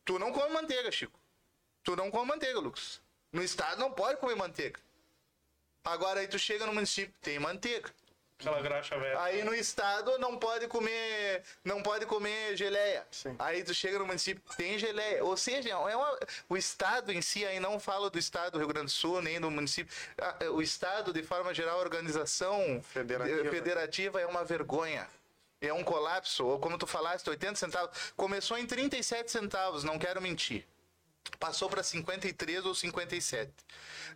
[0.04, 1.18] Tu não come manteiga, Chico.
[1.82, 3.00] Tu não come manteiga, Lucas.
[3.32, 4.80] No estado não pode comer manteiga.
[5.84, 7.90] Agora aí tu chega no município, tem manteiga.
[8.44, 9.20] Aquela graxa velha.
[9.22, 13.06] Aí no estado não pode comer, não pode comer geleia.
[13.38, 15.24] Aí tu chega no município, tem geleia.
[15.24, 16.18] Ou seja, é uma,
[16.48, 19.40] o estado em si, aí não falo do estado do Rio Grande do Sul, nem
[19.40, 19.94] do município.
[20.18, 23.46] Ah, O estado, de forma geral, a organização Federativa.
[23.46, 25.08] eh, federativa é uma vergonha.
[25.60, 28.12] É um colapso, ou como tu falaste, 80 centavos.
[28.14, 30.66] Começou em 37 centavos, não quero mentir
[31.38, 33.50] passou para 53 ou 57.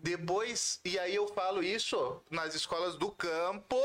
[0.01, 3.77] Depois, e aí eu falo isso nas escolas do campo,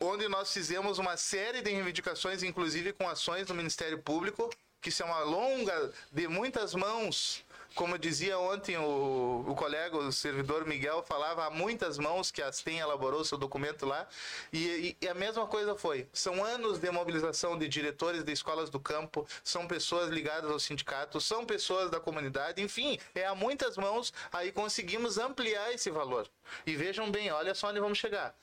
[0.00, 4.50] onde nós fizemos uma série de reivindicações, inclusive com ações do Ministério Público,
[4.80, 7.44] que isso é uma longa, de muitas mãos.
[7.74, 12.50] Como dizia ontem o, o colega, o servidor Miguel, falava há muitas mãos que a
[12.50, 14.08] STEM elaborou seu documento lá.
[14.50, 16.08] E, e- a mesma coisa foi.
[16.10, 21.20] São anos de mobilização de diretores de escolas do campo, são pessoas ligadas ao sindicato,
[21.20, 26.26] são pessoas da comunidade, enfim, é a muitas mãos, aí conseguimos ampliar esse valor.
[26.64, 28.34] E vejam bem, olha só onde vamos chegar.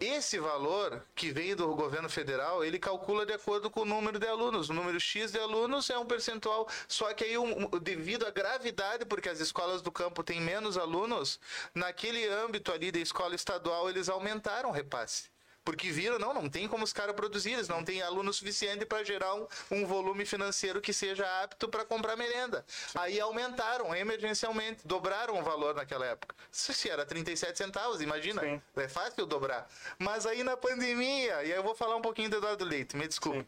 [0.00, 4.26] Esse valor que vem do governo federal, ele calcula de acordo com o número de
[4.28, 4.70] alunos.
[4.70, 9.04] O número X de alunos é um percentual, só que aí, um- devido à gravidade,
[9.04, 11.40] porque as escolas do campo têm menos alunos,
[11.74, 15.30] naquele âmbito ali da escola estadual, eles aumentaram o repasse.
[15.68, 19.04] Porque viram, não, não tem como os caras produzir, eles não têm aluno suficiente para
[19.04, 22.64] gerar um, um volume financeiro que seja apto para comprar merenda.
[22.94, 26.34] Aí aumentaram emergencialmente, dobraram o valor naquela época.
[26.50, 28.40] Se era 37 centavos, imagina.
[28.40, 28.62] Sim.
[28.78, 29.68] É fácil dobrar.
[29.98, 33.06] Mas aí na pandemia, e aí eu vou falar um pouquinho do Eduardo Leite, me
[33.06, 33.46] desculpe.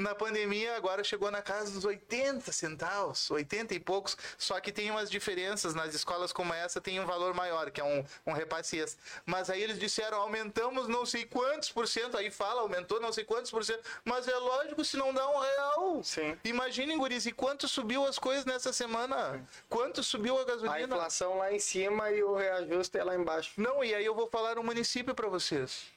[0.00, 4.90] Na pandemia, agora chegou na casa dos 80 centavos, 80 e poucos, só que tem
[4.90, 8.82] umas diferenças nas escolas como essa, tem um valor maior, que é um, um repasse.
[9.26, 13.24] Mas aí eles disseram, aumentamos não sei quantos por cento, aí fala, aumentou não sei
[13.24, 16.02] quantos por cento, mas é lógico se não dá um real.
[16.02, 16.38] Sim.
[16.44, 19.46] Imaginem, guris, e quanto subiu as coisas nessa semana?
[19.68, 20.76] Quanto subiu a gasolina?
[20.76, 23.52] A inflação lá em cima e o reajuste é lá embaixo.
[23.58, 25.88] Não, e aí eu vou falar um município para vocês.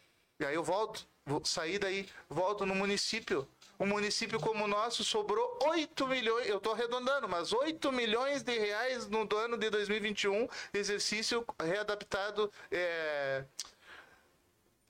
[0.42, 3.48] E aí eu volto, vou sair daí, volto no município.
[3.80, 8.58] Um município como o nosso sobrou 8 milhões, eu estou arredondando, mas 8 milhões de
[8.58, 12.52] reais no ano de 2021, exercício readaptado.
[12.72, 13.44] É...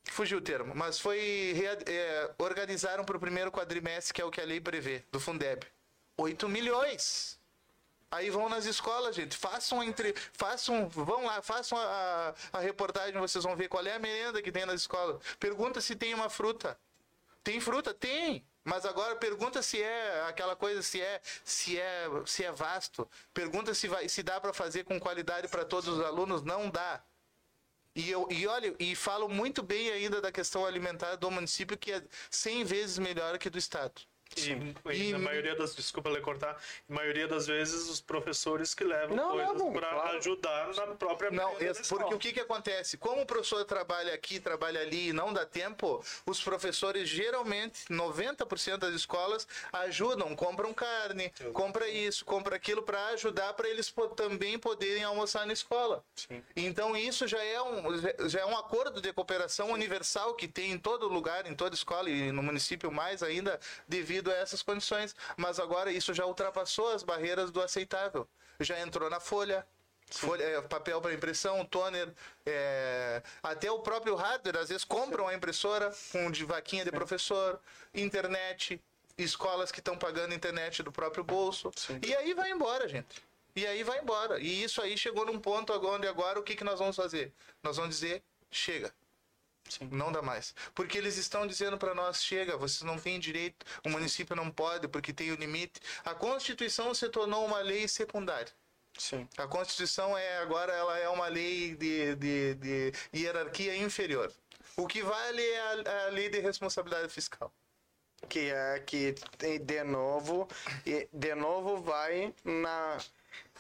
[0.06, 1.54] Fugiu o termo, mas foi.
[1.88, 5.66] é, organizaram para o primeiro quadrimestre, que é o que a lei prevê, do Fundeb.
[6.18, 7.40] 8 milhões!
[8.14, 9.36] Aí vão nas escolas, gente.
[9.36, 10.14] Façam entre.
[10.34, 10.88] Façam.
[10.88, 14.68] Vão lá, façam a, a reportagem, vocês vão ver qual é a merenda que tem
[14.68, 15.20] nas escolas.
[15.40, 16.78] Pergunta se tem uma fruta.
[17.44, 17.92] Tem fruta?
[17.92, 18.46] Tem.
[18.64, 23.10] Mas agora pergunta se é aquela coisa, se é, se é, se é vasto.
[23.34, 26.42] Pergunta se vai, se dá para fazer com qualidade para todos os alunos.
[26.44, 27.04] Não dá.
[27.96, 31.92] E, eu, e olha, e falo muito bem ainda da questão alimentar do município, que
[31.92, 34.02] é 100 vezes melhor que do estado.
[34.38, 34.52] E,
[34.94, 36.58] E- e na maioria das, desculpa lhe cortar,
[36.88, 40.18] na maioria das vezes os professores que levam Não, coisas para claro.
[40.18, 42.98] ajudar na própria Não, esse- porque o que, que acontece?
[42.98, 48.78] Como o professor trabalha aqui, trabalha ali e não dá tempo, os professores geralmente, 90%
[48.78, 55.04] das escolas, ajudam, compram carne, compra isso, compra aquilo para ajudar para eles também poderem
[55.04, 56.04] almoçar na escola.
[56.56, 57.84] Então isso já é, um,
[58.30, 62.10] já é um acordo de cooperação universal que tem em todo lugar, em toda escola
[62.10, 65.16] e no município mais ainda, devido a essas condições.
[65.38, 68.28] Mas agora isso já ultrapassou as barreiras do aceitável.
[68.60, 69.66] Já entrou na folha,
[70.12, 72.14] Folha, é, papel para impressão, toner,
[72.46, 77.60] é, até o próprio hardware, às vezes compram a impressora com de vaquinha de professor,
[77.94, 78.80] internet,
[79.18, 81.72] escolas que estão pagando internet do próprio bolso.
[82.06, 83.24] E aí vai embora, gente.
[83.56, 84.40] E aí vai embora.
[84.40, 87.32] E isso aí chegou num ponto agora- onde agora o que, que nós vamos fazer?
[87.64, 88.22] Nós vamos dizer,
[88.52, 88.94] chega.
[89.92, 90.54] Não dá mais.
[90.76, 94.88] Porque eles estão dizendo para nós, chega, vocês não têm direito, o município não pode,
[94.88, 95.80] porque tem o limite.
[96.04, 98.52] A Constituição se tornou uma lei secundária.
[98.98, 99.28] Sim.
[99.38, 104.32] A Constituição é agora ela é uma lei de, de, de hierarquia inferior.
[104.78, 107.52] O que vale é a, a lei de responsabilidade fiscal.
[108.30, 109.16] Que é que
[109.60, 110.48] de novo,
[110.86, 112.98] e de novo vai na,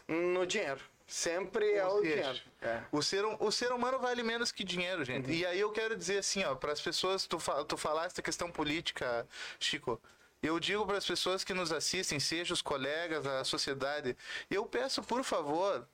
[0.07, 0.81] no dinheiro.
[1.05, 2.39] Sempre é o dinheiro.
[2.61, 2.81] É.
[2.91, 5.31] O ser, hum- o ser humano vale menos que dinheiro, gente.
[5.31, 8.49] E aí eu quero dizer assim, ó, para as pessoas, tu, tu falaste a questão
[8.49, 9.27] política,
[9.59, 10.01] Chico.
[10.41, 14.17] Eu digo para as pessoas que nos assistem, seja os colegas, a sociedade,
[14.51, 15.87] eu peço, por favor,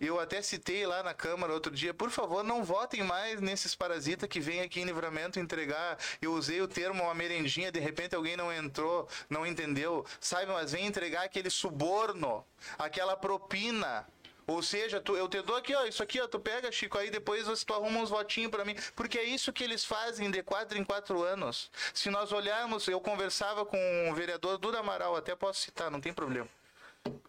[0.00, 4.28] eu até citei lá na Câmara outro dia, por favor, não votem mais nesses parasitas
[4.28, 5.98] que vêm aqui em livramento entregar.
[6.22, 10.46] Eu usei o termo uma merendinha, de repente alguém não entrou, não entendeu, sabe?
[10.46, 12.44] Mas vem entregar aquele suborno,
[12.78, 14.06] aquela propina.
[14.48, 17.10] Ou seja, tu, eu te dou aqui, ó, isso aqui, ó, tu pega, Chico, aí
[17.10, 18.74] depois você tu arruma uns votinhos pra mim.
[18.96, 21.70] Porque é isso que eles fazem de quatro em quatro anos.
[21.92, 26.12] Se nós olharmos, eu conversava com o vereador Duda Amaral, até posso citar, não tem
[26.12, 26.48] problema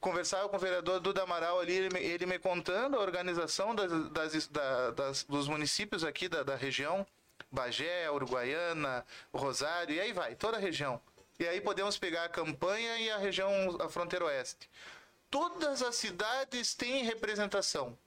[0.02, 4.10] conversava com o vereador Duda Amaral ali, ele me, ele me contando a organização das,
[4.10, 7.06] das- da- das- dos municípios aqui da, da região,
[7.52, 11.00] Bagé, Uruguaiana, Rosário, e aí vai, toda a região.
[11.40, 14.70] E aí podemos pegar a campanha e a região, a fronteira oeste.
[15.30, 17.98] Todas as cidades têm representação.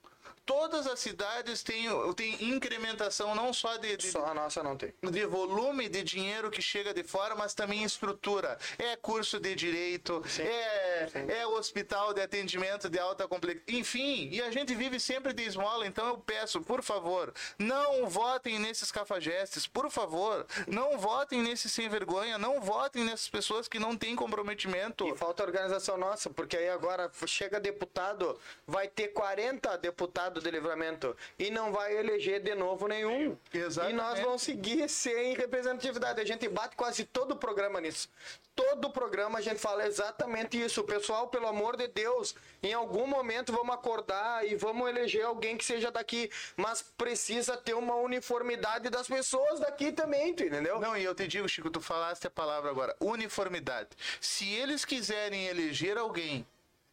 [0.45, 4.93] Todas as cidades têm, têm incrementação não só de, de, Só a nossa não tem.
[5.01, 8.57] de volume de dinheiro que chega de fora, mas também estrutura.
[8.77, 13.77] É curso de direito, é, é hospital de atendimento de alta complexidade.
[13.77, 18.59] Enfim, e a gente vive sempre de esmola, então eu peço, por favor, não votem
[18.59, 23.95] nesses cafajestes, por favor, não votem nesses sem vergonha, não votem nessas pessoas que não
[23.95, 25.07] têm comprometimento.
[25.07, 28.37] E falta organização nossa, porque aí agora chega deputado,
[28.67, 33.37] vai ter 40 deputados de livramento e não vai eleger de novo nenhum.
[33.53, 33.93] Exatamente.
[33.93, 36.21] E nós vamos seguir sem representatividade.
[36.21, 38.09] A gente bate quase todo o programa nisso.
[38.55, 40.83] Todo o programa a gente fala exatamente isso.
[40.83, 45.65] Pessoal, pelo amor de Deus, em algum momento vamos acordar e vamos eleger alguém que
[45.65, 50.79] seja daqui, mas precisa ter uma uniformidade das pessoas daqui também, tu entendeu?
[50.79, 53.89] Não, e eu te digo, Chico, tu falaste a palavra agora, uniformidade.
[54.21, 56.45] Se eles quiserem eleger alguém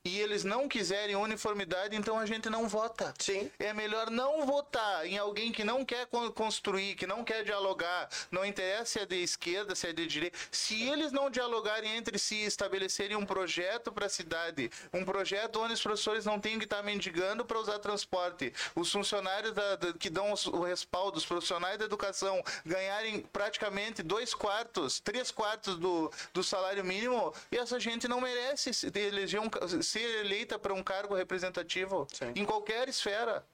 [0.05, 3.13] e eles não quiserem uniformidade, então a gente não vota.
[3.19, 3.51] Sim.
[3.59, 8.09] É melhor não votar em alguém que não quer con- construir, que não quer dialogar,
[8.31, 10.39] não interessa se é de esquerda, se é de direita.
[10.51, 15.61] Se eles não dialogarem entre si e estabelecerem um projeto para a cidade, um projeto
[15.61, 19.93] onde os professores não tenham que estar mendigando para usar transporte, os funcionários da- da-
[19.93, 25.77] que dão os- o respaldo, os profissionais da educação ganharem praticamente dois quartos, três quartos
[25.77, 29.51] do, do salário mínimo, e essa gente não merece eleger um,
[29.91, 32.33] ser eleita para um cargo representativo Sim.
[32.37, 33.45] em qualquer esfera.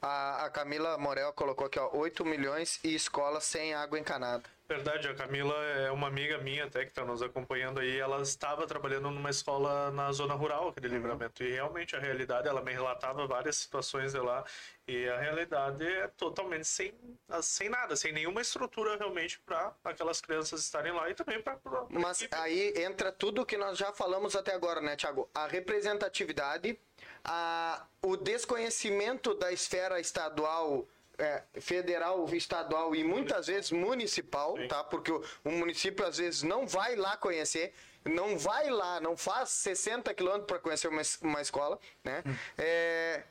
[0.00, 4.44] A, a Camila Morel colocou aqui, ó, 8 milhões e escola sem água encanada.
[4.66, 7.98] Verdade, a Camila é uma amiga minha até que está nos acompanhando aí.
[7.98, 11.42] Ela estava trabalhando numa escola na zona rural aqui de livramento.
[11.44, 14.42] E realmente a realidade, ela me relatava várias situações de lá.
[14.88, 16.94] E a realidade é totalmente sem,
[17.42, 21.58] sem nada, sem nenhuma estrutura realmente para aquelas crianças estarem lá e também para.
[21.90, 25.28] Mas aí entra tudo que nós já falamos até agora, né, Thiago?
[25.34, 26.78] A representatividade,
[27.24, 30.86] a, o desconhecimento da esfera estadual,
[31.16, 34.68] é, federal, estadual e muitas vezes municipal, Sim.
[34.68, 34.84] tá?
[34.84, 37.72] Porque o, o município às vezes não vai lá conhecer,
[38.04, 42.22] não vai lá, não faz 60 quilômetros para conhecer uma, uma escola, né?
[42.58, 43.22] É,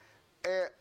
[0.43, 0.71] é,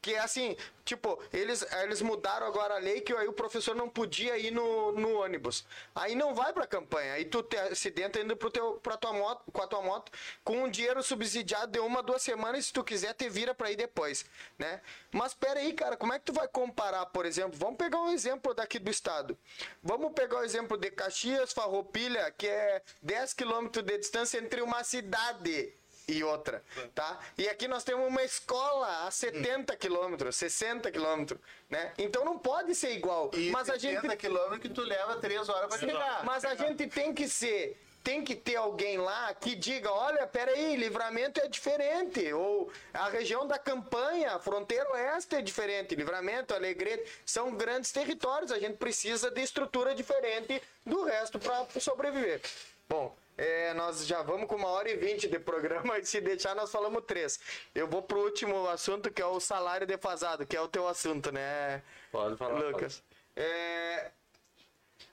[0.00, 3.88] que é assim, tipo, eles, eles mudaram agora a lei que aí o professor não
[3.88, 5.64] podia ir no, no ônibus.
[5.94, 9.42] Aí não vai pra campanha, aí tu te acidenta indo pro teu, pra tua moto,
[9.52, 10.10] com a tua moto,
[10.42, 13.76] com um dinheiro subsidiado de uma, duas semanas, se tu quiser, te vira pra ir
[13.76, 14.24] depois,
[14.58, 14.80] né?
[15.12, 18.10] Mas pera aí, cara, como é que tu vai comparar, por exemplo, vamos pegar um
[18.10, 19.36] exemplo daqui do estado.
[19.82, 24.82] Vamos pegar o exemplo de Caxias, Farroupilha, que é 10 quilômetros de distância entre uma
[24.82, 25.79] cidade
[26.10, 26.62] e outra,
[26.94, 27.18] tá?
[27.38, 31.92] E aqui nós temos uma escola a 70 quilômetros, 60 quilômetros, né?
[31.96, 33.30] Então não pode ser igual.
[33.32, 36.24] E mas a gente, 70 quilômetros que tu leva três horas para chegar.
[36.24, 40.74] mas a gente tem que ser, tem que ter alguém lá que diga, olha, peraí,
[40.76, 47.08] livramento é diferente, ou a região da campanha, a fronteira oeste é diferente, livramento, alegrete,
[47.24, 52.40] são grandes territórios, a gente precisa de estrutura diferente do resto para sobreviver.
[52.88, 53.14] Bom,
[53.46, 56.70] é, nós já vamos com uma hora e vinte de programa e se deixar nós
[56.70, 57.40] falamos três.
[57.74, 61.32] Eu vou pro último assunto que é o salário defasado, que é o teu assunto,
[61.32, 62.58] né, Pode falar.
[62.58, 63.02] Lucas?
[63.34, 64.10] É,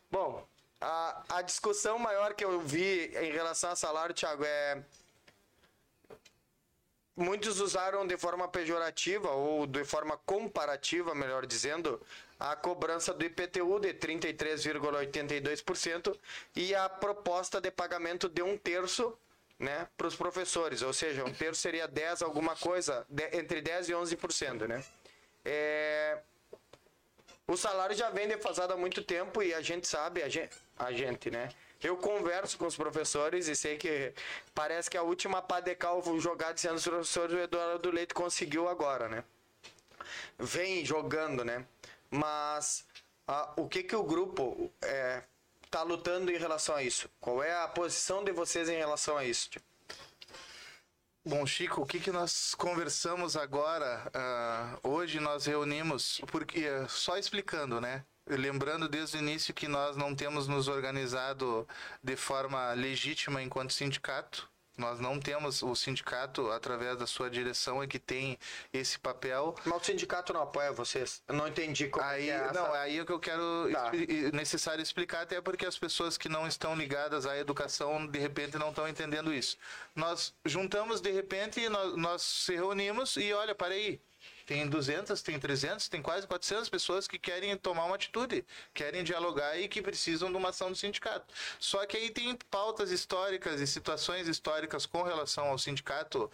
[0.09, 0.47] Bom,
[0.79, 4.81] a, a discussão maior que eu vi em relação a salário, Thiago, é.
[7.15, 11.99] Muitos usaram de forma pejorativa ou de forma comparativa, melhor dizendo,
[12.39, 16.15] a cobrança do IPTU de 33,82%
[16.55, 19.17] e a proposta de pagamento de um terço
[19.59, 23.89] né, para os professores, ou seja, um terço seria 10 alguma coisa, de- entre 10
[23.89, 24.83] e 11%, né?
[25.43, 26.19] É,
[27.47, 30.91] o salário já vem defasado há muito tempo e a gente sabe, a gente, a
[30.91, 31.49] gente, né?
[31.81, 34.13] Eu converso com os professores e sei que
[34.53, 38.67] parece que a última pá de cal jogada sendo os professores o Eduardo Leite conseguiu
[38.67, 39.23] agora, né?
[40.37, 41.65] Vem jogando, né?
[42.09, 42.85] Mas
[43.27, 45.23] ah, o que que o grupo é,
[45.69, 47.09] tá lutando em relação a isso?
[47.19, 49.49] Qual é a posição de vocês em relação a isso?
[49.49, 49.65] Tipo?
[51.25, 54.09] Bom, Chico, o que, que nós conversamos agora?
[54.13, 58.05] ah, hoje nós reunimos, porque só explicando, né?
[58.25, 61.67] Lembrando desde o início que nós não temos nos organizado
[62.03, 64.49] de forma legítima enquanto sindicato.
[64.77, 68.37] Nós não temos o sindicato, através da sua direção, é que tem
[68.71, 69.55] esse papel.
[69.65, 71.21] Mas o sindicato não apoia vocês?
[71.27, 73.69] Eu não entendi como Aí, que é essa- não, aí é o que eu quero
[73.71, 73.85] Tá.
[73.85, 78.57] expli- necessário explicar, até porque as pessoas que não estão ligadas à educação, de repente,
[78.57, 79.57] não estão entendendo isso.
[79.95, 83.99] Nós juntamos, de repente, nós, nós se reunimos e olha, para aí.
[84.47, 89.59] Tem 200, tem 300, tem quase 400 pessoas que querem tomar uma atitude, querem dialogar
[89.59, 91.25] e que precisam de uma ação do sindicato.
[91.59, 96.31] Só que aí tem pautas históricas e situações históricas com relação ao sindicato,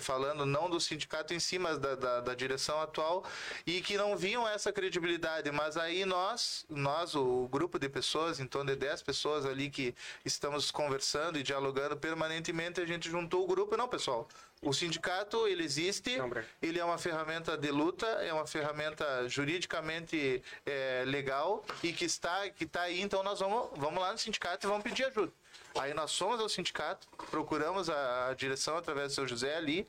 [0.00, 3.22] falando não do sindicato em si, mas da, da, da direção atual,
[3.66, 5.50] e que não viam essa credibilidade.
[5.52, 9.94] Mas aí nós, nós, o grupo de pessoas, em torno de 10 pessoas ali que
[10.24, 13.76] estamos conversando e dialogando permanentemente, a gente juntou o grupo.
[13.76, 14.26] Não, pessoal,
[14.62, 16.18] o sindicato, ele existe,
[16.60, 22.48] ele é uma ferramenta de luta, é uma ferramenta juridicamente é, legal e que está,
[22.50, 25.32] que está aí, então nós vamos, vamos lá no sindicato e vamos pedir ajuda.
[25.78, 29.86] Aí nós fomos ao sindicato, procuramos a, a direção através do seu José ali,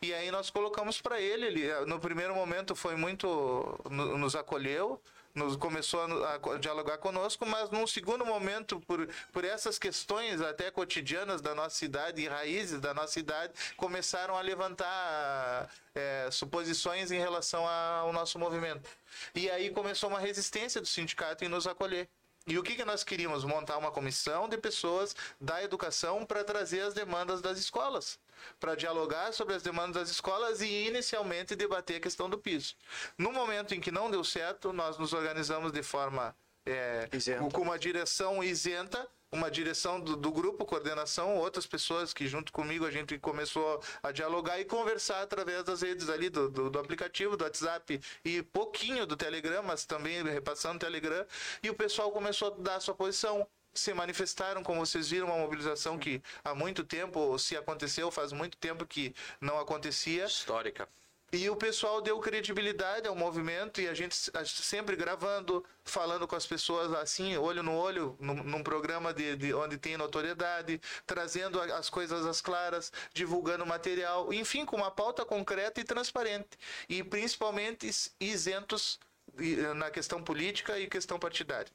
[0.00, 1.84] e aí nós colocamos para ele, ele.
[1.86, 3.80] No primeiro momento foi muito.
[3.90, 5.00] no- nos acolheu,
[5.34, 10.70] nos começou a, a dialogar conosco, mas num segundo momento, por, por essas questões até
[10.70, 17.18] cotidianas da nossa cidade e raízes da nossa cidade, começaram a levantar é, suposições em
[17.18, 18.88] relação ao nosso movimento.
[19.34, 22.08] E aí começou uma resistência do sindicato em nos acolher.
[22.46, 23.44] E o que, que nós queríamos?
[23.44, 28.18] Montar uma comissão de pessoas da educação para trazer as demandas das escolas.
[28.58, 32.74] Para dialogar sobre as demandas das escolas e inicialmente debater a questão do piso.
[33.16, 36.34] No momento em que não deu certo, nós nos organizamos de forma
[36.64, 37.08] é,
[37.52, 42.84] com uma direção isenta, uma direção do, do grupo, coordenação, outras pessoas que junto comigo
[42.84, 47.36] a gente começou a dialogar e conversar através das redes ali do, do, do aplicativo,
[47.36, 51.24] do WhatsApp e pouquinho do Telegram, mas também repassando o Telegram,
[51.62, 53.46] e o pessoal começou a dar a sua posição.
[53.74, 58.56] Se manifestaram, como vocês viram, uma mobilização que há muito tempo, se aconteceu, faz muito
[58.58, 60.24] tempo que não acontecia.
[60.26, 60.88] Histórica.
[61.34, 66.28] E o pessoal deu credibilidade ao movimento e a gente a gente sempre gravando, falando
[66.28, 70.78] com as pessoas assim, olho no olho, num, num programa de, de onde tem notoriedade,
[71.06, 76.50] trazendo as coisas às claras, divulgando material, enfim, com uma pauta concreta e transparente.
[76.86, 79.00] E principalmente is- isentos
[79.38, 81.72] eh, na questão política e questão partidária.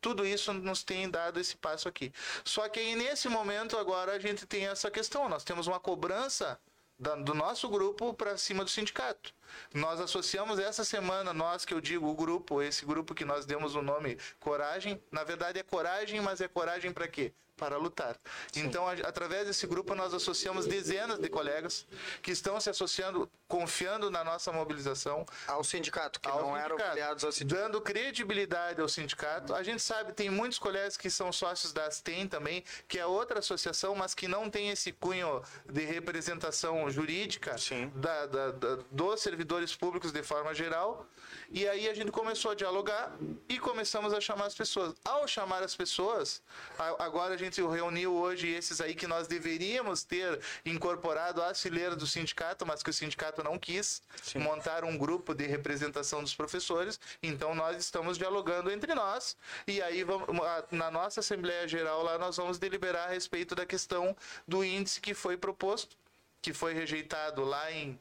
[0.00, 2.12] Tudo isso nos tem dado esse passo aqui.
[2.44, 5.28] Só que aí, nesse momento agora a gente tem essa questão.
[5.28, 6.58] Nós temos uma cobrança
[6.98, 9.32] da- do nosso grupo para cima do sindicato.
[9.72, 13.74] Nós associamos essa semana, nós que eu digo o grupo, esse grupo que nós demos
[13.74, 17.32] o nome Coragem, na verdade é coragem, mas é coragem para quê?
[17.58, 18.16] Para lutar.
[18.54, 21.84] Então, a- através desse grupo, nós associamos dezenas de colegas
[22.22, 26.90] que estão se associando, confiando na nossa mobilização, Ao sindicato, que ao não eram sindicato,
[26.92, 27.62] filiados ao sindicato.
[27.62, 29.54] Dando credibilidade ao sindicato.
[29.56, 33.40] A gente sabe, tem muitos colegas que são sócios da Astem também, que é outra
[33.40, 37.90] associação, mas que não tem esse cunho de representação jurídica Sim.
[37.96, 41.06] da, da- da- dos servidores públicos de forma geral.
[41.50, 43.16] E aí a gente começou a dialogar
[43.48, 44.94] e começamos a chamar as pessoas.
[45.04, 46.40] Ao chamar as pessoas,
[46.78, 51.96] a- agora a gente reuniu hoje esses aí que nós deveríamos ter incorporado à fileira
[51.96, 54.02] do sindicato, mas que o sindicato não quis
[54.36, 57.00] montar um grupo de representação dos professores.
[57.22, 60.28] Então nós estamos dialogando entre nós e aí vamos,
[60.70, 64.16] na nossa Assembleia Geral lá nós vamos deliberar a respeito da questão
[64.46, 65.96] do índice que foi proposto,
[66.42, 67.98] que foi rejeitado lá em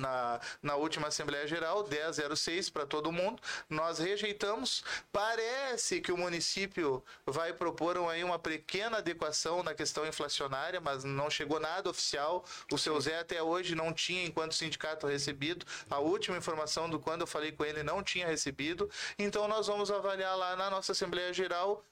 [0.00, 3.40] na, na última Assembleia Geral, 1006 para todo mundo.
[3.68, 4.82] Nós rejeitamos.
[5.12, 11.28] Parece que o município vai propor aí uma pequena adequação na questão inflacionária, mas não
[11.28, 12.44] chegou nada oficial.
[12.72, 15.66] O seu Zé até hoje não tinha, enquanto sindicato, recebido.
[15.90, 18.90] A última informação do quando eu falei com ele não tinha recebido.
[19.18, 21.84] Então nós vamos avaliar lá na nossa Assembleia Geral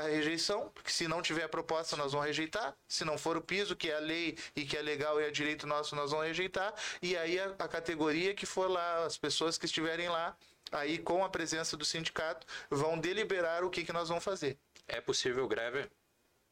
[0.00, 2.76] a rejeição, porque se não tiver proposta, nós vamos rejeitar.
[2.88, 5.30] Se não for o piso, que é a lei e que é legal e é
[5.30, 6.74] direito nosso, nós vamos rejeitar.
[7.00, 10.36] E aí a, a categoria que for lá, as pessoas que estiverem lá,
[10.72, 14.58] aí com a presença do sindicato, vão deliberar o que, que nós vamos fazer.
[14.88, 15.88] É possível greve?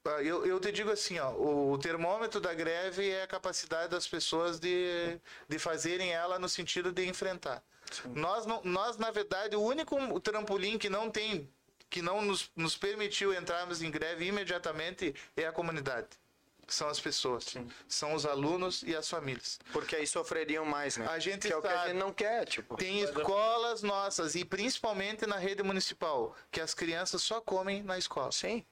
[0.05, 4.07] Ah, Eu, eu te digo assim, ó, o termômetro da greve é a capacidade das
[4.09, 7.63] pessoas de, de fazerem ela no sentido de enfrentar.
[8.15, 11.49] Nós, nós, na verdade, o único trampolim que não tem,
[11.93, 16.09] que não nos, nos permitiu entrarmos em greve imediatamente é a comunidade.
[16.67, 17.45] São as pessoas,
[17.87, 19.61] são os alunos e as famílias.
[19.75, 21.07] Porque aí sofreriam mais, né?
[21.07, 21.89] A gente que é o que a sabe.
[21.91, 22.77] gente não quer, tipo.
[22.77, 28.33] Tem escolas nossas, e principalmente na rede municipal, que as crianças só comem na escola.
[28.33, 28.65] Sim.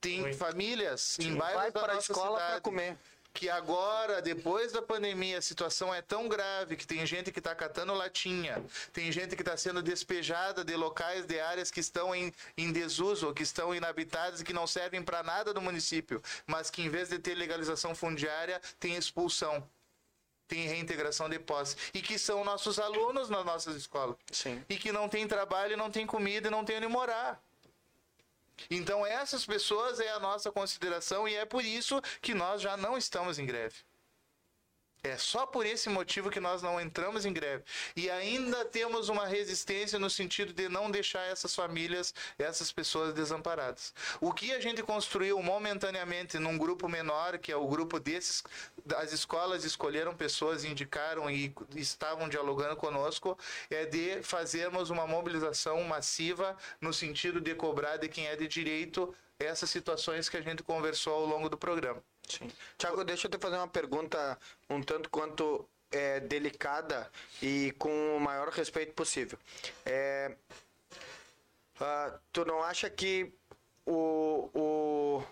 [0.00, 2.96] Tem famílias em Vai bairros da para a escola para comer.
[3.36, 7.54] Que agora, depois da pandemia, a situação é tão grave que tem gente que está
[7.54, 8.64] catando latinha,
[8.94, 13.34] tem gente que está sendo despejada de locais, de áreas que estão em, em desuso,
[13.34, 17.10] que estão inabitadas e que não servem para nada do município, mas que em vez
[17.10, 19.62] de ter legalização fundiária, tem expulsão.
[20.48, 21.76] Tem reintegração de posse.
[21.92, 24.16] E que são nossos alunos nas nossas escolas.
[24.30, 24.64] Sim.
[24.68, 27.42] E que não tem trabalho, não tem comida e não tem onde morar.
[28.70, 32.96] Então, essas pessoas é a nossa consideração e é por isso que nós já não
[32.96, 33.76] estamos em greve.
[35.06, 37.62] É só por esse motivo que nós não entramos em greve.
[37.94, 43.94] E ainda temos uma resistência no sentido de não deixar essas famílias, essas pessoas desamparadas.
[44.20, 48.42] O que a gente construiu momentaneamente num grupo menor, que é o grupo desses,
[48.96, 53.38] as escolas escolheram pessoas, indicaram e estavam dialogando conosco,
[53.70, 59.14] é de fazermos uma mobilização massiva no sentido de cobrar de quem é de direito
[59.38, 62.02] essas situações que a gente conversou ao longo do programa.
[62.26, 62.50] Sim.
[62.76, 64.38] Tiago, deixa eu te fazer uma pergunta
[64.68, 69.38] um tanto quanto é, delicada e com o maior respeito possível.
[69.84, 70.36] É,
[71.80, 73.32] ah, tu não acha que
[73.84, 75.24] o, o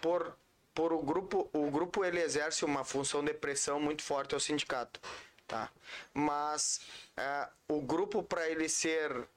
[0.00, 0.36] por,
[0.74, 5.00] por o grupo o grupo ele exerce uma função de pressão muito forte ao sindicato,
[5.46, 5.70] tá?
[6.12, 6.80] Mas
[7.16, 9.28] ah, o grupo para ele ser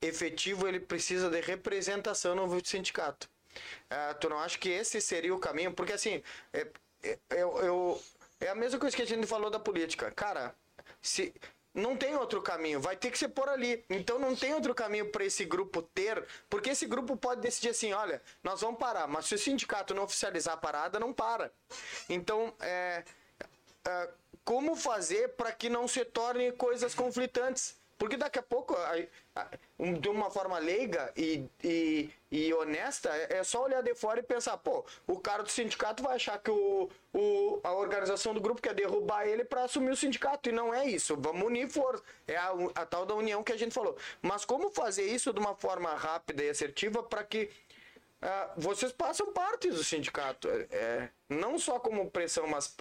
[0.00, 3.28] efetivo ele precisa de representação no sindicato.
[3.90, 5.72] Ah, tu não acha que esse seria o caminho?
[5.72, 6.22] Porque assim,
[6.52, 6.66] é,
[7.02, 8.02] é, eu, eu-
[8.40, 10.10] é a mesma coisa que a gente falou da política.
[10.10, 10.54] Cara,
[11.00, 11.32] se
[11.74, 13.84] não tem outro caminho, vai ter que ser por ali.
[13.90, 17.92] Então não tem outro caminho para esse grupo ter, porque esse grupo pode decidir assim,
[17.92, 21.50] olha, nós vamos parar, mas se o sindicato não oficializar a parada, não para.
[22.08, 23.04] Então, é,
[23.86, 24.08] é,
[24.44, 27.76] como fazer para que não se torne coisas conflitantes?
[27.98, 28.76] Porque daqui a pouco,
[30.00, 34.22] de uma forma leiga e, e, e honesta, é é só olhar de fora e
[34.22, 38.62] pensar, pô, o cara do sindicato vai achar que o, o, a organização do grupo
[38.62, 40.48] quer derrubar ele para assumir o sindicato.
[40.48, 41.16] E não é isso.
[41.16, 42.02] Vamos unir força.
[42.26, 43.96] É a, a tal da união que a gente falou.
[44.22, 47.50] Mas como fazer isso de uma forma rápida e assertiva para que
[48.22, 50.48] ah, vocês passam parte do sindicato.
[50.48, 52.74] É, é, não só como pressão, mas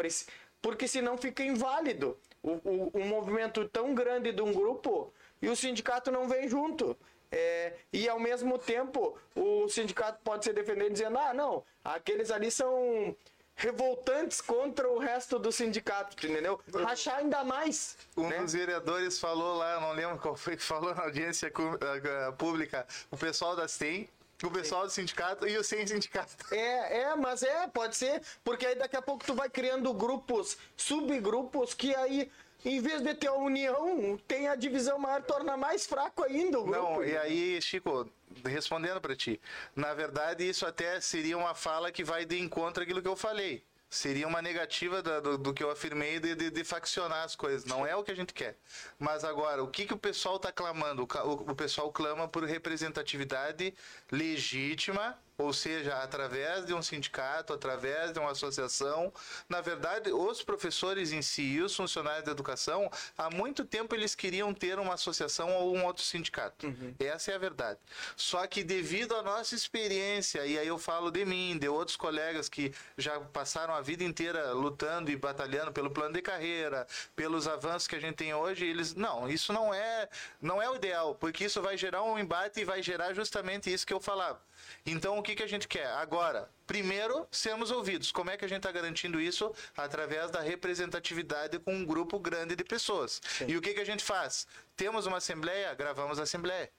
[0.61, 5.11] porque senão fica inválido o, o, um movimento tão grande de um grupo
[5.41, 6.95] e o sindicato não vem junto.
[7.31, 12.51] É, e ao mesmo tempo o sindicato pode ser defendido dizendo, ah, não, aqueles ali
[12.51, 13.15] são
[13.55, 16.59] revoltantes contra o resto do sindicato, entendeu?
[16.73, 17.97] Rachar ainda mais.
[18.17, 18.39] Um né?
[18.39, 23.17] dos vereadores falou lá, não lembro qual foi que falou na audiência ah, pública, o
[23.17, 24.07] pessoal da STEM,
[24.47, 26.33] o pessoal do sindicato e o sem sindicato.
[26.53, 30.57] É, é, mas é, pode ser, porque aí daqui a pouco tu vai criando grupos,
[30.77, 32.31] subgrupos, que aí,
[32.63, 36.63] em vez de ter a união, tem a divisão maior, torna mais fraco ainda o
[36.63, 36.79] grupo.
[36.79, 38.07] Não, e aí, Chico,
[38.45, 39.39] respondendo para ti,
[39.75, 43.63] na verdade isso até seria uma fala que vai de encontro àquilo que eu falei.
[43.93, 47.63] Seria uma negativa da- do, do que eu afirmei de, de, de faccionar as coisas.
[47.63, 48.57] Não é o que a gente quer.
[48.97, 51.03] Mas agora, o que, que o pessoal está clamando?
[51.03, 53.71] O, o, o pessoal clama por representatividade
[54.11, 59.11] legítima, ou seja, através de um sindicato, através de uma associação.
[59.49, 64.15] Na verdade, os professores em si e os funcionários da educação, há muito tempo eles
[64.15, 66.67] queriam ter uma associação ou um outro sindicato.
[66.99, 67.79] Essa é a verdade.
[68.15, 72.47] Só que devido à nossa experiência, e aí eu falo de mim, de outros colegas
[72.47, 77.87] que já passaram a vida inteira lutando e batalhando pelo plano de carreira, pelos avanços
[77.87, 80.07] que a gente tem hoje, eles não, isso não é,
[80.41, 83.85] não é o ideal, porque isso vai gerar um embate e vai gerar justamente isso
[83.85, 84.39] que eu falava.
[84.85, 85.87] Então, o que, que a gente quer?
[85.87, 88.11] Agora, primeiro, sermos ouvidos.
[88.11, 89.53] Como é que a gente está garantindo isso?
[89.75, 93.21] Através da representatividade com um grupo grande de pessoas.
[93.47, 94.47] E o que, que a gente faz?
[94.75, 95.73] Temos uma assembleia?
[95.73, 96.69] Gravamos a assembleia.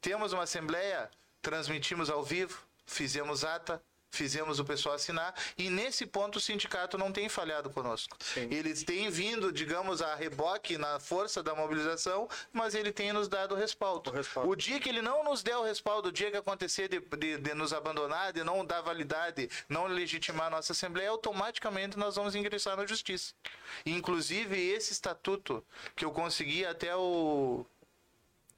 [0.00, 1.10] Temos uma assembleia?
[1.40, 3.82] Transmitimos ao vivo, fizemos ata,
[4.14, 8.16] fizemos o pessoal assinar e nesse ponto o sindicato não tem falhado conosco.
[8.36, 13.54] Eles têm vindo, digamos, a reboque na força da mobilização, mas ele tem nos dado
[13.54, 14.10] respaldo.
[14.10, 14.50] respaldo.
[14.50, 17.38] O dia que ele não nos der o respaldo, o dia que acontecer de, de,
[17.38, 22.34] de nos abandonar, de não dar validade, não legitimar a nossa Assembleia, automaticamente nós vamos
[22.34, 23.32] ingressar na Justiça.
[23.86, 25.64] Inclusive, esse estatuto
[25.94, 27.64] que eu consegui até o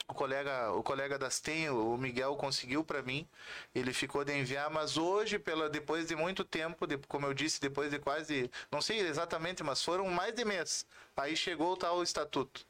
[0.09, 3.29] o colega, o colega das TEM, o Miguel conseguiu para mim.
[3.75, 7.61] Ele ficou de enviar, mas hoje, pela depois de muito tempo, de- como eu disse,
[7.61, 10.87] depois de quase, não sei exatamente, mas foram mais de mês.
[11.17, 12.67] Aí chegou o tal estatuto.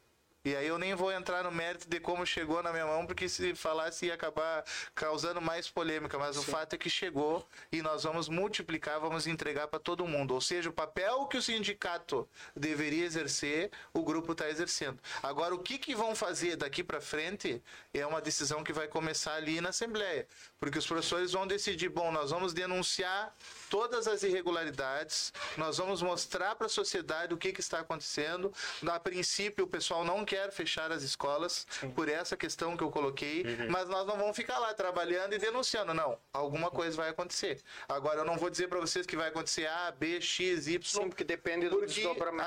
[0.47, 3.28] E aí eu nem vou entrar no mérito de como chegou na minha mão, porque
[3.28, 4.64] se falasse ia acabar
[4.94, 9.66] causando mais polêmica, mas o fato é que chegou e nós vamos multiplicar, vamos entregar
[9.66, 10.35] para todo mundo.
[10.35, 15.01] Ou seja, o papel que o sindicato deveria exercer, o grupo está exercendo.
[15.20, 17.60] Agora, o que, que vão fazer daqui para frente
[17.93, 20.28] é uma decisão que vai começar ali na Assembleia.
[20.60, 23.35] Porque os professores vão decidir, bom, nós vamos denunciar
[23.68, 28.52] todas as irregularidades, nós vamos mostrar para a sociedade o que, que está acontecendo.
[28.89, 33.45] A princípio, o pessoal não quer fechar as escolas por essa questão que eu coloquei,
[33.71, 36.19] mas nós não vamos ficar lá trabalhando e denunciando, não.
[36.33, 37.61] Alguma coisa vai acontecer.
[37.89, 40.81] Agora, eu não vou dizer para vocês que vai acontecer A, B, X, Y.
[40.83, 42.01] Sim, porque depende do Porque,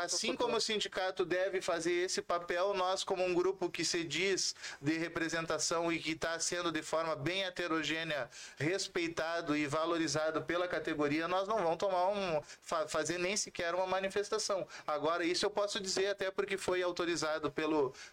[0.05, 4.55] assim como o sindicato deve fazer esse papel, nós, como um grupo que se diz
[4.81, 11.27] de representação e que está sendo de forma bem heterogênea respeitado e valorizado pela categoria,
[11.27, 12.41] nós não vamos tomar um.
[12.61, 14.67] fa- fazer nem sequer uma manifestação.
[14.87, 17.68] Agora, isso eu posso dizer até porque foi autorizado pelo,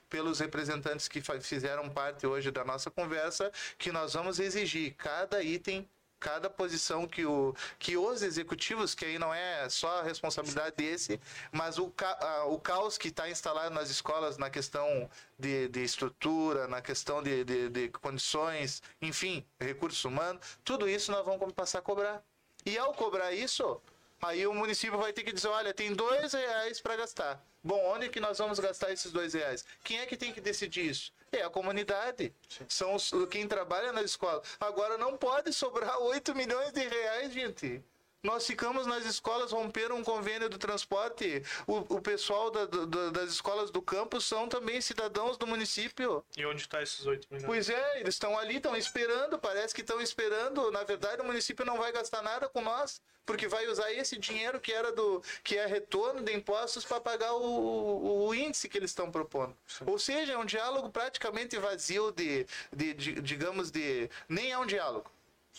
[0.08, 5.88] pelos representantes que fizeram parte hoje da nossa conversa, que nós vamos exigir cada item
[6.18, 11.20] cada posição que, o, que os executivos, que aí não é só a responsabilidade desse,
[11.52, 15.08] mas o, ca, o caos que está instalado nas escolas na questão
[15.38, 21.24] de, de estrutura, na questão de, de, de condições, enfim, recursos humanos, tudo isso nós
[21.24, 22.22] vamos passar a cobrar.
[22.64, 23.80] E ao cobrar isso,
[24.20, 27.44] aí o município vai ter que dizer, olha, tem dois reais para gastar.
[27.66, 29.64] Bom, onde que nós vamos gastar esses dois reais?
[29.82, 31.12] Quem é que tem que decidir isso?
[31.32, 32.32] É a comunidade.
[32.68, 34.40] São os, quem trabalha na escola.
[34.60, 37.82] Agora não pode sobrar 8 milhões de reais, gente.
[38.22, 41.42] Nós ficamos nas escolas, romperam um convênio do transporte.
[41.66, 46.24] O, o pessoal da- do- das escolas do campus são também cidadãos do município.
[46.36, 47.46] E onde está esses 8 milhões?
[47.46, 50.70] Pois é, eles estão ali, estão esperando, parece que estão esperando.
[50.70, 54.60] Na verdade, o município não vai gastar nada com nós, porque vai usar esse dinheiro
[54.60, 58.78] que era do que é retorno de impostos para pagar o, o- o índice que
[58.78, 59.54] eles estão propondo.
[59.84, 64.64] Ou seja, é um diálogo praticamente vazio de, de, de- digamos de nem é um
[64.64, 65.10] diálogo,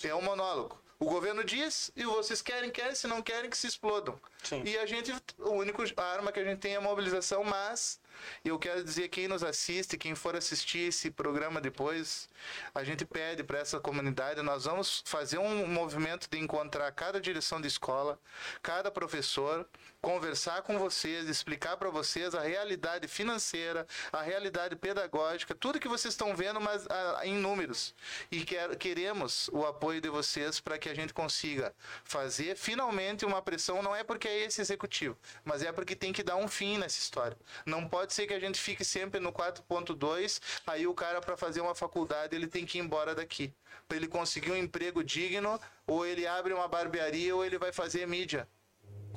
[0.03, 0.80] é um monólogo.
[0.99, 4.19] O governo diz e vocês querem, querem, se não querem que se explodam.
[4.41, 4.64] Sim.
[4.65, 7.99] E a gente, o único a arma que a gente tem é a mobilização, mas
[8.44, 12.30] eu quero dizer quem nos assiste, quem for assistir esse programa depois,
[12.73, 17.60] a gente pede para essa comunidade, nós vamos fazer um movimento de encontrar cada direção
[17.60, 18.19] de escola,
[18.61, 19.68] cada professor,
[20.02, 26.14] conversar com vocês, explicar para vocês a realidade financeira, a realidade pedagógica, tudo que vocês
[26.14, 27.94] estão vendo, mas ah, em números.
[28.31, 31.73] E quer, queremos o apoio de vocês para que a gente consiga
[32.03, 36.23] fazer finalmente uma pressão, não é porque é esse executivo, mas é porque tem que
[36.23, 37.38] dar um fim nessa história.
[37.65, 41.61] Não pode ser que a gente fique sempre no 4.2, aí o cara para fazer
[41.61, 43.53] uma faculdade ele tem que ir embora daqui.
[43.88, 48.07] Para ele conseguir um emprego digno, ou ele abre uma barbearia ou ele vai fazer
[48.07, 48.47] mídia.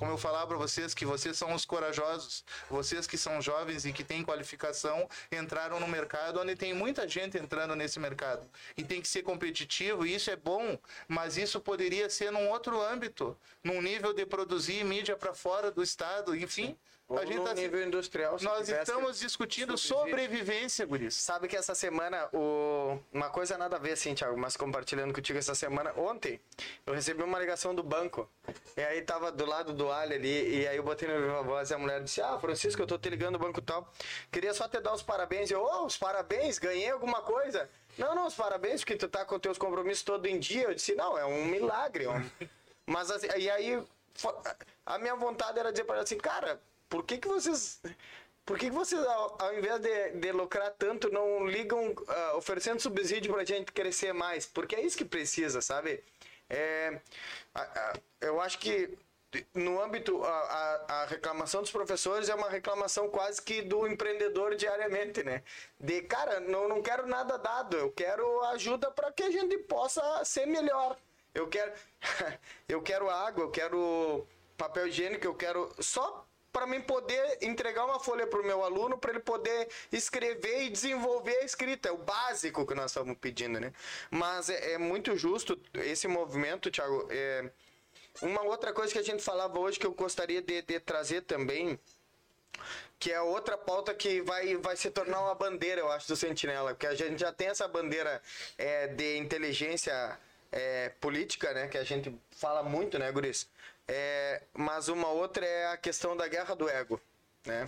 [0.01, 3.93] Como eu falava para vocês, que vocês são os corajosos, vocês que são jovens e
[3.93, 8.49] que têm qualificação, entraram no mercado onde tem muita gente entrando nesse mercado.
[8.79, 12.81] E tem que ser competitivo, e isso é bom, mas isso poderia ser num outro
[12.81, 16.79] âmbito, num nível de produzir mídia para fora do estado, enfim.
[17.19, 18.37] A gente tá nível industrial.
[18.41, 21.15] Nós estamos discutindo sobrevivência, guris.
[21.15, 22.99] Sabe que essa semana, o...
[23.13, 26.41] uma coisa nada a ver, assim, Thiago, mas compartilhando contigo essa semana, ontem,
[26.87, 28.29] eu recebi uma ligação do banco,
[28.77, 31.71] e aí tava do lado do Ali ali, e aí eu botei no viva voz
[31.71, 33.93] e a mulher disse, ah, Francisco, eu tô te ligando do banco tal,
[34.31, 35.51] queria só te dar os parabéns.
[35.51, 37.69] Eu, ô, os parabéns, ganhei alguma coisa?
[37.99, 40.65] Não, não, os parabéns, porque tu tá com teus compromissos todo em dia.
[40.65, 42.15] Eu disse, não, é um milagre, ó.
[42.87, 43.83] Mas, assim, e aí,
[44.87, 46.61] a minha vontade era dizer para ela assim, cara,
[46.91, 47.81] por que que vocês...
[48.45, 52.81] Por que, que vocês, ao, ao invés de, de lucrar tanto, não ligam ah, oferecendo
[52.81, 54.45] subsídio pra gente crescer mais?
[54.47, 56.03] Porque é isso que precisa, sabe?
[56.49, 57.01] É,
[57.55, 58.99] a- a- eu acho que
[59.55, 60.29] no âmbito, a,
[60.89, 65.45] a, a reclamação dos professores é uma reclamação quase que do empreendedor diariamente, né?
[65.79, 70.25] De, cara, não, não quero nada dado, eu quero ajuda para que a gente possa
[70.25, 70.97] ser melhor.
[71.33, 71.73] Eu quero,
[72.69, 74.27] eu quero água, eu quero
[74.57, 78.99] papel higiênico, eu quero só para mim poder entregar uma folha para o meu aluno
[78.99, 81.89] para ele poder escrever e desenvolver a escrita.
[81.89, 83.73] É o básico que nós estamos pedindo, né?
[84.11, 87.07] Mas é, é muito justo esse movimento, Thiago.
[87.11, 87.51] É,
[88.23, 91.79] uma outra coisa que a gente falava hoje que eu gostaria de, de trazer também,
[92.99, 96.75] que é outra pauta que vai, vai se tornar uma bandeira, eu acho, do Sentinela,
[96.75, 98.21] porque a gente já tem essa bandeira
[98.59, 100.19] é, de inteligência
[100.53, 103.49] é, política, né, que a gente fala muito, né, Guris?
[103.93, 107.01] É, mas uma outra é a questão da guerra do ego,
[107.45, 107.67] né?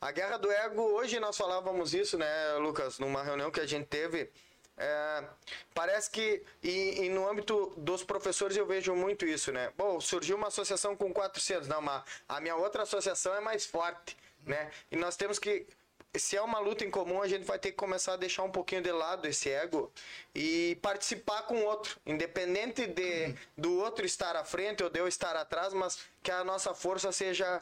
[0.00, 3.86] A guerra do ego, hoje nós falávamos isso, né, Lucas, numa reunião que a gente
[3.86, 4.28] teve,
[4.76, 5.24] é,
[5.72, 9.72] parece que, e, e no âmbito dos professores eu vejo muito isso, né?
[9.76, 14.16] Bom, surgiu uma associação com 400, não, mas a minha outra associação é mais forte,
[14.44, 14.72] né?
[14.90, 15.68] E nós temos que,
[16.16, 18.50] se é uma luta em comum, a gente vai ter que começar a deixar um
[18.50, 19.90] pouquinho de lado esse ego
[20.34, 25.08] e participar com o outro, independente de do outro estar à frente ou de eu
[25.08, 27.60] estar atrás, mas que a nossa força seja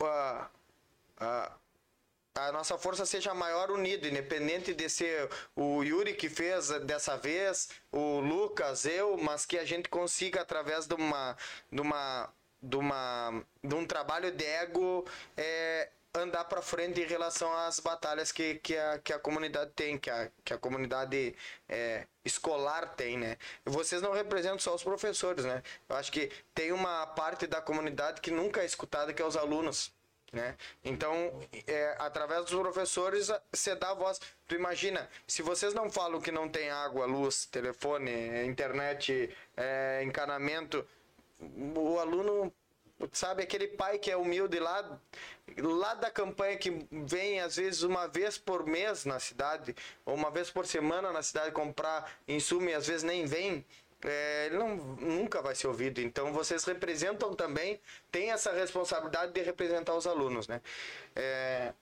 [0.00, 0.50] ah,
[1.18, 1.56] ah,
[2.34, 7.70] a nossa força seja maior unida, independente de ser o Yuri que fez dessa vez,
[7.90, 11.36] o Lucas, eu, mas que a gente consiga através de uma
[11.72, 12.28] de uma
[12.62, 15.06] de uma de um trabalho de ego
[15.36, 19.98] é, andar para frente em relação às batalhas que, que, a, que a comunidade tem,
[19.98, 21.34] que a, que a comunidade
[21.68, 23.36] é, escolar tem, né?
[23.64, 25.62] Vocês não representam só os professores, né?
[25.88, 29.36] Eu acho que tem uma parte da comunidade que nunca é escutada, que é os
[29.36, 29.94] alunos.
[30.32, 30.56] Né?
[30.84, 34.20] Então, é, através dos professores, você dá a voz.
[34.46, 40.86] Tu imagina, se vocês não falam que não tem água, luz, telefone, internet, é, encanamento,
[41.40, 42.52] o aluno,
[43.12, 44.98] sabe, aquele pai que é humilde lá,
[45.58, 49.74] lá da campanha que vem às vezes uma vez por mês na cidade,
[50.04, 53.64] ou uma vez por semana na cidade comprar insumo e às vezes nem vem,
[54.02, 56.00] é, ele não, nunca vai ser ouvido.
[56.00, 60.60] Então vocês representam também, tem essa responsabilidade de representar os alunos, né?
[61.14, 61.72] É,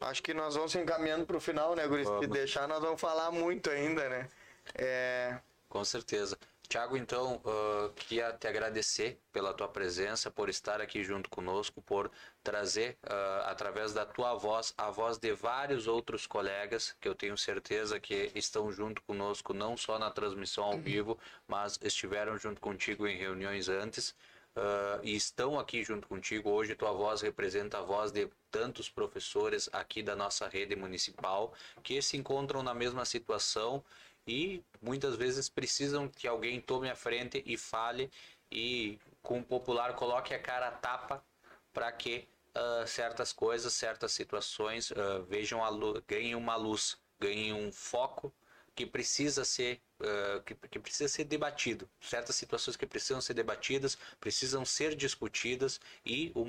[0.00, 2.08] acho que nós vamos se encaminhando para o final, né, Guris?
[2.20, 4.28] Se deixar, nós vamos falar muito ainda, né?
[4.74, 5.38] É,
[5.68, 6.38] Com certeza.
[6.70, 12.08] Tiago, então, ah, queria te agradecer pela tua presença, por estar aqui junto conosco, por
[12.44, 17.36] trazer, ah, através da tua voz, a voz de vários outros colegas, que eu tenho
[17.36, 21.18] certeza que estão junto conosco, não só na transmissão ao vivo,
[21.48, 24.14] mas estiveram junto contigo em reuniões antes.
[24.56, 26.50] ah, e estão aqui junto contigo.
[26.50, 31.52] Hoje tua voz representa a voz de tantos professores aqui da nossa rede municipal
[31.82, 33.84] que se encontram na mesma situação
[34.30, 38.10] e muitas vezes precisam que alguém tome a frente e fale
[38.50, 41.24] e com o popular coloque a cara a tapa
[41.72, 47.52] para que ah, certas coisas, certas situações ah, vejam a lu- ganhem uma luz, ganhem
[47.52, 48.32] um foco
[48.74, 51.88] que precisa ser ah, que, que precisa ser debatido.
[52.00, 56.44] Certas situações que precisam ser debatidas, precisam ser discutidas e o,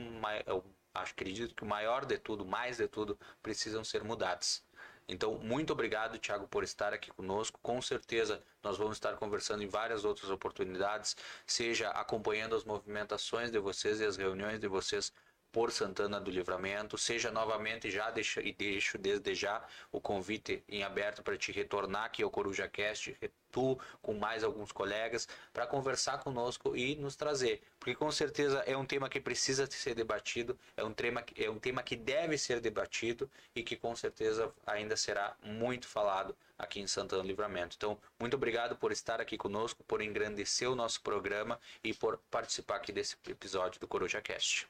[0.94, 4.64] acredito que o maior de tudo, mais de tudo, precisam ser mudadas.
[5.12, 7.60] Então, muito obrigado, Thiago, por estar aqui conosco.
[7.62, 13.60] Com certeza, nós vamos estar conversando em várias outras oportunidades, seja acompanhando as movimentações de
[13.60, 15.12] vocês e as reuniões de vocês
[15.52, 19.62] por Santana do Livramento, seja novamente já deixo, e deixo desde já
[19.92, 23.14] o convite em aberto para te retornar aqui ao Coruja Cast,
[23.52, 28.76] tu com mais alguns colegas, para conversar conosco e nos trazer, porque com certeza é
[28.76, 32.38] um tema que precisa ser debatido, é um tema que- é um tema que deve
[32.38, 37.76] ser debatido e que com certeza ainda será muito falado aqui em Santana do Livramento.
[37.76, 42.78] Então, muito obrigado por estar aqui conosco, por engrandecer o nosso programa e por participar
[42.78, 44.68] aqui desse episódio do Coruja Cast.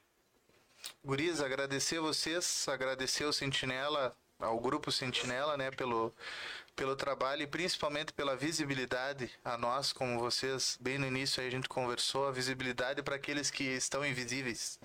[1.03, 6.11] Guris, agradecer vocês, agradecer o Sentinela, ao grupo Sentinela, né, pelo,
[6.75, 11.69] pelo trabalho e principalmente pela visibilidade a nós, como vocês, bem no início a gente
[11.69, 14.79] conversou, a visibilidade para aqueles que estão invisíveis.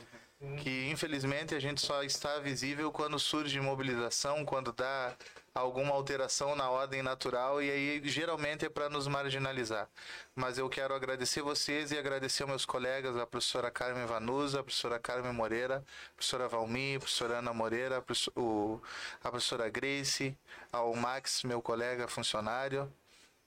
[0.63, 5.17] Que infelizmente a gente só está visível quando surge mobilização, quando dá
[5.57, 9.89] alguma alteração na ordem natural e aí geralmente é para nos marginalizar.
[10.35, 14.99] Mas eu quero agradecer vocês e agradecer meus colegas, a professora Carmen Vanusa, a professora
[14.99, 20.37] Carmen Moreira, a professora Valmir, a professora Ana Moreira, a professora Grace,
[20.71, 22.93] ao Max, meu colega funcionário,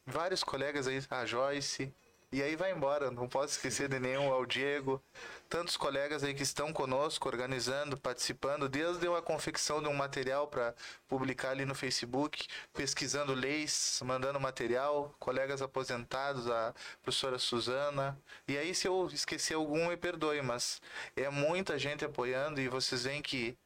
[0.04, 1.94] vários colegas aí, a Joyce,
[2.32, 5.02] e aí vai embora, não posso esquecer de nenhum, ao Diego,
[5.50, 10.76] tantos colegas aí que estão conosco, organizando, participando, desde a confecção de um material para
[11.08, 18.18] publicar ali no Facebook, pesquisando leis, mandando material, colegas aposentados, a professora Suzana.
[18.48, 20.80] E aí, se eu esquecer algum, me perdoe, mas
[21.16, 23.58] é muita gente apoiando e vocês veem que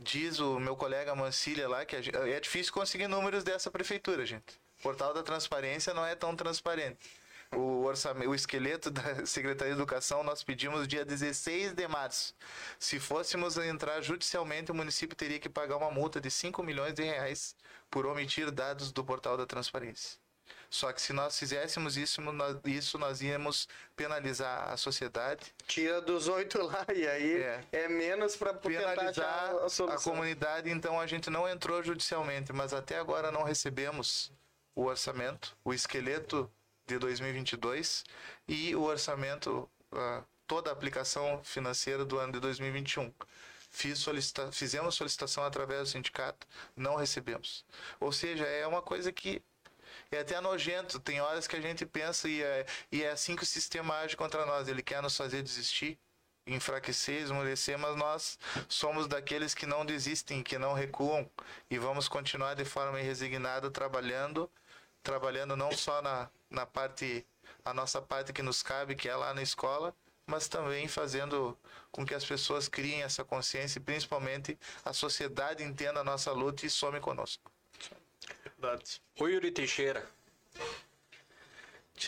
[0.00, 4.60] diz o meu colega Mancilha lá que é difícil conseguir números dessa prefeitura, gente.
[4.78, 6.98] O portal da transparência não é tão transparente.
[7.52, 12.34] O orçamento, o esqueleto da Secretaria de Educação nós pedimos dia 16 de março.
[12.78, 17.02] Se fôssemos entrar judicialmente, o município teria que pagar uma multa de 5 milhões de
[17.02, 17.56] reais
[17.90, 20.18] por omitir dados do portal da transparência.
[20.70, 26.28] Só que se nós fizéssemos isso, nós, isso nós íamos penalizar a sociedade, Tira dos
[26.28, 27.64] oito lá e aí É.
[27.72, 32.98] é, menos para penalizar a a comunidade, então a gente não entrou judicialmente, mas até
[32.98, 34.32] agora não recebemos
[34.74, 36.50] o orçamento, o esqueleto
[36.86, 38.04] de 2022
[38.46, 43.12] e o orçamento, ah, toda a aplicação financeira do ano de 2021.
[43.70, 46.46] Fiz solicita fizemos solicitação através do sindicato,
[46.76, 47.64] não recebemos.
[48.00, 49.42] Ou seja, é uma coisa que
[50.10, 50.98] é até nojento.
[51.00, 54.16] Tem horas que a gente pensa e é, e é assim que o sistema age
[54.16, 54.68] contra nós.
[54.68, 55.98] Ele quer nos fazer desistir,
[56.46, 58.38] enfraquecer, esmorecer, mas nós
[58.68, 61.28] somos daqueles que não desistem, que não recuam
[61.70, 64.50] e vamos continuar de forma resignada trabalhando,
[65.02, 67.24] trabalhando não só na, na parte,
[67.64, 69.94] a nossa parte que nos cabe, que é lá na escola,
[70.26, 71.56] mas também fazendo
[71.92, 76.66] com que as pessoas criem essa consciência e principalmente a sociedade entenda a nossa luta
[76.66, 77.52] e some conosco.
[78.42, 79.02] Verdade.
[79.20, 80.04] O Yuri Teixeira.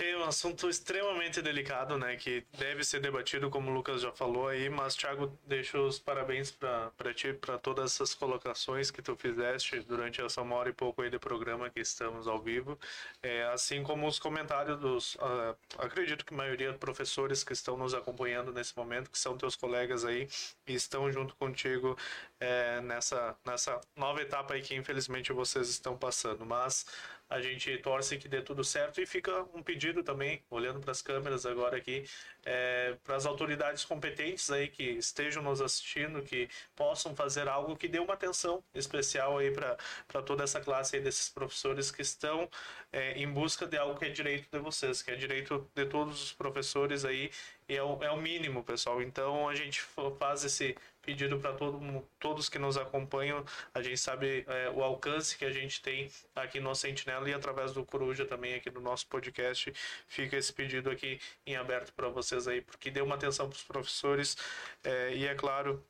[0.00, 2.14] É um assunto extremamente delicado, né?
[2.16, 4.68] Que deve ser debatido, como o Lucas já falou aí.
[4.68, 10.20] Mas, Thiago, deixo os parabéns para ti, para todas essas colocações que tu fizeste durante
[10.20, 12.78] essa uma hora e pouco aí de programa que estamos ao vivo.
[13.22, 15.16] É, assim como os comentários dos.
[15.20, 19.38] ah, acredito que a maioria dos professores que estão nos acompanhando nesse momento, que são
[19.38, 20.28] teus colegas aí,
[20.66, 21.96] e estão junto contigo
[22.38, 26.44] é, nessa, nessa nova etapa aí que infelizmente vocês estão passando.
[26.44, 26.86] Mas
[27.28, 31.02] a gente torce que dê tudo certo e fica um pedido também, olhando para as
[31.02, 32.04] câmeras agora aqui,
[32.44, 37.88] é, para as autoridades competentes aí que estejam nos assistindo, que possam fazer algo que
[37.88, 42.48] dê uma atenção especial aí para toda essa classe aí desses professores que estão
[42.92, 46.22] é, em busca de algo que é direito de vocês, que é direito de todos
[46.22, 47.30] os professores aí,
[47.68, 49.02] e é o, é o mínimo, pessoal.
[49.02, 50.76] Então a gente fa- faz esse
[51.08, 53.42] pedido para todo, todos que nos acompanham.
[53.72, 57.72] A gente sabe é, o alcance que a gente tem aqui no Sentinela e através
[57.72, 59.72] do Coruja também aqui no nosso podcast.
[60.06, 63.62] Fica esse pedido aqui em aberto para vocês aí, porque dê uma atenção para os
[63.62, 64.36] professores
[64.84, 65.82] é, e é claro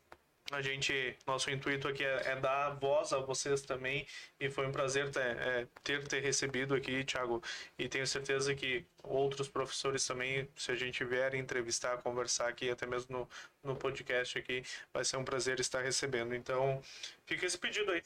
[0.51, 4.07] a gente, nosso intuito aqui é, é dar voz a vocês também
[4.41, 7.43] e foi um prazer ter, é, ter ter recebido aqui, Thiago.
[7.79, 12.87] E tenho certeza que outros professores também, se a gente vier entrevistar, conversar aqui, até
[12.87, 13.29] mesmo
[13.65, 14.63] no, no podcast aqui,
[14.93, 16.35] vai ser um prazer estar recebendo.
[16.35, 16.83] Então,
[17.27, 18.03] fica esse pedido aí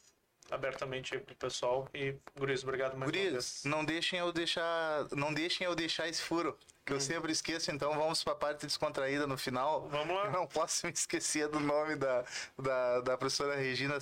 [0.51, 3.63] abertamente aí pro pessoal e Guris, obrigado mais vez.
[3.65, 7.95] não deixem eu deixar, não deixem eu deixar esse furo, que eu sempre esqueço, então
[7.95, 9.89] vamos para a parte descontraída no final.
[9.89, 10.25] Vamos lá.
[10.25, 12.25] Eu não posso me esquecer do nome da,
[12.59, 13.97] da, da professora Regina,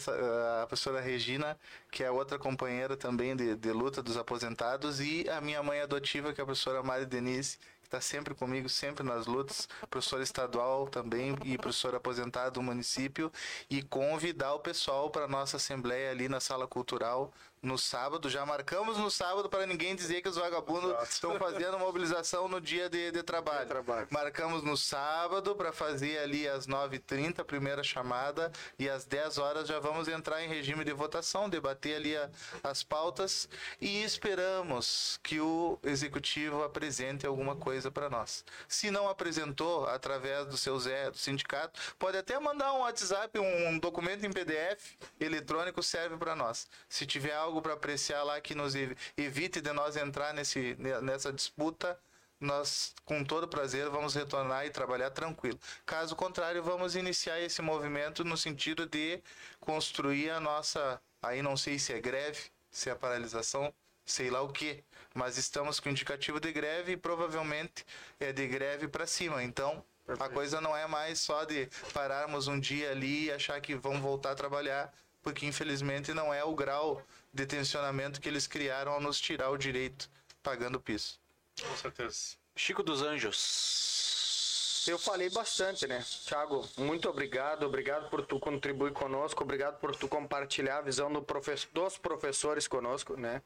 [0.62, 1.58] a professora Regina,
[1.90, 6.32] que é outra companheira também de, de luta dos aposentados, e a minha mãe adotiva,
[6.32, 10.88] que é a professora Mari Denise, que está sempre comigo, sempre nas lutas, professora estadual
[10.88, 13.30] também e professora aposentada do município,
[13.68, 18.28] e convidar o pessoal para nossa assembleia ali na sala cultural no sábado.
[18.30, 21.04] Já marcamos no sábado para ninguém dizer que os vagabundos Exato.
[21.12, 23.66] estão fazendo mobilização no dia de, de trabalho.
[23.68, 24.06] trabalho.
[24.10, 29.68] Marcamos no sábado para fazer ali às 9h30 a primeira chamada e às 10 horas
[29.68, 32.30] já vamos entrar em regime de votação, debater ali a-
[32.62, 33.48] as pautas
[33.80, 38.44] e esperamos que o executivo apresente alguma coisa para nós.
[38.68, 43.78] Se não apresentou através do seu Zé, do sindicato, pode até mandar um WhatsApp, um
[43.78, 46.66] documento em PDF eletrônico serve para nós.
[46.88, 51.32] Se tiver algo para apreciar lá que nos evi- evite de nós entrar nesse, nessa
[51.32, 51.98] disputa,
[52.38, 55.58] nós com todo prazer vamos retornar e trabalhar tranquilo.
[55.86, 59.22] Caso contrário, vamos iniciar esse movimento no sentido de
[59.58, 63.72] construir a nossa, aí não sei se é greve, se é paralisação,
[64.04, 64.82] sei lá o que,
[65.14, 67.84] mas estamos com indicativo de greve e provavelmente
[68.18, 69.42] é de greve para cima.
[69.42, 69.84] Então,
[70.18, 74.00] a coisa não é mais só de pararmos um dia ali e achar que vão
[74.00, 77.02] voltar a trabalhar, porque infelizmente não é o grau
[77.32, 80.10] de tensionamento que eles criaram ao nos tirar o direito
[80.42, 81.18] pagando o piso.
[81.60, 82.36] Com certeza.
[82.56, 84.84] Chico dos Anjos.
[84.88, 86.04] Eu falei bastante, né?
[86.26, 87.64] Thiago, muito obrigado.
[87.64, 89.42] Obrigado por tu contribuir conosco.
[89.44, 93.42] Obrigado por tu compartilhar a visão do profe- dos professores conosco, né?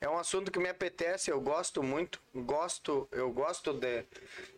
[0.00, 2.20] É um assunto que me apetece, eu gosto muito.
[2.34, 4.04] Gosto, eu gosto de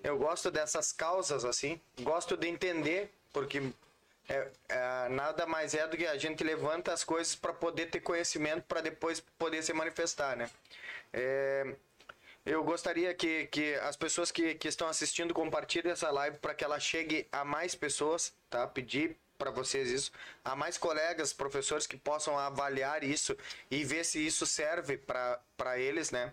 [0.03, 1.81] eu gosto dessas causas assim.
[2.01, 3.63] Gosto de entender, porque
[4.29, 8.01] é, é, nada mais é do que a gente levanta as coisas para poder ter
[8.01, 10.51] conhecimento para depois poder se manifestar, né?
[11.13, 11.75] É,
[12.45, 16.65] eu gostaria que, que as pessoas que, que estão assistindo compartilhem essa live para que
[16.65, 18.67] ela chegue a mais pessoas, tá?
[18.67, 20.13] Pedir para vocês isso,
[20.45, 23.37] a mais colegas, professores que possam avaliar isso
[23.71, 26.33] e ver se isso serve para eles, né?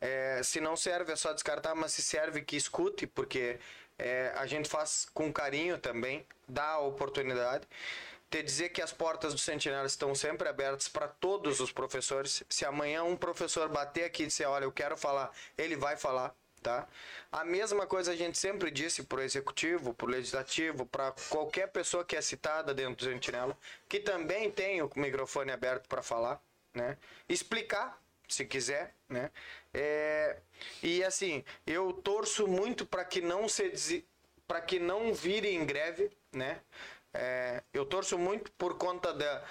[0.00, 3.58] É, se não serve é só descartar, mas se serve que escute, porque
[3.98, 7.66] é, a gente faz com carinho também, dá a oportunidade
[8.30, 12.42] te dizer que as portas do Sentinela estão sempre abertas para todos os professores.
[12.48, 16.34] Se amanhã um professor bater aqui e disser, olha, eu quero falar, ele vai falar,
[16.62, 16.86] tá?
[17.32, 22.16] A mesma coisa a gente sempre disse pro executivo, pro legislativo, para qualquer pessoa que
[22.16, 23.56] é citada dentro do Sentinela,
[23.88, 26.40] que também tem o microfone aberto para falar,
[26.74, 26.98] né?
[27.28, 27.98] Explicar,
[28.28, 29.30] se quiser, né?
[29.72, 30.38] É,
[30.82, 34.04] e assim, eu torço muito para que não se
[34.46, 36.60] para que não vire em greve, né?
[37.12, 39.44] É, eu torço muito por conta da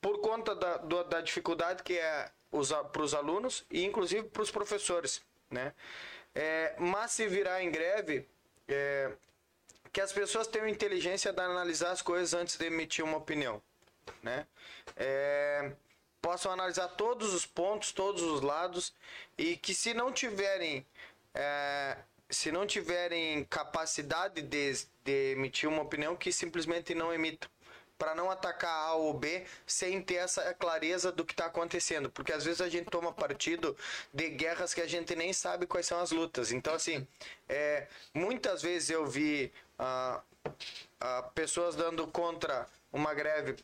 [0.00, 2.30] por conta da, do- da dificuldade que é
[2.92, 5.74] para os alunos e inclusive para os professores, né?
[6.34, 8.26] É, mas se virar em greve,
[8.68, 9.12] é,
[9.92, 13.62] que as pessoas tenham inteligência de analisar as coisas antes de emitir uma opinião,
[14.22, 14.46] né?
[14.96, 15.72] É,
[16.26, 18.92] possam analisar todos os pontos, todos os lados
[19.38, 20.84] e que se não tiverem
[21.32, 21.96] é,
[22.28, 24.72] se não tiverem capacidade de,
[25.04, 27.48] de emitir uma opinião que simplesmente não emitam
[27.96, 32.32] para não atacar A ou B sem ter essa clareza do que está acontecendo, porque
[32.32, 33.76] às vezes a gente toma partido
[34.12, 36.50] de guerras que a gente nem sabe quais são as lutas.
[36.50, 37.06] Então assim,
[37.48, 40.20] é, muitas vezes eu vi ah,
[41.00, 43.54] ah, pessoas dando contra uma greve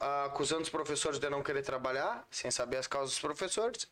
[0.00, 3.86] acusando os professores de não querer trabalhar, sem saber as causas dos professores.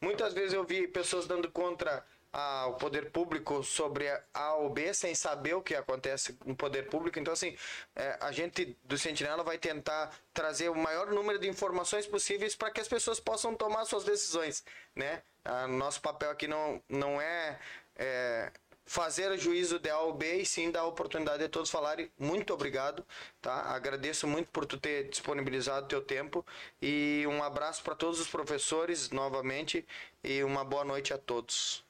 [0.00, 4.92] Muitas vezes eu vi pessoas dando contra ah, o poder público sobre a ou B,
[4.94, 7.18] sem saber o que acontece no poder público.
[7.18, 7.56] Então, assim,
[7.94, 12.70] eh, a gente do Sentinela vai tentar trazer o maior número de informações possíveis para
[12.70, 14.64] que as pessoas possam tomar suas decisões,
[14.96, 15.22] né?
[15.44, 17.58] Ah, nosso papel aqui não, não é,
[17.96, 18.50] é
[18.92, 22.10] fazer juízo de A ou B e sim dar a oportunidade de todos falarem.
[22.18, 23.02] Muito obrigado,
[23.40, 23.54] tá?
[23.74, 26.44] Agradeço muito por tu ter disponibilizado teu tempo
[26.80, 29.82] e um abraço para todos os professores novamente
[30.22, 31.82] e uma boa noite a todos.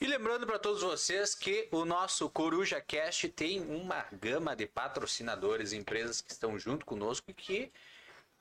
[0.00, 5.74] E lembrando para todos vocês que o nosso Coruja Cast tem uma gama de patrocinadores,
[5.74, 7.70] empresas que estão junto conosco e que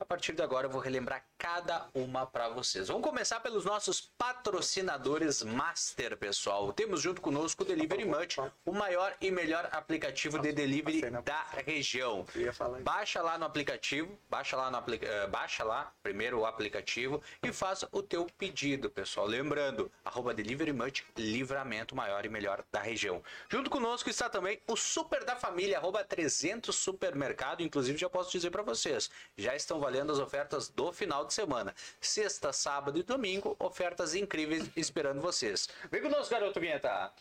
[0.01, 2.87] A partir de agora eu vou relembrar cada uma para vocês.
[2.87, 6.73] Vamos começar pelos nossos patrocinadores master, pessoal.
[6.73, 12.25] Temos junto conosco o Delivery Much, o maior e melhor aplicativo de delivery da região.
[12.83, 17.53] Baixa lá no aplicativo, baixa lá no apli- eh, baixa lá primeiro o aplicativo e
[17.53, 19.27] faça o teu pedido, pessoal.
[19.27, 23.21] Lembrando, arroba Delivery Much, livramento maior e melhor da região.
[23.47, 27.61] Junto conosco está também o Super da Família, arroba 300 Supermercado.
[27.61, 29.07] Inclusive, já posso dizer para vocês,
[29.37, 31.75] já estão valendo as ofertas do final de semana.
[31.99, 35.67] Sexta, sábado e domingo, ofertas incríveis esperando vocês.
[35.91, 37.11] Vem conosco, garoto Vinheta.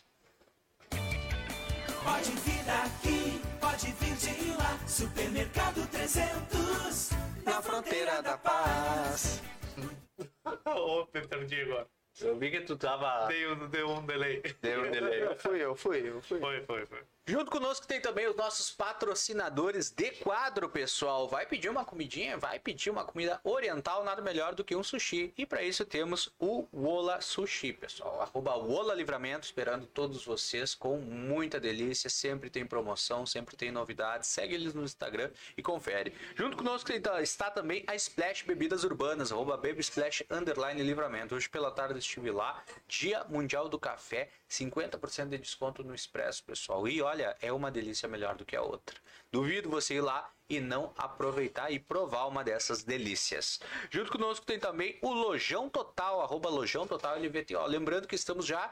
[2.01, 4.79] Pode vir daqui, pode vir de lá.
[4.87, 7.09] Supermercado 300,
[7.43, 9.41] Na fronteira da paz.
[10.65, 11.87] Ô, perdi agora.
[12.21, 13.27] Eu vi que tu tava...
[13.27, 14.41] Deu, deu um delay.
[14.61, 15.23] Deu um delay.
[15.27, 16.39] Eu fui, eu fui, eu fui.
[16.39, 17.03] Foi, foi, foi.
[17.27, 21.29] Junto conosco tem também os nossos patrocinadores de quadro, pessoal.
[21.29, 22.35] Vai pedir uma comidinha?
[22.35, 25.31] Vai pedir uma comida oriental, nada melhor do que um sushi.
[25.37, 28.21] E para isso temos o Wola Sushi, pessoal.
[28.23, 32.09] Arroba Wola Livramento, esperando todos vocês com muita delícia.
[32.09, 34.27] Sempre tem promoção, sempre tem novidades.
[34.27, 36.13] Segue eles no Instagram e confere.
[36.35, 41.35] Junto conosco está- também a Splash Bebidas Urbanas, arroba Baby Splash Underline Livramento.
[41.35, 46.85] Hoje pela tarde estive lá, Dia Mundial do Café, 50% de desconto no Expresso, pessoal.
[46.87, 48.99] E olha, é uma delícia melhor do que a outra.
[49.31, 53.61] Duvido você ir lá e não aproveitar e provar uma dessas delícias.
[53.89, 57.65] Junto conosco tem também o Lojão Total, arroba Lojão Total LVTO.
[57.65, 58.69] Lembrando que estamos já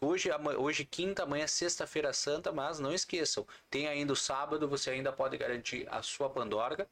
[0.00, 0.28] hoje,
[0.58, 5.38] hoje quinta, amanhã sexta-feira santa, mas não esqueçam, tem ainda o sábado, você ainda pode
[5.38, 6.88] garantir a sua pandorga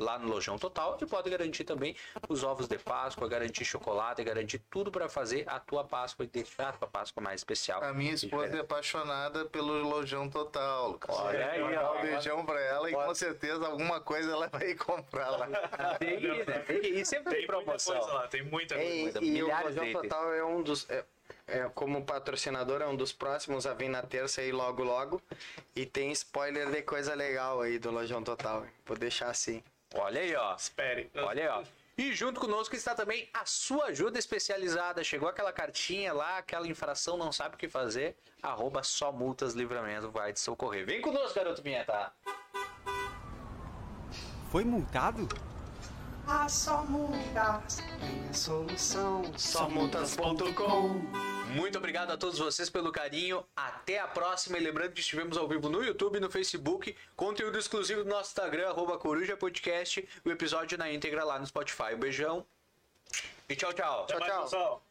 [0.00, 1.94] lá no Lojão Total e pode garantir também
[2.28, 6.70] os ovos de Páscoa, garantir chocolate, garantir tudo para fazer a tua Páscoa e deixar
[6.70, 7.82] a tua Páscoa mais especial.
[7.84, 11.14] A minha esposa é apaixonada pelo Lojão Total, Lucas.
[11.16, 11.98] Olha aí, Vou dar ó.
[11.98, 15.46] um beijão pra ela e com certeza alguma coisa ela vai comprar lá.
[15.98, 16.58] Tem, né?
[16.66, 17.96] Tem- e sempre tem Tem muita promoção.
[17.98, 19.18] coisa lá, tem muita coisa.
[19.22, 20.02] e o milhares Lojão de itens.
[20.08, 20.88] Total é um dos.
[20.90, 21.04] é-
[21.46, 25.20] é, como patrocinador, é um dos próximos a vir na terça aí logo logo.
[25.74, 28.64] E tem spoiler de coisa legal aí do Lojão Total.
[28.86, 29.62] Vou deixar assim.
[29.94, 30.54] Olha aí, ó.
[30.54, 31.10] Espere.
[31.14, 31.64] Olha aí, ó.
[31.98, 35.04] E junto conosco está também a sua ajuda especializada.
[35.04, 38.16] Chegou aquela cartinha lá, aquela infração, não sabe o que fazer.
[38.42, 40.86] Arroba só multas livramento vai te socorrer.
[40.86, 42.10] Vem conosco, garoto Vinheta.
[44.50, 45.28] Foi multado?
[46.26, 49.22] Ah, só multas tem a solução.
[49.36, 53.44] Somultas.com Muito obrigado a todos vocês pelo carinho.
[53.56, 54.58] Até a próxima.
[54.58, 56.96] E lembrando que estivemos ao vivo no YouTube e no Facebook.
[57.16, 60.06] Conteúdo exclusivo do nosso Instagram, arroba Coruja Podcast.
[60.24, 61.94] O episódio na íntegra lá no Spotify.
[61.94, 62.46] Um beijão.
[63.48, 64.04] E tchau, tchau.
[64.04, 64.42] Até mais, tchau.
[64.44, 64.89] pessoal.